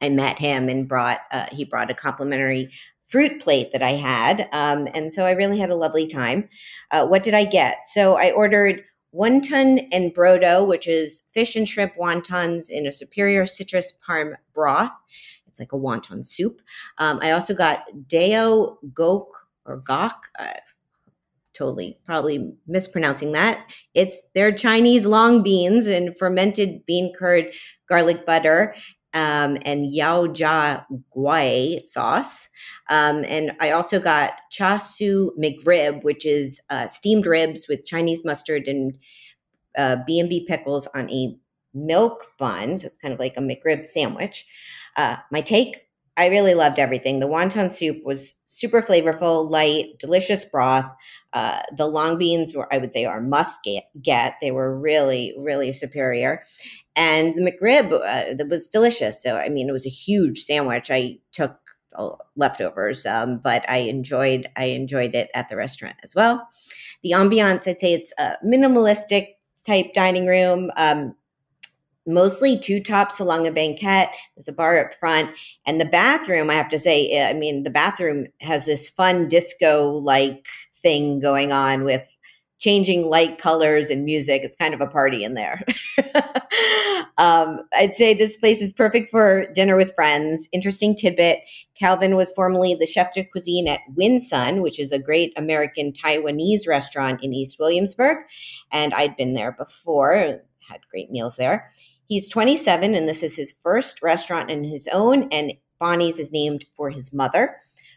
I 0.01 0.09
met 0.09 0.39
him 0.39 0.69
and 0.69 0.89
brought 0.89 1.21
uh, 1.31 1.47
he 1.53 1.65
brought 1.65 1.91
a 1.91 1.95
complimentary 1.95 2.71
fruit 3.01 3.41
plate 3.41 3.71
that 3.73 3.83
I 3.83 3.93
had, 3.93 4.49
um, 4.53 4.89
and 4.95 5.13
so 5.13 5.25
I 5.25 5.33
really 5.33 5.59
had 5.59 5.71
a 5.71 5.77
lovely 5.77 6.07
time. 6.07 6.49
Uh, 6.91 7.07
what 7.07 7.23
did 7.23 7.35
I 7.35 7.45
get? 7.45 7.87
So 7.87 8.17
I 8.17 8.31
ordered 8.31 8.83
wonton 9.15 9.87
and 9.93 10.13
brodo, 10.13 10.67
which 10.67 10.89
is 10.89 11.23
fish 11.33 11.55
and 11.57 11.69
shrimp 11.69 11.95
wontons 11.97 12.69
in 12.69 12.87
a 12.87 12.93
superior 12.93 13.47
citrus 13.47 13.93
parm 14.07 14.35
broth. 14.53 14.91
It's 15.47 15.61
like 15.61 15.73
a 15.73 15.79
wonton 15.79 16.27
soup. 16.27 16.61
Um, 16.99 17.21
I 17.23 17.31
also 17.31 17.55
got 17.55 17.85
deo 18.09 18.79
gok 18.93 19.27
or 19.65 19.81
gok. 19.81 20.15
Uh, 20.39 20.55
totally 21.53 21.97
probably 22.05 22.53
mispronouncing 22.67 23.33
that. 23.33 23.65
It's 23.95 24.23
their 24.35 24.51
Chinese 24.51 25.07
long 25.07 25.43
beans 25.43 25.87
and 25.87 26.19
fermented 26.19 26.85
bean 26.85 27.13
curd 27.17 27.53
garlic 27.89 28.27
butter 28.27 28.75
um, 29.15 29.57
and 29.65 29.95
yao 29.95 30.27
jia 30.27 30.85
guai 31.17 31.85
sauce. 31.87 32.51
Um, 32.91 33.25
and 33.29 33.53
I 33.61 33.71
also 33.71 34.01
got 34.01 34.33
cha 34.51 34.79
siu 34.79 35.33
McRib, 35.39 36.03
which 36.03 36.27
is 36.27 36.61
uh, 36.69 36.89
steamed 36.89 37.27
ribs 37.27 37.67
with 37.69 37.87
Chinese 37.87 38.25
mustard 38.25 38.67
and 38.67 38.99
uh, 39.79 39.97
B&B 40.07 40.45
pickles 40.47 40.87
on 40.89 41.11
a 41.11 41.37
milk 41.73 42.27
bun. 42.39 42.77
So 42.77 42.87
it's 42.87 42.99
kind 42.99 43.15
of 43.15 43.21
like 43.21 43.37
a 43.37 43.41
McRib 43.41 43.87
sandwich. 43.87 44.47
Uh, 44.97 45.17
my 45.31 45.41
take, 45.41 45.89
I 46.17 46.29
really 46.29 46.55
loved 46.55 46.79
everything. 46.79 47.19
The 47.19 47.29
wonton 47.29 47.73
soup 47.73 48.05
was 48.05 48.35
super 48.47 48.81
flavorful, 48.81 49.51
light, 49.51 49.99
delicious 49.99 50.45
broth. 50.45 50.87
Uh, 51.33 51.61
the 51.77 51.89
long 51.89 52.19
beans 52.19 52.55
were, 52.55 52.73
I 52.73 52.79
would 52.79 52.93
say, 52.93 53.05
are 53.05 53.21
must 53.21 53.65
get. 53.65 53.85
get. 54.01 54.37
They 54.41 54.53
were 54.53 54.79
really, 54.79 55.35
really 55.37 55.73
superior. 55.73 56.45
And 56.95 57.35
the 57.35 57.43
McRib 57.43 57.93
uh, 57.93 58.35
that 58.35 58.49
was 58.49 58.69
delicious. 58.69 59.21
So, 59.21 59.37
I 59.37 59.49
mean, 59.49 59.69
it 59.69 59.73
was 59.73 59.87
a 59.87 59.91
huge 59.91 60.43
sandwich. 60.43 60.91
I 60.91 61.19
took 61.33 61.57
uh, 61.97 62.11
leftovers, 62.37 63.07
um, 63.07 63.39
but 63.39 63.69
I 63.69 63.79
enjoyed 63.79 64.49
I 64.57 64.67
enjoyed 64.67 65.15
it 65.15 65.31
at 65.35 65.49
the 65.49 65.57
restaurant 65.57 65.97
as 66.03 66.15
well. 66.15 66.49
The 67.03 67.11
ambiance, 67.11 67.69
I'd 67.69 67.81
say, 67.81 67.93
it's 67.93 68.12
a 68.19 68.37
minimalistic 68.45 69.35
type 69.67 69.93
dining 69.95 70.27
room. 70.27 70.71
Um, 70.77 71.15
mostly 72.07 72.59
two 72.59 72.81
tops 72.81 73.19
along 73.19 73.47
a 73.47 73.53
banquette. 73.53 74.15
There's 74.37 74.49
a 74.49 74.53
bar 74.53 74.79
up 74.79 74.95
front. 74.95 75.31
And 75.67 75.81
the 75.81 75.87
bathroom, 75.87 76.51
I 76.51 76.55
have 76.55 76.69
to 76.71 76.79
say, 76.79 77.11
eh, 77.11 77.29
I 77.29 77.33
mean, 77.33 77.63
the 77.63 77.71
bathroom 77.71 78.27
has 78.41 78.65
this 78.65 78.89
fun 78.89 79.29
disco 79.29 79.89
like 79.89 80.47
thing 80.75 81.21
going 81.21 81.53
on 81.53 81.85
with 81.85 82.07
changing 82.59 83.05
light 83.07 83.37
colors 83.37 83.91
and 83.91 84.05
music. 84.05 84.43
It's 84.43 84.57
kind 84.57 84.73
of 84.73 84.81
a 84.81 84.87
party 84.87 85.23
in 85.23 85.35
there. 85.35 85.63
um, 87.19 87.61
I'd 87.77 87.95
say 87.95 88.15
this 88.15 88.39
place 88.39 88.63
is 88.63 88.73
perfect 88.73 89.11
for 89.11 89.47
dinner 89.53 89.77
with 89.77 89.95
friends. 89.95 90.49
Interesting 90.53 90.95
tidbit 90.97 91.41
Calvin 91.79 92.17
was 92.17 92.33
formerly 92.33 92.75
the 92.75 92.87
chef 92.87 93.13
de 93.13 93.25
cuisine 93.25 93.69
at 93.69 93.81
Win 93.97 94.19
Son, 94.19 94.63
which 94.63 94.81
is 94.81 94.93
a 94.93 94.99
great 94.99 95.33
American 95.37 95.93
Taiwanese 95.93 96.67
restaurant 96.67 97.23
in 97.23 97.35
East 97.35 97.59
Williamsburg. 97.59 98.19
And 98.73 98.95
I'd 98.95 99.17
been 99.17 99.35
there 99.35 99.53
before, 99.53 100.41
had 100.69 100.81
great 100.91 101.11
meals 101.11 101.37
there. 101.37 101.69
He's 102.07 102.29
27, 102.29 102.95
and 102.95 103.09
this 103.09 103.23
is 103.23 103.37
his 103.37 103.53
first 103.53 104.03
restaurant 104.03 104.51
in 104.51 104.65
his 104.65 104.89
own, 104.93 105.29
and 105.31 105.55
Bonnie's 105.79 106.19
is 106.19 106.33
named 106.33 106.67
for 106.71 106.91
his 106.91 107.12
mother. 107.12 107.57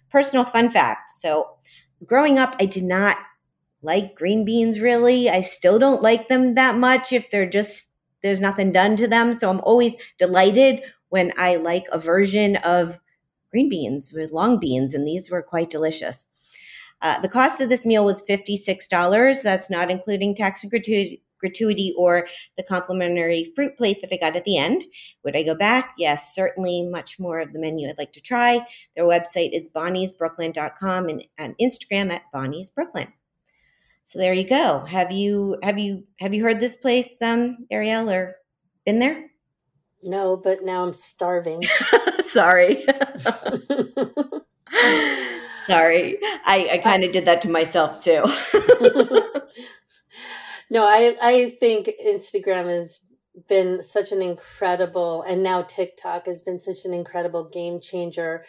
Personal 0.09 0.45
fun 0.45 0.69
fact 0.69 1.09
so, 1.11 1.49
growing 2.05 2.37
up, 2.37 2.55
I 2.59 2.65
did 2.65 2.83
not 2.83 3.17
like 3.81 4.15
green 4.15 4.45
beans 4.45 4.79
really. 4.79 5.29
I 5.29 5.41
still 5.41 5.77
don't 5.77 6.01
like 6.01 6.27
them 6.27 6.55
that 6.55 6.77
much 6.77 7.11
if 7.11 7.29
they're 7.29 7.49
just, 7.49 7.91
there's 8.23 8.41
nothing 8.41 8.71
done 8.71 8.95
to 8.97 9.07
them. 9.07 9.33
So, 9.33 9.49
I'm 9.49 9.61
always 9.61 9.95
delighted 10.17 10.81
when 11.09 11.33
I 11.37 11.55
like 11.55 11.85
a 11.91 11.99
version 11.99 12.55
of 12.57 12.99
green 13.51 13.69
beans 13.69 14.13
with 14.13 14.31
long 14.31 14.59
beans, 14.59 14.93
and 14.93 15.05
these 15.05 15.29
were 15.29 15.41
quite 15.41 15.69
delicious. 15.69 16.27
Uh, 17.01 17.19
the 17.19 17.29
cost 17.29 17.61
of 17.61 17.69
this 17.69 17.85
meal 17.85 18.03
was 18.03 18.23
$56. 18.27 19.43
That's 19.43 19.69
not 19.69 19.91
including 19.91 20.33
tax 20.33 20.63
and 20.63 20.71
gratuity, 20.71 21.21
gratuity 21.39 21.93
or 21.97 22.27
the 22.55 22.63
complimentary 22.63 23.45
fruit 23.55 23.77
plate 23.77 23.99
that 24.01 24.13
I 24.13 24.17
got 24.17 24.35
at 24.35 24.43
the 24.43 24.57
end. 24.57 24.83
Would 25.23 25.35
I 25.35 25.43
go 25.43 25.55
back? 25.55 25.93
Yes, 25.97 26.33
certainly 26.33 26.87
much 26.89 27.19
more 27.19 27.39
of 27.39 27.53
the 27.53 27.59
menu 27.59 27.87
I'd 27.87 27.97
like 27.97 28.13
to 28.13 28.21
try. 28.21 28.65
Their 28.95 29.05
website 29.05 29.49
is 29.53 29.69
bonniesbrooklyn.com 29.69 31.09
and 31.09 31.23
on 31.39 31.55
Instagram 31.61 32.11
at 32.11 32.23
bonniesbrooklyn. 32.33 33.11
So 34.03 34.19
there 34.19 34.33
you 34.33 34.47
go. 34.47 34.85
Have 34.85 35.11
you 35.11 35.57
have 35.61 35.77
you 35.77 36.05
have 36.19 36.33
you 36.33 36.41
heard 36.41 36.61
this 36.61 36.77
place, 36.77 37.21
um, 37.21 37.57
Ariel, 37.69 38.09
or 38.09 38.35
been 38.85 38.99
there? 38.99 39.31
No, 40.01 40.37
but 40.37 40.63
now 40.63 40.83
I'm 40.83 40.93
starving. 40.93 41.63
Sorry. 42.21 42.85
Sorry. 45.67 46.17
I, 46.45 46.69
I 46.71 46.77
kind 46.81 47.03
of 47.03 47.11
did 47.11 47.25
that 47.25 47.41
to 47.41 47.49
myself 47.49 48.01
too. 48.03 48.23
No, 50.69 50.85
I 50.85 51.15
I 51.21 51.49
think 51.59 51.89
Instagram 52.05 52.65
has 52.65 52.99
been 53.47 53.83
such 53.83 54.11
an 54.11 54.21
incredible, 54.21 55.21
and 55.21 55.43
now 55.43 55.61
TikTok 55.61 56.25
has 56.25 56.41
been 56.41 56.59
such 56.59 56.85
an 56.85 56.93
incredible 56.93 57.49
game 57.49 57.79
changer 57.79 58.45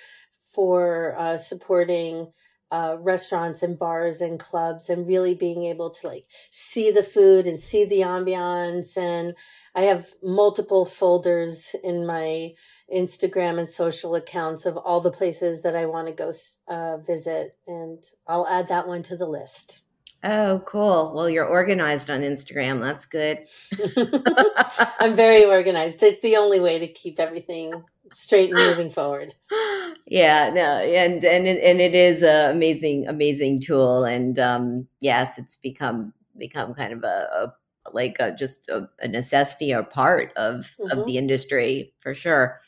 for 0.53 1.15
uh, 1.19 1.37
supporting 1.37 2.33
uh, 2.71 2.97
restaurants 3.01 3.63
and 3.63 3.79
bars 3.79 4.21
and 4.21 4.39
clubs 4.39 4.91
and 4.91 5.07
really 5.07 5.35
being 5.35 5.65
able 5.65 5.91
to 5.91 6.07
like 6.07 6.25
see 6.51 6.91
the 6.91 7.03
food 7.03 7.47
and 7.47 7.61
see 7.61 7.85
the 7.85 8.01
ambiance. 8.01 8.97
And 8.97 9.35
i 9.75 9.83
have 9.83 10.13
multiple 10.23 10.85
folders 10.85 11.75
in 11.85 12.07
my 12.07 12.53
instagram 12.93 13.59
and 13.59 13.69
social 13.69 14.15
accounts 14.15 14.67
of 14.67 14.77
all 14.77 15.01
the 15.01 15.11
places 15.11 15.63
that 15.63 15.77
i 15.77 15.87
want 15.87 16.09
to 16.09 16.13
go 16.13 16.33
uh, 16.69 16.99
visit. 16.99 17.57
And 17.67 18.03
i'll 18.27 18.47
add 18.47 18.69
that 18.69 18.87
one 18.87 19.03
to 19.05 19.17
the 19.17 19.27
list 19.27 19.83
Oh, 20.25 20.63
cool. 20.67 21.13
Well, 21.15 21.31
you're 21.31 21.47
organized 21.47 22.11
on 22.11 22.23
Instagram. 22.23 22.81
That's 22.81 23.07
good. 23.07 23.39
I'm 25.01 25.15
very 25.15 25.45
organized. 25.45 26.03
It's 26.03 26.21
the 26.23 26.37
only 26.37 26.59
way 26.59 26.81
to 26.81 26.89
keep 26.89 27.21
everything 27.21 27.85
straight 28.13 28.51
and 28.51 28.59
moving 28.59 28.91
forward. 28.91 29.35
Yeah, 30.11 30.49
no, 30.55 30.79
and 30.79 31.23
and 31.23 31.47
and 31.47 31.81
it 31.81 31.95
is 31.95 32.23
a 32.23 32.51
amazing, 32.51 33.07
amazing 33.07 33.61
tool. 33.61 34.05
And 34.05 34.39
um, 34.39 34.89
yes, 35.03 35.37
it's 35.37 35.59
become 35.59 36.15
become 36.39 36.73
kind 36.73 36.95
of 36.95 37.05
a, 37.05 37.29
a 37.31 37.53
like 37.93 38.17
a, 38.19 38.33
just 38.33 38.71
a, 38.71 38.89
a, 39.01 39.09
necessity 39.09 39.75
or 39.75 39.83
part 39.83 40.33
of 40.35 40.75
mm-hmm. 40.81 40.99
of 40.99 41.07
the 41.07 41.19
industry 41.19 41.93
for 42.01 42.15
sure. 42.15 42.59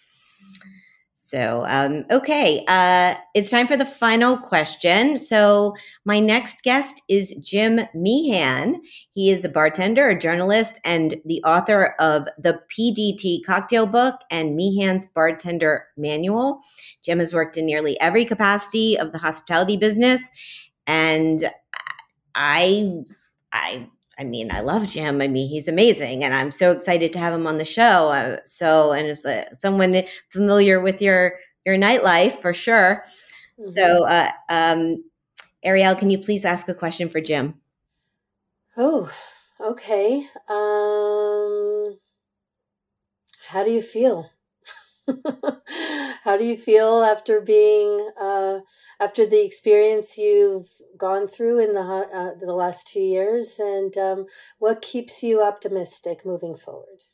So, 1.22 1.66
um, 1.68 2.06
okay, 2.10 2.64
uh, 2.66 3.14
it's 3.34 3.50
time 3.50 3.68
for 3.68 3.76
the 3.76 3.84
final 3.84 4.38
question. 4.38 5.18
So, 5.18 5.74
my 6.06 6.18
next 6.18 6.62
guest 6.62 7.02
is 7.10 7.34
Jim 7.34 7.82
Meehan. 7.94 8.80
He 9.12 9.30
is 9.30 9.44
a 9.44 9.50
bartender, 9.50 10.08
a 10.08 10.18
journalist, 10.18 10.80
and 10.82 11.16
the 11.26 11.42
author 11.44 11.94
of 12.00 12.26
the 12.38 12.60
PDT 12.72 13.44
cocktail 13.44 13.84
book 13.84 14.22
and 14.30 14.56
Meehan's 14.56 15.04
Bartender 15.04 15.88
Manual. 15.98 16.62
Jim 17.04 17.18
has 17.18 17.34
worked 17.34 17.58
in 17.58 17.66
nearly 17.66 18.00
every 18.00 18.24
capacity 18.24 18.98
of 18.98 19.12
the 19.12 19.18
hospitality 19.18 19.76
business, 19.76 20.30
and 20.86 21.52
I, 22.34 22.94
I 23.52 23.88
I 24.20 24.24
mean, 24.24 24.52
I 24.52 24.60
love 24.60 24.86
Jim. 24.86 25.22
I 25.22 25.28
mean, 25.28 25.48
he's 25.48 25.66
amazing, 25.66 26.22
and 26.24 26.34
I'm 26.34 26.52
so 26.52 26.72
excited 26.72 27.10
to 27.14 27.18
have 27.18 27.32
him 27.32 27.46
on 27.46 27.56
the 27.56 27.64
show. 27.64 28.10
Uh, 28.10 28.36
so, 28.44 28.92
and 28.92 29.08
as 29.08 29.24
uh, 29.24 29.46
someone 29.54 30.02
familiar 30.28 30.78
with 30.78 31.00
your 31.00 31.38
your 31.64 31.76
nightlife 31.76 32.34
for 32.34 32.52
sure. 32.52 33.02
Mm-hmm. 33.58 33.64
So, 33.64 34.04
uh, 34.06 34.30
um, 34.50 35.02
Ariel, 35.62 35.94
can 35.94 36.10
you 36.10 36.18
please 36.18 36.44
ask 36.44 36.68
a 36.68 36.74
question 36.74 37.08
for 37.08 37.22
Jim? 37.22 37.54
Oh, 38.76 39.10
okay. 39.58 40.28
Um, 40.48 41.98
how 43.48 43.64
do 43.64 43.70
you 43.70 43.80
feel? 43.80 44.30
How 46.24 46.36
do 46.36 46.44
you 46.44 46.56
feel 46.56 47.02
after 47.02 47.40
being 47.40 48.10
uh, 48.20 48.60
after 49.00 49.26
the 49.26 49.44
experience 49.44 50.18
you've 50.18 50.68
gone 50.96 51.28
through 51.28 51.58
in 51.60 51.74
the 51.74 51.80
uh, 51.80 52.38
the 52.38 52.52
last 52.52 52.86
two 52.86 53.00
years, 53.00 53.58
and 53.58 53.96
um, 53.96 54.26
what 54.58 54.82
keeps 54.82 55.22
you 55.22 55.42
optimistic 55.42 56.26
moving 56.26 56.56
forward? 56.56 57.04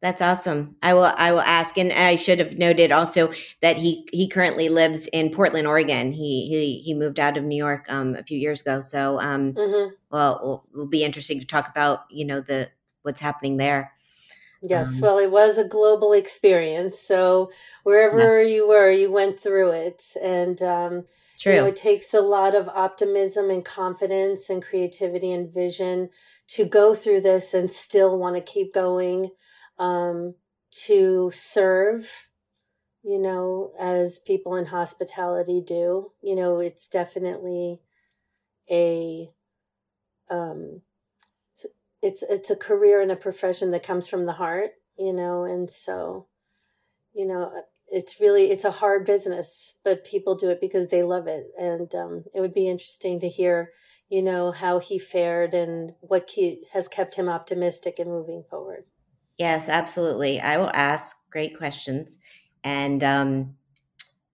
That's 0.00 0.22
awesome. 0.22 0.76
I 0.82 0.94
will 0.94 1.12
I 1.16 1.32
will 1.32 1.40
ask, 1.40 1.76
and 1.76 1.92
I 1.92 2.14
should 2.14 2.38
have 2.38 2.56
noted 2.56 2.92
also 2.92 3.32
that 3.62 3.76
he 3.76 4.06
he 4.12 4.28
currently 4.28 4.68
lives 4.68 5.08
in 5.08 5.30
Portland, 5.30 5.66
Oregon. 5.66 6.12
He 6.12 6.46
he 6.48 6.78
he 6.84 6.94
moved 6.94 7.18
out 7.18 7.36
of 7.36 7.44
New 7.44 7.56
York 7.56 7.86
um, 7.88 8.14
a 8.14 8.22
few 8.22 8.38
years 8.38 8.60
ago. 8.60 8.80
So 8.80 9.18
um, 9.18 9.54
mm-hmm. 9.54 9.94
well, 10.10 10.40
will 10.42 10.66
will 10.72 10.88
be 10.88 11.02
interesting 11.02 11.40
to 11.40 11.46
talk 11.46 11.68
about 11.68 12.04
you 12.10 12.24
know 12.24 12.40
the 12.40 12.70
what's 13.02 13.20
happening 13.20 13.56
there. 13.56 13.92
Yes, 14.62 14.96
um, 14.96 15.00
well, 15.00 15.18
it 15.18 15.30
was 15.30 15.56
a 15.56 15.64
global 15.64 16.12
experience. 16.12 16.98
So 16.98 17.50
wherever 17.84 18.42
yeah. 18.42 18.56
you 18.56 18.68
were, 18.68 18.90
you 18.90 19.10
went 19.10 19.38
through 19.38 19.70
it, 19.70 20.14
and 20.20 20.60
um, 20.62 21.04
True. 21.38 21.52
you 21.52 21.60
know 21.60 21.66
it 21.66 21.76
takes 21.76 22.12
a 22.12 22.20
lot 22.20 22.54
of 22.54 22.68
optimism 22.68 23.50
and 23.50 23.64
confidence 23.64 24.50
and 24.50 24.62
creativity 24.62 25.32
and 25.32 25.52
vision 25.52 26.10
to 26.48 26.64
go 26.64 26.94
through 26.94 27.20
this 27.20 27.54
and 27.54 27.70
still 27.70 28.18
want 28.18 28.34
to 28.36 28.42
keep 28.42 28.74
going, 28.74 29.30
um, 29.78 30.34
to 30.86 31.30
serve. 31.32 32.10
You 33.04 33.20
know, 33.20 33.72
as 33.78 34.18
people 34.18 34.56
in 34.56 34.66
hospitality 34.66 35.62
do. 35.64 36.10
You 36.20 36.34
know, 36.34 36.58
it's 36.58 36.88
definitely 36.88 37.80
a 38.70 39.30
um, 40.30 40.82
it's 42.02 42.22
it's 42.22 42.50
a 42.50 42.56
career 42.56 43.00
and 43.00 43.10
a 43.10 43.16
profession 43.16 43.70
that 43.70 43.82
comes 43.82 44.06
from 44.06 44.26
the 44.26 44.32
heart 44.32 44.70
you 44.98 45.12
know 45.12 45.44
and 45.44 45.70
so 45.70 46.26
you 47.14 47.26
know 47.26 47.52
it's 47.90 48.20
really 48.20 48.50
it's 48.50 48.64
a 48.64 48.70
hard 48.70 49.04
business 49.04 49.76
but 49.84 50.04
people 50.04 50.36
do 50.36 50.50
it 50.50 50.60
because 50.60 50.88
they 50.88 51.02
love 51.02 51.26
it. 51.26 51.46
And 51.58 51.92
um, 51.94 52.24
it 52.34 52.40
would 52.40 52.54
be 52.54 52.68
interesting 52.68 53.20
to 53.20 53.28
hear 53.28 53.72
you 54.08 54.22
know 54.22 54.52
how 54.52 54.78
he 54.78 54.98
fared 54.98 55.54
and 55.54 55.92
what 56.00 56.26
key 56.26 56.64
has 56.72 56.88
kept 56.88 57.14
him 57.14 57.28
optimistic 57.28 57.98
and 57.98 58.10
moving 58.10 58.44
forward. 58.48 58.84
Yes 59.38 59.68
absolutely. 59.68 60.40
I 60.40 60.56
will 60.58 60.70
ask 60.74 61.16
great 61.30 61.56
questions. 61.56 62.18
And 62.64 63.02
um, 63.04 63.54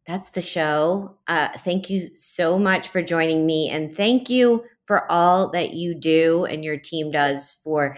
that's 0.07 0.31
the 0.31 0.41
show. 0.41 1.17
Uh, 1.29 1.49
thank 1.59 1.91
you 1.91 2.15
so 2.15 2.59
much 2.59 2.89
for 2.89 3.03
joining 3.03 3.47
me. 3.47 3.69
And 3.71 3.95
thank 3.95 4.29
you 4.29 4.65
for 4.85 5.11
all 5.11 5.51
that 5.51 5.75
you 5.75 5.95
do 5.95 6.45
and 6.45 6.65
your 6.65 6.77
team 6.77 7.11
does 7.11 7.59
for 7.65 7.97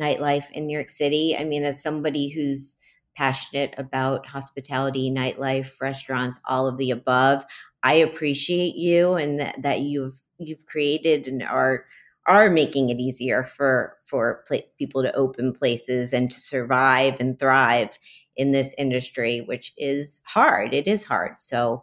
nightlife 0.00 0.50
in 0.52 0.66
New 0.66 0.74
York 0.74 0.88
City. 0.88 1.36
I 1.38 1.44
mean, 1.44 1.64
as 1.64 1.82
somebody 1.82 2.28
who's 2.28 2.76
passionate 3.16 3.74
about 3.76 4.26
hospitality, 4.26 5.10
nightlife, 5.10 5.80
restaurants, 5.80 6.40
all 6.48 6.66
of 6.66 6.78
the 6.78 6.90
above, 6.90 7.44
I 7.82 7.94
appreciate 7.94 8.76
you 8.76 9.14
and 9.14 9.38
that, 9.40 9.62
that 9.62 9.80
you've 9.80 10.22
you've 10.38 10.66
created 10.66 11.26
and 11.26 11.42
are 11.42 11.84
are 12.26 12.50
making 12.50 12.90
it 12.90 12.98
easier 12.98 13.42
for 13.42 13.96
for 14.04 14.44
pl- 14.46 14.60
people 14.78 15.02
to 15.02 15.14
open 15.16 15.52
places 15.52 16.12
and 16.12 16.30
to 16.30 16.40
survive 16.40 17.18
and 17.20 17.38
thrive 17.38 17.98
in 18.36 18.52
this 18.52 18.74
industry, 18.78 19.40
which 19.40 19.72
is 19.76 20.22
hard. 20.26 20.72
It 20.72 20.86
is 20.86 21.04
hard. 21.04 21.40
So, 21.40 21.82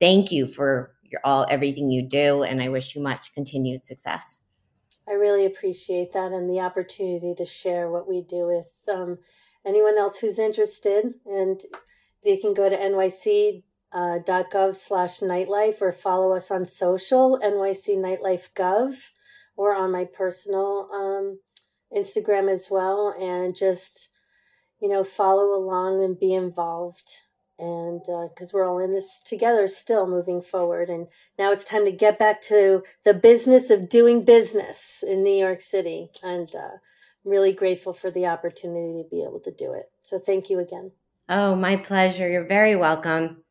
thank 0.00 0.32
you 0.32 0.46
for 0.46 0.92
your 1.10 1.20
all 1.24 1.46
everything 1.50 1.90
you 1.90 2.02
do 2.02 2.42
and 2.42 2.62
i 2.62 2.68
wish 2.68 2.94
you 2.94 3.02
much 3.02 3.34
continued 3.34 3.84
success. 3.84 4.42
I 5.10 5.14
really 5.14 5.44
appreciate 5.44 6.12
that 6.12 6.30
and 6.30 6.48
the 6.48 6.60
opportunity 6.60 7.34
to 7.36 7.44
share 7.44 7.90
what 7.90 8.08
we 8.08 8.22
do 8.22 8.46
with 8.46 8.68
um, 8.94 9.18
anyone 9.66 9.98
else 9.98 10.18
who's 10.18 10.38
interested. 10.38 11.14
And 11.26 11.60
they 12.22 12.36
can 12.36 12.54
go 12.54 12.68
to 12.68 12.76
nyc.gov 12.76 13.62
uh, 13.92 14.72
slash 14.72 15.18
nightlife 15.18 15.80
or 15.80 15.92
follow 15.92 16.32
us 16.32 16.50
on 16.52 16.64
social 16.64 17.40
nyc 17.42 17.88
nightlife 17.88 18.50
gov 18.54 18.94
or 19.56 19.74
on 19.74 19.90
my 19.90 20.04
personal 20.04 20.88
um, 20.94 21.40
instagram 21.92 22.48
as 22.48 22.68
well. 22.70 23.12
And 23.18 23.56
just 23.56 24.10
you 24.80 24.88
know 24.88 25.02
follow 25.02 25.56
along 25.56 26.04
and 26.04 26.18
be 26.18 26.34
involved 26.34 27.10
and 27.60 28.00
because 28.30 28.48
uh, 28.48 28.52
we're 28.54 28.66
all 28.66 28.78
in 28.78 28.92
this 28.92 29.20
together 29.24 29.68
still 29.68 30.06
moving 30.06 30.40
forward 30.40 30.88
and 30.88 31.06
now 31.38 31.52
it's 31.52 31.64
time 31.64 31.84
to 31.84 31.92
get 31.92 32.18
back 32.18 32.40
to 32.40 32.82
the 33.04 33.14
business 33.14 33.70
of 33.70 33.88
doing 33.88 34.24
business 34.24 35.04
in 35.06 35.22
new 35.22 35.30
york 35.30 35.60
city 35.60 36.08
and 36.22 36.54
uh, 36.54 36.78
I'm 37.24 37.30
really 37.30 37.52
grateful 37.52 37.92
for 37.92 38.10
the 38.10 38.26
opportunity 38.26 39.02
to 39.02 39.08
be 39.10 39.22
able 39.22 39.40
to 39.40 39.50
do 39.50 39.72
it. 39.72 39.90
So 40.02 40.18
thank 40.18 40.48
you 40.48 40.58
again. 40.58 40.92
Oh, 41.28 41.54
my 41.54 41.76
pleasure. 41.76 42.30
You're 42.30 42.46
very 42.46 42.76
welcome. 42.76 43.44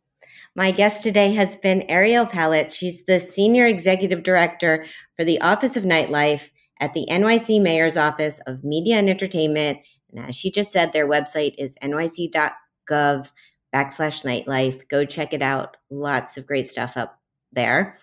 My 0.55 0.71
guest 0.71 1.03
today 1.03 1.33
has 1.33 1.55
been 1.55 1.83
Ariel 1.83 2.25
Palitz. 2.25 2.75
She's 2.75 3.05
the 3.05 3.19
Senior 3.19 3.67
Executive 3.67 4.23
Director 4.23 4.85
for 5.15 5.23
the 5.23 5.39
Office 5.41 5.77
of 5.77 5.83
Nightlife 5.83 6.51
at 6.79 6.93
the 6.93 7.05
NYC 7.09 7.61
Mayor's 7.61 7.97
Office 7.97 8.39
of 8.47 8.63
Media 8.63 8.95
and 8.95 9.09
Entertainment. 9.09 9.79
And 10.11 10.27
as 10.27 10.35
she 10.35 10.49
just 10.49 10.71
said, 10.71 10.91
their 10.91 11.07
website 11.07 11.53
is 11.57 11.77
nyc.gov 11.81 13.31
backslash 13.73 14.23
nightlife. 14.23 14.87
Go 14.89 15.05
check 15.05 15.33
it 15.33 15.41
out. 15.41 15.77
Lots 15.89 16.37
of 16.37 16.47
great 16.47 16.67
stuff 16.67 16.97
up 16.97 17.19
there. 17.51 17.97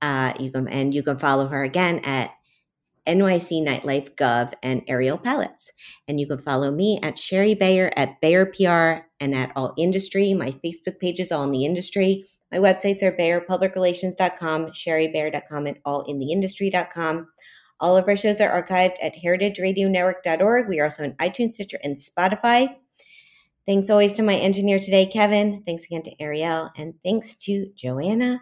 Uh, 0.00 0.32
you 0.38 0.50
can 0.52 0.68
and 0.68 0.94
you 0.94 1.02
can 1.02 1.18
follow 1.18 1.48
her 1.48 1.64
again 1.64 2.00
at 2.00 2.30
NYC 3.08 3.66
Nightlife 3.66 4.14
Gov 4.16 4.52
and 4.62 4.82
Ariel 4.86 5.18
Palitz. 5.18 5.70
And 6.06 6.20
you 6.20 6.26
can 6.26 6.38
follow 6.38 6.70
me 6.70 7.00
at 7.02 7.16
Shari 7.16 7.54
Bayer 7.54 7.90
at 7.96 8.20
Bayer 8.20 8.46
PR 8.46 9.06
and 9.18 9.34
at 9.34 9.50
All 9.56 9.72
Industry. 9.78 10.34
My 10.34 10.50
Facebook 10.50 11.00
page 11.00 11.18
is 11.18 11.32
All 11.32 11.44
in 11.44 11.50
the 11.50 11.64
Industry. 11.64 12.26
My 12.52 12.58
websites 12.58 13.02
are 13.02 13.12
BayerPublicRelations.com, 13.12 14.66
ShariBayer.com, 14.66 15.66
and 15.66 15.82
AllInTheIndustry.com. 15.84 17.28
All 17.80 17.96
of 17.96 18.08
our 18.08 18.16
shows 18.16 18.40
are 18.40 18.62
archived 18.62 18.96
at 19.02 19.16
heritageradionetwork.org. 19.16 20.68
We 20.68 20.80
are 20.80 20.84
also 20.84 21.04
on 21.04 21.12
iTunes, 21.12 21.52
Stitcher, 21.52 21.78
and 21.82 21.96
Spotify. 21.96 22.76
Thanks 23.68 23.90
always 23.90 24.14
to 24.14 24.24
my 24.24 24.34
engineer 24.34 24.80
today, 24.80 25.06
Kevin. 25.06 25.62
Thanks 25.64 25.84
again 25.84 26.02
to 26.04 26.20
Ariel. 26.20 26.70
And 26.76 26.94
thanks 27.04 27.36
to 27.44 27.66
Joanna 27.76 28.40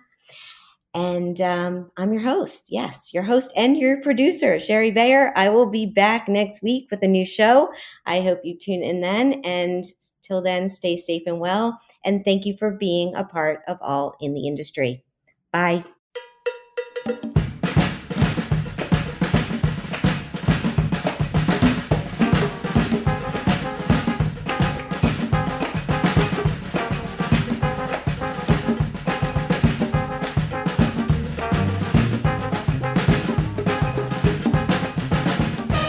and 0.97 1.43
um, 1.43 1.91
I'm 1.99 2.15
your 2.15 2.23
host. 2.23 2.69
Yes, 2.71 3.13
your 3.13 3.23
host 3.23 3.53
and 3.55 3.77
your 3.77 4.01
producer, 4.01 4.59
Shari 4.59 4.91
Bayer. 4.91 5.31
I 5.37 5.51
will 5.51 5.67
be 5.67 5.85
back 5.85 6.27
next 6.27 6.63
week 6.63 6.89
with 6.91 7.03
a 7.03 7.07
new 7.07 7.27
show. 7.27 7.71
I 8.07 8.23
hope 8.23 8.41
you 8.45 8.57
tune 8.57 8.83
in 8.83 9.03
then. 9.03 9.43
And 9.45 9.85
till 10.23 10.41
then, 10.41 10.71
stay 10.71 10.97
safe 10.97 11.25
and 11.27 11.39
well. 11.39 11.79
And 12.03 12.25
thank 12.25 12.47
you 12.47 12.57
for 12.59 12.71
being 12.71 13.15
a 13.15 13.25
part 13.25 13.61
of 13.69 13.77
All 13.83 14.17
in 14.23 14.33
the 14.33 14.47
Industry. 14.47 15.05
Bye. 15.53 15.85